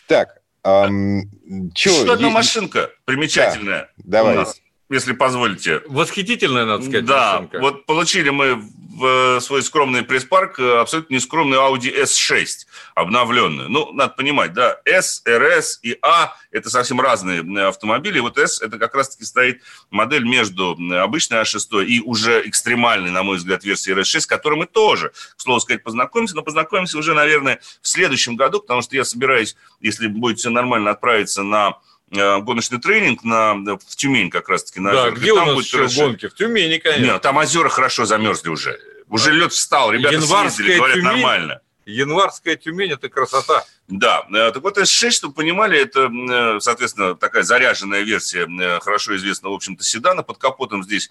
Так, 0.08 0.42
эм, 0.64 1.30
чё, 1.74 1.92
Еще 1.92 2.14
одна 2.14 2.30
машинка 2.30 2.90
примечательная. 3.06 3.90
Да, 3.98 4.24
давай 4.24 4.46
если 4.90 5.14
позволите. 5.14 5.82
Восхитительная, 5.88 6.66
надо 6.66 6.84
сказать, 6.84 7.06
Да, 7.06 7.34
машинка. 7.36 7.60
вот 7.60 7.86
получили 7.86 8.30
мы 8.30 8.62
в 9.00 9.38
э, 9.38 9.40
свой 9.40 9.64
скромный 9.64 10.04
пресс-парк 10.04 10.60
э, 10.60 10.80
абсолютно 10.80 11.14
нескромный 11.14 11.58
Audi 11.58 12.04
S6 12.04 12.46
обновленную. 12.96 13.70
Ну, 13.70 13.94
надо 13.94 14.14
понимать, 14.14 14.54
да, 14.54 14.78
S, 14.84 15.22
RS 15.26 15.80
и 15.84 15.98
A– 16.02 16.36
это 16.52 16.70
совсем 16.70 17.00
разные 17.00 17.42
э, 17.42 17.68
автомобили. 17.68 18.20
Вот 18.20 18.38
S– 18.38 18.62
это 18.62 18.78
как 18.78 18.96
раз-таки 18.96 19.24
стоит 19.24 19.62
модель 19.90 20.26
между 20.26 20.78
обычной 21.02 21.42
A6 21.42 21.86
и 21.86 22.02
уже 22.02 22.42
экстремальной, 22.46 23.12
на 23.12 23.24
мой 23.24 23.38
взгляд, 23.38 23.64
версией 23.64 23.98
RS6, 23.98 24.22
с 24.22 24.26
которой 24.28 24.56
мы 24.56 24.66
тоже, 24.66 25.12
к 25.38 25.42
слову 25.42 25.60
сказать, 25.62 25.84
познакомимся, 25.84 26.36
но 26.36 26.42
познакомимся 26.42 26.98
уже, 26.98 27.14
наверное, 27.14 27.62
в 27.82 27.88
следующем 27.88 28.36
году, 28.36 28.60
потому 28.60 28.82
что 28.82 28.96
я 28.96 29.06
собираюсь, 29.06 29.56
если 29.80 30.08
будет 30.08 30.40
все 30.40 30.50
нормально, 30.50 30.92
отправиться 30.92 31.44
на 31.44 31.78
гоночный 32.12 32.80
тренинг 32.80 33.24
на, 33.24 33.54
в 33.54 33.96
Тюмень 33.96 34.30
как 34.30 34.50
раз-таки. 34.50 34.80
На 34.80 34.92
да, 34.92 35.04
озера. 35.04 35.16
где 35.16 35.34
там 35.34 35.44
у 35.44 35.46
нас 35.46 35.56
будет 35.56 35.66
еще 35.66 35.78
хорошо... 35.78 36.02
гонки? 36.02 36.28
В 36.28 36.34
Тюмени, 36.34 36.78
конечно. 36.78 37.14
Нет, 37.14 37.22
там 37.22 37.38
озера 37.38 37.70
хорошо 37.70 38.06
замерзли 38.06 38.50
уже. 38.50 38.80
Уже 39.08 39.32
лед 39.32 39.52
встал, 39.52 39.92
ребята 39.92 40.16
Январская 40.16 40.50
съездили, 40.50 40.78
говорят, 40.78 40.96
Тюмень, 40.96 41.08
нормально. 41.08 41.62
Январская 41.90 42.56
Тюмень– 42.56 42.92
это 42.94 43.10
красота. 43.10 43.66
Да, 43.88 44.26
э, 44.30 44.52
так 44.52 44.62
вот 44.62 44.78
S6, 44.78 45.10
чтобы 45.12 45.34
понимали, 45.34 45.80
это, 45.80 46.10
э, 46.12 46.60
соответственно, 46.60 47.16
такая 47.16 47.44
заряженная 47.44 48.02
версия 48.02 48.48
хорошо 48.80 49.16
известного, 49.16 49.54
в 49.54 49.56
общем-то, 49.56 49.84
седана. 49.84 50.24
Под 50.24 50.38
капотом 50.38 50.84
здесь 50.84 51.10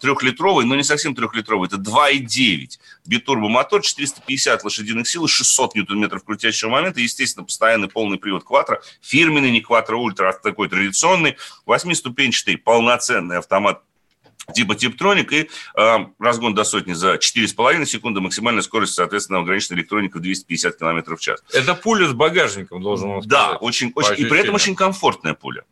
трехлитровый, 0.00 0.64
но 0.64 0.76
не 0.76 0.84
совсем 0.84 1.14
трехлитровый, 1.14 1.68
это 1.68 1.78
2,9. 1.78 2.78
Битурбомотор, 3.06 3.82
450 3.82 4.64
лошадиных 4.64 5.08
сил, 5.08 5.26
600 5.26 5.74
ньютон-метров 5.74 6.24
крутящего 6.24 6.70
момента, 6.70 7.00
естественно, 7.00 7.44
постоянный 7.44 7.88
полный 7.88 8.18
привод 8.18 8.44
квадро, 8.44 8.82
фирменный, 9.00 9.50
не 9.50 9.60
квадро 9.60 9.96
ультра, 9.96 10.30
а 10.30 10.32
такой 10.32 10.68
традиционный, 10.68 11.36
восьмиступенчатый 11.66 12.56
полноценный 12.56 13.38
автомат 13.38 13.82
типа 14.52 14.74
Типтроник 14.74 15.32
и 15.32 15.48
э, 15.76 15.96
разгон 16.18 16.54
до 16.54 16.64
сотни 16.64 16.92
за 16.92 17.14
4,5 17.14 17.84
секунды, 17.86 18.20
максимальная 18.20 18.62
скорость, 18.62 18.94
соответственно, 18.94 19.40
ограничена 19.40 19.76
электроника 19.76 20.18
в 20.18 20.22
250 20.22 20.76
км 20.76 21.16
в 21.16 21.20
час. 21.20 21.42
Это 21.52 21.74
пуля 21.74 22.08
с 22.08 22.12
багажником, 22.12 22.82
должен 22.82 23.08
вам 23.08 23.22
сказать. 23.22 23.30
Да, 23.30 23.56
очень, 23.56 23.92
очень, 23.94 24.14
и 24.18 24.24
при 24.24 24.40
этом 24.40 24.54
очень 24.54 24.74
комфортная 24.74 25.34
пуля. 25.34 25.64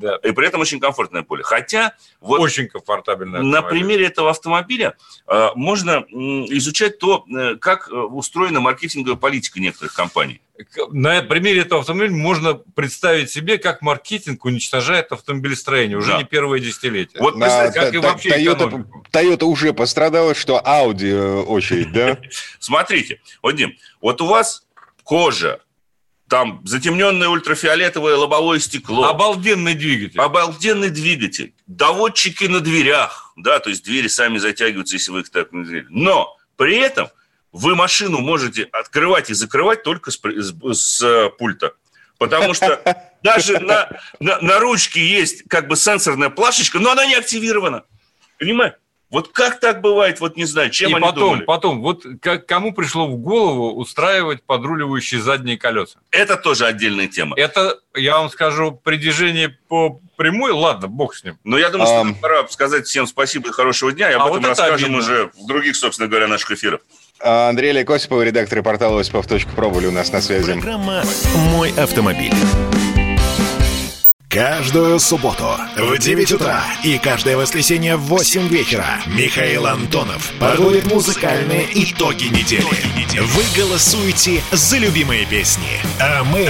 Да. 0.00 0.16
И 0.16 0.32
при 0.32 0.46
этом 0.46 0.60
очень 0.60 0.80
комфортная 0.80 1.22
пуля. 1.22 1.42
Хотя... 1.44 1.94
Вот 2.20 2.40
очень 2.40 2.66
комфортабельная. 2.68 3.42
На 3.42 3.62
примере 3.62 4.06
этого 4.06 4.30
автомобиля 4.30 4.96
э, 5.26 5.48
можно 5.54 5.90
э, 5.90 6.14
изучать 6.56 6.98
то, 6.98 7.24
э, 7.28 7.56
как 7.56 7.88
э, 7.88 7.94
устроена 7.94 8.60
маркетинговая 8.60 9.18
политика 9.18 9.60
некоторых 9.60 9.94
компаний 9.94 10.40
на 10.90 11.22
примере 11.22 11.62
этого 11.62 11.80
автомобиля 11.80 12.12
можно 12.12 12.54
представить 12.54 13.30
себе, 13.30 13.58
как 13.58 13.82
маркетинг 13.82 14.44
уничтожает 14.44 15.12
автомобилестроение 15.12 15.98
уже 15.98 16.12
да. 16.12 16.18
не 16.18 16.24
первое 16.24 16.60
десятилетие. 16.60 17.20
Вот, 17.20 17.36
на, 17.36 17.46
как 17.70 17.74
та, 17.74 17.88
и 17.88 17.96
вообще 17.98 18.30
Toyota, 18.30 18.84
Toyota 19.12 19.44
уже 19.44 19.72
пострадала, 19.72 20.34
что 20.34 20.62
Audi 20.64 21.10
э, 21.10 21.42
очередь, 21.42 21.92
да? 21.92 22.18
Смотрите, 22.58 23.20
Вадим, 23.42 23.76
вот 24.00 24.20
у 24.20 24.26
вас 24.26 24.66
кожа, 25.02 25.60
там 26.28 26.60
затемненное 26.64 27.28
ультрафиолетовое 27.28 28.16
лобовое 28.16 28.58
стекло. 28.58 29.04
Обалденный 29.04 29.74
двигатель. 29.74 30.18
Обалденный 30.20 30.90
двигатель. 30.90 31.54
Доводчики 31.66 32.44
на 32.44 32.60
дверях, 32.60 33.32
да, 33.36 33.60
то 33.60 33.70
есть 33.70 33.84
двери 33.84 34.08
сами 34.08 34.38
затягиваются, 34.38 34.96
если 34.96 35.12
вы 35.12 35.20
их 35.20 35.30
так 35.30 35.52
не 35.52 35.84
Но 35.88 36.36
при 36.56 36.78
этом 36.78 37.08
вы 37.56 37.74
машину 37.74 38.18
можете 38.18 38.64
открывать 38.64 39.30
и 39.30 39.34
закрывать 39.34 39.82
только 39.82 40.10
с, 40.10 40.20
с, 40.22 40.54
с 40.74 41.02
э, 41.02 41.30
пульта. 41.30 41.72
Потому 42.18 42.54
что 42.54 42.80
даже 43.22 43.58
на, 43.60 43.88
на, 44.20 44.38
на 44.40 44.58
ручке 44.58 45.04
есть 45.04 45.44
как 45.48 45.66
бы 45.66 45.76
сенсорная 45.76 46.28
плашечка, 46.28 46.78
но 46.78 46.92
она 46.92 47.06
не 47.06 47.14
активирована. 47.14 47.84
Понимаете? 48.38 48.76
Вот 49.08 49.28
как 49.28 49.60
так 49.60 49.80
бывает, 49.80 50.18
вот 50.20 50.36
не 50.36 50.44
знаю, 50.44 50.70
чем 50.70 50.90
и 50.90 50.94
они 50.94 51.00
потом, 51.00 51.20
думали. 51.20 51.44
потом, 51.44 51.80
вот 51.80 52.04
как, 52.20 52.44
кому 52.44 52.74
пришло 52.74 53.06
в 53.06 53.16
голову 53.16 53.76
устраивать 53.76 54.42
подруливающие 54.42 55.20
задние 55.20 55.56
колеса? 55.56 56.00
Это 56.10 56.36
тоже 56.36 56.66
отдельная 56.66 57.06
тема. 57.06 57.36
Это, 57.38 57.78
я 57.94 58.18
вам 58.18 58.28
скажу, 58.30 58.72
при 58.72 58.96
движении 58.96 59.46
по 59.68 60.00
прямой, 60.16 60.50
ладно, 60.50 60.88
бог 60.88 61.14
с 61.14 61.22
ним. 61.22 61.38
Но 61.44 61.56
я 61.56 61.70
думаю, 61.70 61.86
что 61.86 62.20
пора 62.20 62.48
сказать 62.48 62.86
всем 62.86 63.06
спасибо 63.06 63.48
и 63.48 63.52
хорошего 63.52 63.92
дня, 63.92 64.10
и 64.10 64.14
об 64.14 64.22
а 64.22 64.26
этом 64.26 64.40
вот 64.40 64.48
расскажем 64.48 64.96
уже 64.96 65.30
в 65.40 65.46
других, 65.46 65.76
собственно 65.76 66.08
говоря, 66.08 66.26
наших 66.26 66.50
эфирах. 66.50 66.80
А, 67.20 67.48
Андрей 67.48 67.70
Олег 67.70 67.90
Осипов, 67.90 68.22
редактор 68.22 68.62
портала 68.62 69.00
осипов.про 69.00 69.70
были 69.70 69.86
у 69.86 69.92
нас 69.92 70.12
на 70.12 70.20
связи. 70.20 70.52
Программа 70.52 71.02
«Мой 71.52 71.72
автомобиль». 71.76 72.34
Каждую 74.28 75.00
субботу 75.00 75.48
в 75.78 75.96
9 75.96 76.32
утра 76.32 76.62
и 76.84 76.98
каждое 76.98 77.38
воскресенье 77.38 77.96
в 77.96 78.02
8 78.02 78.48
вечера 78.48 78.84
Михаил 79.06 79.66
Антонов 79.66 80.30
подводит 80.38 80.84
музыкальные 80.92 81.66
итоги 81.72 82.24
недели. 82.24 82.66
Вы 83.18 83.42
голосуете 83.56 84.42
за 84.52 84.76
любимые 84.76 85.24
песни, 85.24 85.80
а 85.98 86.22
мы 86.22 86.46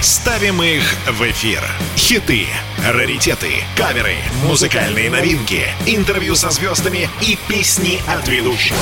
ставим 0.00 0.60
их 0.60 0.82
в 1.06 1.22
эфир. 1.30 1.60
Хиты, 1.94 2.46
раритеты, 2.84 3.62
каверы, 3.76 4.16
музыкальные 4.44 5.08
новинки, 5.08 5.68
интервью 5.86 6.34
со 6.34 6.50
звездами 6.50 7.08
и 7.22 7.38
песни 7.48 8.00
от 8.08 8.26
ведущего. 8.26 8.76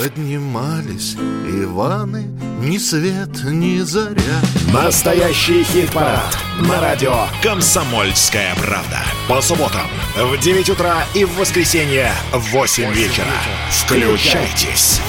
Поднимались 0.00 1.14
Иваны, 1.46 2.22
ни 2.62 2.78
свет, 2.78 3.44
ни 3.44 3.80
заря. 3.80 4.40
Настоящий 4.72 5.62
хит-парад 5.62 6.38
на 6.66 6.80
радио 6.80 7.26
«Комсомольская 7.42 8.54
правда». 8.54 9.00
По 9.28 9.42
субботам 9.42 9.86
в 10.16 10.38
9 10.38 10.70
утра 10.70 11.04
и 11.12 11.26
в 11.26 11.36
воскресенье 11.36 12.12
в 12.32 12.50
8 12.50 12.90
вечера. 12.94 13.26
Включайтесь. 13.70 15.02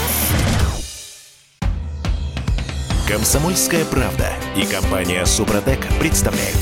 «Комсомольская 3.08 3.86
правда» 3.86 4.34
и 4.58 4.66
компания 4.66 5.26
«Супротек» 5.26 5.88
представляют. 6.02 6.60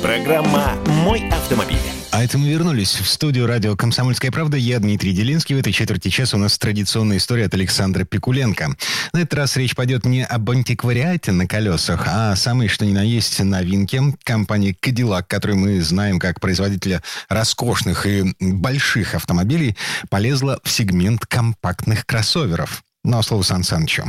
Программа 0.00 0.74
«Мой 0.86 1.28
автомобиль». 1.28 2.03
А 2.14 2.22
это 2.22 2.38
мы 2.38 2.48
вернулись 2.48 2.94
в 2.94 3.08
студию 3.08 3.48
радио 3.48 3.74
«Комсомольская 3.74 4.30
правда». 4.30 4.56
Я 4.56 4.78
Дмитрий 4.78 5.12
Делинский. 5.12 5.56
В 5.56 5.58
этой 5.58 5.72
четверти 5.72 6.10
часа 6.10 6.36
у 6.36 6.40
нас 6.40 6.56
традиционная 6.56 7.16
история 7.16 7.46
от 7.46 7.54
Александра 7.54 8.04
Пикуленко. 8.04 8.76
На 9.12 9.18
этот 9.18 9.34
раз 9.34 9.56
речь 9.56 9.74
пойдет 9.74 10.06
не 10.06 10.24
об 10.24 10.48
антиквариате 10.48 11.32
на 11.32 11.48
колесах, 11.48 12.04
а 12.06 12.36
самой, 12.36 12.68
что 12.68 12.86
ни 12.86 12.92
на 12.92 13.02
есть, 13.02 13.40
новинке. 13.40 14.00
Компания 14.22 14.76
Cadillac, 14.80 15.24
которую 15.26 15.58
мы 15.58 15.82
знаем 15.82 16.20
как 16.20 16.38
производителя 16.38 17.02
роскошных 17.28 18.06
и 18.06 18.32
больших 18.38 19.16
автомобилей, 19.16 19.76
полезла 20.08 20.60
в 20.62 20.70
сегмент 20.70 21.26
компактных 21.26 22.06
кроссоверов. 22.06 22.84
Ну 23.02 23.18
а 23.18 23.24
слово 23.24 23.42
Сан 23.42 23.64
Санычу. 23.64 24.04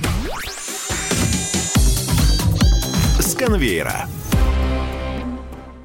С 3.20 3.34
конвейера. 3.34 4.06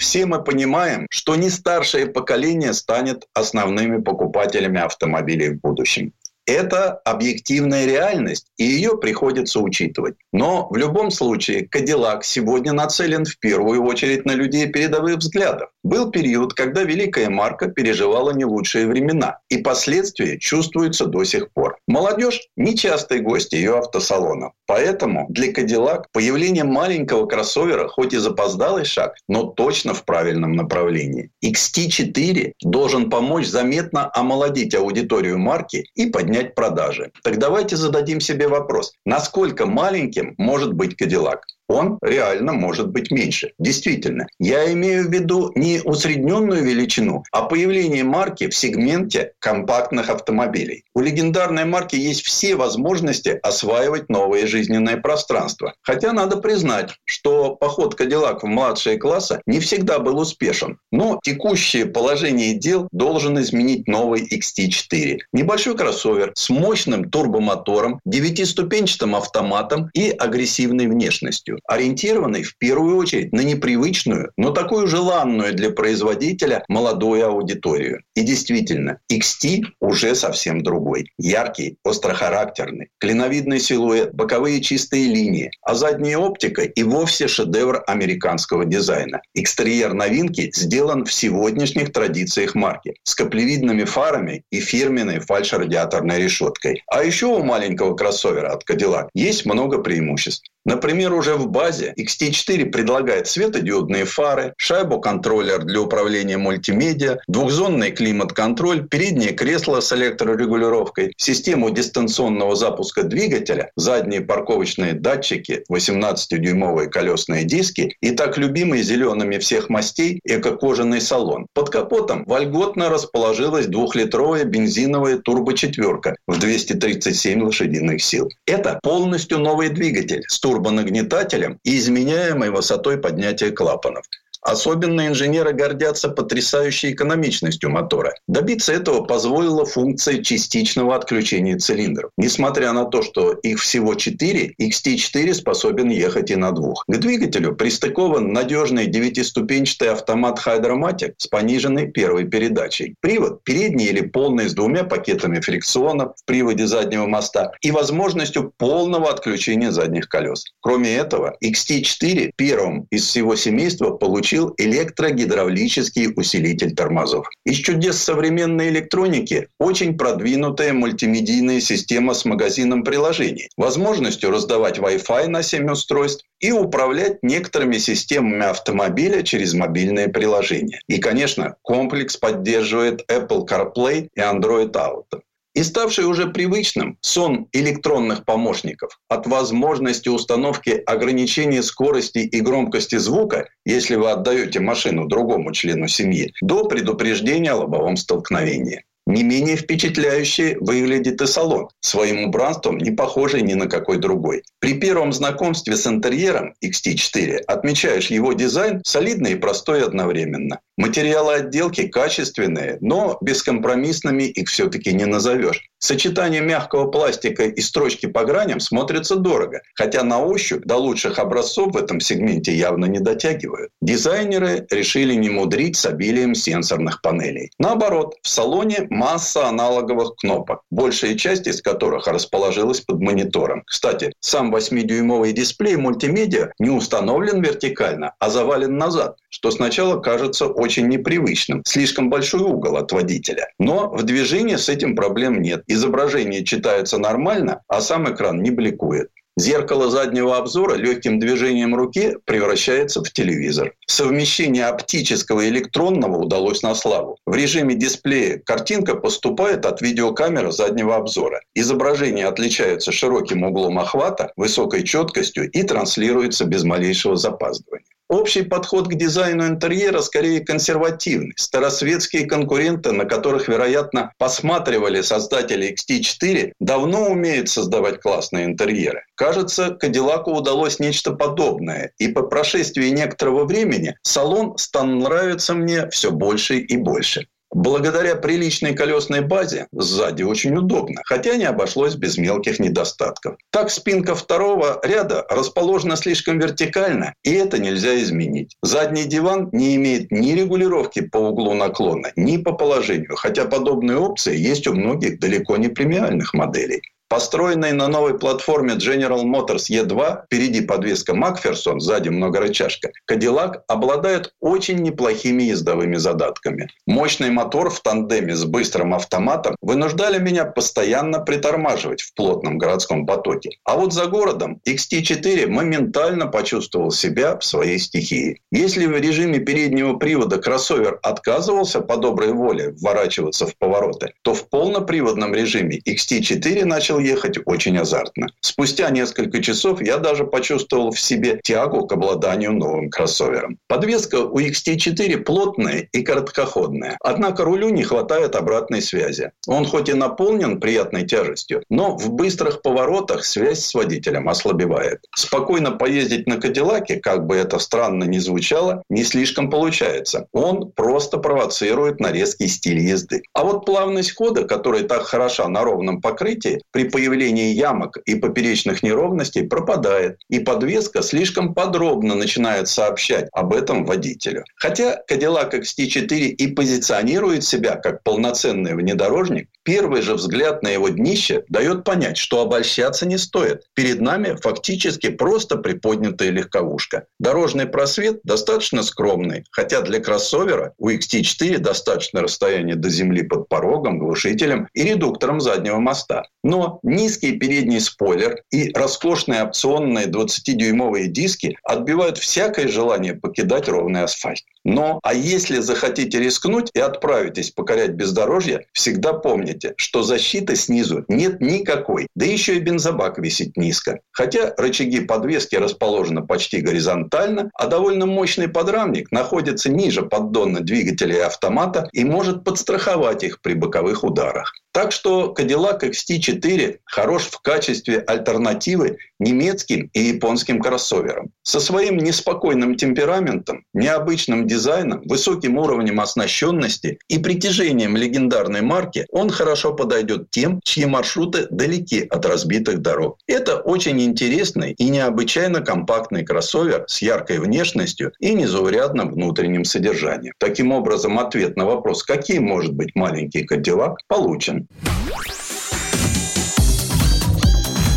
Все 0.01 0.24
мы 0.24 0.42
понимаем, 0.42 1.07
что 1.11 1.36
не 1.36 1.51
старшее 1.51 2.07
поколение 2.07 2.72
станет 2.72 3.28
основными 3.34 4.01
покупателями 4.01 4.80
автомобилей 4.80 5.51
в 5.51 5.61
будущем. 5.61 6.14
Это 6.51 6.94
объективная 7.05 7.86
реальность, 7.86 8.48
и 8.57 8.64
ее 8.64 8.98
приходится 8.98 9.61
учитывать. 9.61 10.16
Но 10.32 10.66
в 10.68 10.76
любом 10.76 11.12
случае 11.12 11.68
Кадиллак 11.68 12.24
сегодня 12.24 12.72
нацелен 12.72 13.24
в 13.24 13.38
первую 13.38 13.84
очередь 13.84 14.24
на 14.24 14.32
людей 14.32 14.66
передовых 14.66 15.18
взглядов. 15.18 15.68
Был 15.84 16.11
период, 16.11 16.55
когда 16.55 16.82
великая 16.82 17.30
марка 17.30 17.68
переживала 17.68 18.32
не 18.32 18.44
лучшие 18.44 18.88
времена, 18.88 19.38
и 19.48 19.59
последствия 19.59 20.40
чувствуются 20.40 21.07
до 21.07 21.22
сих 21.22 21.53
пор. 21.53 21.78
Молодежь– 21.86 22.40
нечастый 22.57 23.20
гость 23.20 23.53
ее 23.53 23.78
автосалонов. 23.78 24.53
Поэтому 24.66 25.26
для 25.30 25.53
Кадиллак 25.53 26.11
появление 26.12 26.64
маленького 26.64 27.26
кроссовера 27.26 27.86
хоть 27.86 28.12
и 28.12 28.18
запоздалый 28.18 28.84
шаг, 28.84 29.14
но 29.28 29.44
точно 29.44 29.94
в 29.94 30.05
правильном 30.05 30.53
направлении. 30.53 31.30
XT4 31.44 32.55
должен 32.62 33.09
помочь 33.09 33.46
заметно 33.46 34.11
омолодить 34.12 34.74
аудиторию 34.74 35.38
марки 35.38 35.84
и 35.94 36.07
поднять 36.07 36.39
продажи. 36.49 37.12
Так 37.22 37.38
давайте 37.38 37.76
зададим 37.76 38.20
себе 38.20 38.49
вопрос, 38.49 38.93
насколько 39.05 39.66
маленьким 39.66 40.34
может 40.38 40.72
быть 40.72 40.97
Кадиллак? 40.97 41.45
Он 41.71 41.99
реально 42.03 42.53
может 42.53 42.89
быть 42.89 43.11
меньше. 43.12 43.53
Действительно. 43.59 44.27
Я 44.41 44.73
имею 44.73 45.09
в 45.09 45.12
виду 45.12 45.53
не 45.55 45.81
усредненную 45.85 46.64
величину, 46.64 47.23
а 47.31 47.43
появление 47.43 48.03
марки 48.03 48.49
в 48.49 48.57
сегменте 48.57 49.33
компактных 49.39 50.11
автомобилей. 50.11 50.85
У 50.95 51.01
легендарной 51.01 51.64
марки 51.64 51.95
есть 51.95 52.23
все 52.23 52.57
возможности 52.57 53.39
осваивать 53.43 54.09
новые 54.09 54.49
жизненные 54.49 54.97
пространства. 54.97 55.75
Хотя 55.83 56.12
надо 56.12 56.39
признать, 56.39 56.97
что 57.05 57.55
поход 57.55 57.95
Кадиллак 57.95 58.43
в 58.43 58.47
младшие 58.47 58.99
классы 58.99 59.41
не 59.47 59.61
всегда 59.61 60.01
был 60.01 60.18
успешен. 60.18 60.79
Но 60.91 61.21
текущее 61.23 61.87
положение 61.87 62.59
дел 62.59 62.89
должен 62.91 63.39
изменить 63.41 63.87
новый 63.87 64.27
XT4. 64.27 65.18
Небольшой 65.33 65.77
кроссовер 65.77 66.33
с 66.35 66.51
мощным 66.51 67.09
турбомотором, 67.11 68.01
девятиступенчатым 68.05 69.14
автоматом 69.14 69.89
и 69.95 70.11
агрессивной 70.11 70.89
внешностью 70.89 71.59
ориентированный 71.66 72.42
в 72.42 72.56
первую 72.58 72.96
очередь 72.96 73.32
на 73.32 73.40
непривычную, 73.40 74.32
но 74.36 74.50
такую 74.50 74.86
желанную 74.86 75.54
для 75.54 75.70
производителя 75.70 76.64
молодую 76.68 77.26
аудиторию. 77.26 78.02
И 78.14 78.22
действительно, 78.22 78.98
XT 79.12 79.62
уже 79.80 80.14
совсем 80.14 80.62
другой. 80.62 81.11
Яркий, 81.18 81.76
острохарактерный, 81.84 82.88
клиновидный 82.98 83.61
силуэт, 83.61 84.14
боковые 84.14 84.61
чистые 84.61 85.06
линии, 85.06 85.50
а 85.62 85.74
задняя 85.74 86.18
оптика 86.18 86.62
и 86.62 86.82
вовсе 86.82 87.28
шедевр 87.28 87.82
американского 87.86 88.64
дизайна. 88.64 89.22
Экстерьер 89.34 89.94
новинки 89.94 90.50
сделан 90.54 91.04
в 91.04 91.12
сегодняшних 91.12 91.92
традициях 91.92 92.54
марки 92.54 92.94
с 93.02 93.14
каплевидными 93.14 93.84
фарами 93.84 94.44
и 94.50 94.61
фирменной 94.61 95.20
фальшрадиаторной 95.20 96.22
решеткой. 96.22 96.82
А 96.86 97.02
еще 97.02 97.26
у 97.26 97.42
маленького 97.42 97.94
кроссовера 97.94 98.52
от 98.52 98.68
Cadillac 98.68 99.08
есть 99.14 99.46
много 99.46 99.78
преимуществ. 99.78 100.44
Например, 100.64 101.14
уже 101.14 101.36
в 101.36 101.48
базе 101.51 101.94
XT4 101.98 102.66
предлагает 102.66 103.26
светодиодные 103.26 104.05
фары, 104.05 104.55
шайбу-контроллер 104.57 105.64
для 105.64 105.80
управления 105.80 106.38
мультимедиа, 106.38 107.18
двухзонный 107.26 107.90
климат-контроль, 107.90 108.88
переднее 108.88 109.32
кресло 109.32 109.80
с 109.80 109.92
электрорегулировкой, 109.92 111.12
систему 111.16 111.70
дистанционного 111.70 112.57
запуска 112.57 113.03
двигателя, 113.03 113.70
задние 113.76 114.20
парковочные 114.20 114.94
датчики, 114.94 115.64
18-дюймовые 115.70 116.88
колесные 116.88 117.44
диски 117.44 117.96
и 118.01 118.12
так 118.12 118.38
любимый 118.38 118.82
зелеными 118.82 119.38
всех 119.38 119.68
мастей 119.68 120.20
эко-кожаный 120.24 121.01
салон. 121.01 121.46
Под 121.55 121.70
капотом 121.70 122.24
вольготно 122.26 122.88
расположилась 122.88 123.66
двухлитровая 123.66 124.44
бензиновая 124.44 125.18
турбочетверка 125.18 126.16
в 126.26 126.38
237 126.38 127.42
лошадиных 127.42 128.03
сил. 128.03 128.28
Это 128.46 128.78
полностью 128.82 129.38
новый 129.38 129.68
двигатель 129.68 130.22
с 130.28 130.38
турбонагнетателем 130.40 131.39
и 131.64 131.78
изменяемой 131.78 132.51
высотой 132.51 132.99
поднятия 132.99 133.51
клапанов. 133.51 134.05
Особенно 134.43 135.07
инженеры 135.07 135.53
гордятся 135.53 136.09
потрясающей 136.09 136.93
экономичностью 136.93 137.70
мотора. 137.70 138.14
Добиться 138.26 138.72
этого 138.72 139.03
позволила 139.03 139.66
функция 139.66 140.22
частичного 140.22 140.97
отключения 140.97 141.59
цилиндров. 141.59 142.11
Несмотря 142.16 142.72
на 142.72 142.86
то, 142.86 143.03
что 143.03 143.32
их 143.32 143.61
всего 143.61 143.95
4, 143.95 144.55
XT4 144.61 145.34
способен 145.34 145.91
ехать 145.91 146.30
и 146.30 146.36
на 146.36 146.53
двух. 146.53 146.84
К 146.88 146.97
двигателю 146.97 147.55
пристыкован 147.55 148.32
надежный 148.32 148.86
девятиступенчатый 148.86 149.91
автомат 149.91 150.41
Hydromatic 150.45 151.14
с 151.18 151.26
пониженной 151.26 151.88
первой 151.88 152.24
передачей. 152.24 152.95
Привод 153.01 153.45
передний 153.45 153.86
или 153.86 154.01
полный 154.01 154.49
с 154.49 154.55
двумя 154.55 154.84
пакетами 154.84 155.41
фрикционов 155.41 156.14
в 156.16 156.24
приводе 156.24 156.66
заднего 156.66 157.07
моста 157.07 157.53
и 157.61 157.70
возможностью 157.70 158.53
полного 158.57 159.11
отключения 159.11 159.70
задних 159.70 160.09
колес. 160.09 160.45
Кроме 160.61 160.95
этого, 160.95 161.36
XT4 161.45 162.32
первым 162.36 162.86
из 162.91 163.05
всего 163.07 163.36
семейства 163.36 163.91
получил 163.91 164.30
электрогидравлический 164.37 166.12
усилитель 166.14 166.74
тормозов. 166.74 167.28
Из 167.45 167.57
чудес 167.57 168.03
современной 168.03 168.68
электроники 168.68 169.49
очень 169.59 169.97
продвинутая 169.97 170.72
мультимедийная 170.72 171.61
система 171.61 172.14
с 172.14 172.24
магазином 172.24 172.85
приложений, 172.85 173.49
возможностью 173.57 174.31
раздавать 174.31 174.78
Wi-Fi 174.78 175.28
на 175.28 175.43
7 175.43 175.70
устройств 175.70 176.24
и 176.41 176.53
управлять 176.53 177.18
некоторыми 177.22 177.78
системами 177.78 178.47
автомобиля 178.47 179.22
через 179.22 179.55
мобильные 179.55 180.09
приложения. 180.09 180.81
И, 180.89 180.99
конечно, 180.99 181.57
комплекс 181.62 182.16
поддерживает 182.16 183.05
Apple 183.11 183.47
CarPlay 183.47 184.09
и 184.14 184.20
Android 184.20 184.72
Auto. 184.72 185.20
И 185.55 185.64
ставший 185.64 186.05
уже 186.05 186.28
привычным 186.28 186.96
сон 187.01 187.48
электронных 187.53 188.24
помощников 188.24 189.01
от 189.09 189.26
возможности 189.26 190.09
установки 190.09 190.70
ограничения 190.86 191.62
скорости 191.62 192.18
и 192.18 192.40
громкости 192.40 192.96
звука, 192.96 193.48
если 193.64 193.96
вы 193.96 194.11
отдаете 194.11 194.61
машину 194.61 195.07
другому 195.07 195.53
члену 195.53 195.88
семьи, 195.88 196.32
до 196.40 196.66
предупреждения 196.66 197.51
о 197.51 197.57
лобовом 197.57 197.96
столкновении. 197.96 198.84
Не 199.07 199.24
менее 199.24 199.57
впечатляюще 199.57 200.57
выглядит 200.61 201.20
и 201.20 201.26
салон, 201.26 201.68
своим 201.80 202.28
убранством 202.28 202.78
не 202.78 202.92
похожий 202.92 203.42
ни 203.42 203.55
на 203.55 203.66
какой 203.66 203.98
другой. 203.98 204.44
При 204.61 204.74
первом 204.74 205.12
знакомстве 205.12 205.76
с 205.76 205.84
интерьером 205.84 206.55
XT4 206.64 207.38
отмечаешь 207.38 208.07
его 208.07 208.34
дизайн 208.34 208.82
солидный 208.84 209.32
и 209.32 209.36
простой 209.36 209.82
одновременно. 209.82 210.61
Материалы 210.81 211.35
отделки 211.35 211.89
качественные, 211.89 212.78
но 212.81 213.18
бескомпромиссными 213.20 214.22
их 214.22 214.49
все-таки 214.49 214.95
не 214.95 215.05
назовешь. 215.05 215.68
Сочетание 215.76 216.41
мягкого 216.41 216.91
пластика 216.91 217.45
и 217.45 217.61
строчки 217.61 218.07
по 218.07 218.24
граням 218.24 218.61
смотрится 218.61 219.16
дорого, 219.16 219.61
хотя 219.74 220.03
на 220.05 220.24
ощупь 220.24 220.64
до 220.64 220.76
лучших 220.76 221.18
образцов 221.18 221.74
в 221.74 221.76
этом 221.76 222.01
сегменте 222.01 222.55
явно 222.55 222.87
не 222.87 222.99
дотягивают. 222.99 223.72
Дизайнеры 223.83 224.66
решили 224.70 225.12
не 225.14 225.28
мудрить 225.28 225.76
с 225.76 225.85
обилием 225.85 226.35
сенсорных 226.35 227.03
панелей. 227.03 227.51
Наоборот, 227.59 228.14
в 228.22 228.28
салоне 228.28 228.87
масса 228.89 229.49
аналоговых 229.49 230.16
кнопок, 230.16 230.62
большая 230.70 231.14
часть 231.14 231.47
из 231.47 231.61
которых 231.61 232.07
расположилась 232.07 232.81
под 232.81 233.01
монитором. 233.01 233.64
Кстати, 233.66 234.14
сам 234.20 234.55
8-дюймовый 234.55 235.33
дисплей 235.33 235.76
мультимедиа 235.76 236.53
не 236.59 236.70
установлен 236.70 237.43
вертикально, 237.43 238.14
а 238.18 238.31
завален 238.31 238.78
назад, 238.78 239.18
что 239.28 239.51
сначала 239.51 240.01
кажется 240.01 240.47
очень 240.47 240.70
непривычным. 240.79 241.62
Слишком 241.66 242.09
большой 242.09 242.43
угол 242.43 242.77
от 242.77 242.93
водителя. 242.93 243.49
Но 243.59 243.91
в 243.91 244.05
движении 244.05 244.57
с 244.57 244.68
этим 244.68 244.95
проблем 244.95 245.43
нет. 245.43 245.64
Изображение 245.66 246.45
читается 246.45 246.99
нормально, 246.99 247.62
а 247.68 247.81
сам 247.81 248.12
экран 248.12 248.43
не 248.43 248.51
бликует. 248.51 249.11
Зеркало 249.37 249.89
заднего 249.91 250.37
обзора 250.37 250.75
легким 250.75 251.18
движением 251.18 251.75
руки 251.75 252.16
превращается 252.27 253.03
в 253.03 253.11
телевизор. 253.11 253.73
Совмещение 253.87 254.66
оптического 254.66 255.41
и 255.41 255.49
электронного 255.49 256.18
удалось 256.18 256.62
на 256.62 256.75
славу. 256.75 257.16
В 257.25 257.35
режиме 257.35 257.75
дисплея 257.75 258.39
картинка 258.45 258.97
поступает 258.97 259.64
от 259.64 259.81
видеокамеры 259.81 260.53
заднего 260.53 260.97
обзора. 260.97 261.41
Изображение 261.55 262.27
отличается 262.27 262.93
широким 262.93 263.45
углом 263.45 263.79
охвата, 263.79 264.33
высокой 264.37 264.83
четкостью 264.83 265.51
и 265.51 265.62
транслируется 265.62 266.45
без 266.45 266.64
малейшего 266.64 267.16
запаздывания. 267.16 267.87
Общий 268.11 268.42
подход 268.42 268.88
к 268.88 268.94
дизайну 268.94 269.46
интерьера 269.46 270.00
скорее 270.00 270.40
консервативный. 270.40 271.32
Старосветские 271.36 272.26
конкуренты, 272.26 272.90
на 272.90 273.04
которых, 273.04 273.46
вероятно, 273.46 274.12
посматривали 274.18 275.00
создатели 275.00 275.72
XT4, 275.72 276.54
давно 276.58 277.06
умеют 277.06 277.48
создавать 277.48 278.00
классные 278.00 278.46
интерьеры. 278.46 279.04
Кажется, 279.14 279.70
Кадиллаку 279.70 280.32
удалось 280.32 280.80
нечто 280.80 281.12
подобное. 281.12 281.92
И 281.98 282.08
по 282.08 282.22
прошествии 282.22 282.88
некоторого 282.88 283.44
времени 283.44 283.96
салон 284.02 284.58
стал 284.58 284.86
нравиться 284.86 285.54
мне 285.54 285.88
все 285.90 286.11
больше 286.11 286.58
и 286.58 286.76
больше. 286.76 287.28
Благодаря 287.53 288.14
приличной 288.14 288.74
колесной 288.74 289.22
базе 289.22 289.66
сзади 289.72 290.22
очень 290.22 290.57
удобно, 290.57 291.01
хотя 291.05 291.34
не 291.34 291.44
обошлось 291.44 291.96
без 291.96 292.16
мелких 292.16 292.61
недостатков. 292.61 293.36
Так 293.51 293.70
спинка 293.70 294.14
второго 294.14 294.80
ряда 294.84 295.26
расположена 295.28 295.96
слишком 295.96 296.38
вертикально, 296.38 297.14
и 297.24 297.32
это 297.32 297.59
нельзя 297.59 298.01
изменить. 298.01 298.57
Задний 298.62 299.05
диван 299.05 299.48
не 299.51 299.74
имеет 299.74 300.12
ни 300.12 300.32
регулировки 300.32 301.01
по 301.01 301.18
углу 301.18 301.55
наклона, 301.55 302.12
ни 302.14 302.36
по 302.36 302.53
положению, 302.53 303.16
хотя 303.16 303.46
подобные 303.46 303.98
опции 303.98 304.36
есть 304.36 304.68
у 304.68 304.74
многих 304.74 305.18
далеко 305.18 305.57
не 305.57 305.68
премиальных 305.68 306.34
моделей. 306.34 306.82
Построенный 307.11 307.72
на 307.72 307.88
новой 307.88 308.16
платформе 308.16 308.74
General 308.74 309.24
Motors 309.24 309.64
E2, 309.68 310.26
впереди 310.26 310.61
подвеска 310.61 311.12
Макферсон, 311.12 311.80
сзади 311.80 312.08
многорычажка, 312.08 312.92
Cadillac 313.11 313.62
обладает 313.66 314.32
очень 314.38 314.76
неплохими 314.76 315.42
ездовыми 315.42 315.96
задатками. 315.96 316.68
Мощный 316.86 317.30
мотор 317.30 317.70
в 317.70 317.80
тандеме 317.80 318.36
с 318.36 318.44
быстрым 318.44 318.94
автоматом 318.94 319.56
вынуждали 319.61 320.20
меня 320.20 320.44
постоянно 320.44 321.18
притормаживать 321.18 322.00
в 322.00 322.14
плотном 322.14 322.58
городском 322.58 323.06
потоке. 323.06 323.58
А 323.64 323.74
вот 323.74 323.92
за 323.92 324.06
городом 324.06 324.61
XT4 324.64 325.48
моментально 325.48 326.28
почувствовал 326.28 326.92
себя 326.92 327.36
в 327.36 327.44
своей 327.44 327.80
стихии. 327.80 328.40
Если 328.52 328.86
в 328.86 328.96
режиме 328.96 329.40
переднего 329.40 329.94
привода 329.94 330.38
кроссовер 330.38 331.00
отказывался 331.02 331.80
по 331.80 331.96
доброй 331.96 332.32
воле 332.32 332.70
вворачиваться 332.80 333.48
в 333.48 333.56
повороты, 333.56 334.12
то 334.22 334.32
в 334.32 334.48
полноприводном 334.48 335.34
режиме 335.34 335.80
XT4 335.80 336.64
ехать 337.01 337.38
очень 337.44 337.78
азартно. 337.78 338.28
Спустя 338.40 338.90
несколько 338.90 339.42
часов 339.42 339.82
я 339.82 339.98
даже 339.98 340.24
почувствовал 340.24 340.90
в 340.90 341.01
себе 341.01 341.40
тягу 341.42 341.86
к 341.86 341.92
обладанию 341.92 342.53
новым 342.53 342.90
кроссовером. 342.90 343.59
Подвеска 343.68 344.20
у 344.20 344.38
XT4 344.38 345.18
плотная 345.18 345.88
и 345.92 346.03
короткоходная, 346.03 346.96
однако 347.01 347.44
рулю 347.44 347.70
не 347.70 347.82
хватает 347.82 348.36
обратной 348.36 348.82
связи. 348.82 349.32
Он 349.46 349.64
хоть 349.66 349.88
и 349.88 349.94
наполнен 349.94 350.61
приятной 350.61 351.07
тяжестью, 351.07 351.62
но 351.68 351.96
в 351.96 352.11
быстрых 352.12 352.62
поворотах 352.62 353.24
связь 353.24 353.64
с 353.64 353.74
водителем 353.74 354.28
ослабевает. 354.28 355.01
Спокойно 355.14 355.72
поездить 355.72 356.26
на 356.26 356.36
Кадиллаке, 356.36 356.96
как 356.96 357.26
бы 357.26 357.36
это 357.36 357.59
странно 357.59 358.05
ни 358.05 358.18
звучало, 358.18 358.82
не 358.88 359.05
слишком 359.05 359.51
получается. 359.51 360.26
Он 360.32 360.70
просто 360.72 361.18
провоцирует 361.18 362.01
на 362.01 362.12
резкий 362.12 362.48
стиль 362.48 362.80
езды. 362.80 363.22
А 363.32 363.44
вот 363.44 363.64
плавность 363.64 364.14
хода, 364.14 364.44
которая 364.44 364.84
так 364.84 365.03
хороша 365.03 365.48
на 365.48 365.62
ровном 365.62 366.01
покрытии, 366.01 366.61
при 366.72 366.84
появлении 366.91 367.53
ямок 367.53 367.99
и 368.05 368.14
поперечных 368.14 368.82
неровностей 368.82 369.47
пропадает, 369.47 370.18
и 370.28 370.41
подвеска 370.41 371.03
слишком 371.03 371.55
подробно 371.55 372.14
начинает 372.14 372.68
сообщать 372.68 373.28
об 373.32 373.55
этом 373.55 373.84
водителю. 373.84 374.45
Хотя 374.57 375.01
Cadillac 375.11 375.53
XT4 375.53 376.18
и 376.28 376.47
позиционирует 376.49 377.45
себя 377.45 377.76
как 377.76 378.03
полноценный 378.03 378.74
внедорожник, 378.74 379.49
первый 379.62 380.03
же 380.03 380.14
взгляд 380.14 380.62
на 380.62 380.68
его 380.68 380.88
днище 380.88 381.45
дает 381.49 381.84
понять, 381.84 382.16
что 382.16 382.41
обольщаться 382.43 383.07
не 383.07 383.18
стоит. 383.18 383.62
Перед 383.74 384.01
нами 384.01 384.36
фактически 384.41 385.11
просто 385.11 385.57
приподнятая 385.57 386.30
легковушка. 386.30 387.07
Дорожный 387.18 387.66
просвет 387.66 388.20
достаточно 388.24 388.82
скромный, 388.82 389.45
хотя 389.51 389.80
для 389.82 390.01
кроссовера 390.01 390.74
у 390.78 390.91
XT4 390.91 391.59
достаточно 391.59 392.22
расстояние 392.22 392.76
до 392.76 392.88
земли 392.88 393.22
под 393.22 393.49
порогом, 393.49 393.99
глушителем 393.99 394.68
и 394.74 394.82
редуктором 394.82 395.41
заднего 395.41 395.78
моста. 395.78 396.24
Но 396.43 396.80
низкий 396.82 397.38
передний 397.38 397.80
спойлер 397.80 398.43
и 398.51 398.72
роскошные 398.72 399.45
опционные 399.45 400.07
20-дюймовые 400.07 401.07
диски 401.07 401.59
отбивают 401.62 402.18
всякое 402.18 402.68
желание 402.68 403.14
покидать 403.14 403.68
ровный 403.68 404.03
асфальт. 404.03 404.45
Но, 404.64 405.00
а 405.02 405.14
если 405.14 405.58
захотите 405.58 406.18
рискнуть 406.18 406.70
и 406.74 406.80
отправитесь 406.80 407.50
покорять 407.50 407.92
бездорожье, 407.92 408.66
всегда 408.72 409.12
помните, 409.12 409.74
что 409.76 410.02
защиты 410.02 410.56
снизу 410.56 411.04
нет 411.08 411.40
никакой. 411.40 412.08
Да 412.14 412.26
еще 412.26 412.56
и 412.56 412.61
бензобак 412.61 413.18
висит 413.18 413.56
низко. 413.56 414.00
Хотя 414.12 414.54
рычаги 414.56 415.00
подвески 415.00 415.56
расположены 415.56 416.26
почти 416.26 416.61
горизонтально, 416.61 417.50
а 417.54 417.66
довольно 417.66 418.06
мощный 418.06 418.48
подрамник 418.48 419.11
находится 419.12 419.70
ниже 419.70 420.02
поддона 420.02 420.61
двигателя 420.61 421.16
и 421.16 421.20
автомата 421.20 421.88
и 421.92 422.04
может 422.04 422.44
подстраховать 422.44 423.24
их 423.24 423.40
при 423.40 423.54
боковых 423.54 424.04
ударах. 424.04 424.52
Так 424.72 424.92
что 424.92 425.34
Cadillac 425.36 425.82
XT4 425.82 426.78
хорош 426.84 427.24
в 427.24 427.40
качестве 427.40 427.98
альтернативы 427.98 428.98
немецким 429.18 429.90
и 429.92 430.00
японским 430.00 430.61
кроссоверам. 430.61 431.30
Со 431.42 431.58
своим 431.58 431.96
неспокойным 431.96 432.76
темпераментом, 432.76 433.64
необычным 433.74 434.46
дизайном, 434.51 435.03
высоким 435.05 435.59
уровнем 435.59 436.01
оснащенности 436.01 436.98
и 437.09 437.18
притяжением 437.18 437.96
легендарной 437.96 438.62
марки 438.62 439.07
он 439.12 439.30
хорошо 439.30 439.72
подойдет 439.72 440.30
тем, 440.30 440.61
чьи 440.64 440.86
маршруты 440.86 441.46
далеки 441.51 442.05
от 442.11 442.26
разбитых 442.26 442.82
дорог. 442.82 443.18
Это 443.28 443.59
очень 443.59 444.03
интересный 444.03 444.72
и 444.72 444.88
необычайно 444.88 445.61
компактный 445.61 446.24
кроссовер 446.24 446.84
с 446.88 447.01
яркой 447.01 447.38
внешностью 447.38 448.12
и 448.18 448.34
незаурядным 448.34 449.12
внутренним 449.12 449.64
содержанием. 449.64 450.34
Таким 450.38 450.72
образом, 450.72 451.20
ответ 451.20 451.57
на 451.57 451.64
вопрос, 451.64 452.03
каким 452.03 452.44
может 452.44 452.74
быть 452.74 452.96
маленький 452.96 453.44
Кадиллак, 453.44 453.98
получен. 454.09 454.66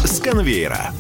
С 0.06 0.20
конвейера. 0.20 0.92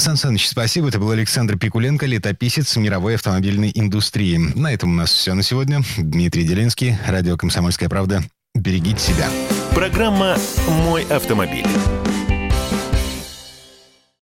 Сан 0.00 0.16
Саныч, 0.16 0.48
спасибо. 0.48 0.88
Это 0.88 0.98
был 0.98 1.10
Александр 1.10 1.58
Пикуленко, 1.58 2.06
летописец 2.06 2.76
мировой 2.76 3.16
автомобильной 3.16 3.70
индустрии. 3.74 4.36
На 4.36 4.72
этом 4.72 4.92
у 4.92 4.94
нас 4.94 5.12
все 5.12 5.34
на 5.34 5.42
сегодня. 5.42 5.82
Дмитрий 5.98 6.44
Делинский, 6.44 6.96
радио 7.06 7.36
«Комсомольская 7.36 7.88
правда». 7.88 8.22
Берегите 8.54 8.98
себя. 8.98 9.28
Программа 9.74 10.36
«Мой 10.68 11.04
автомобиль». 11.04 11.66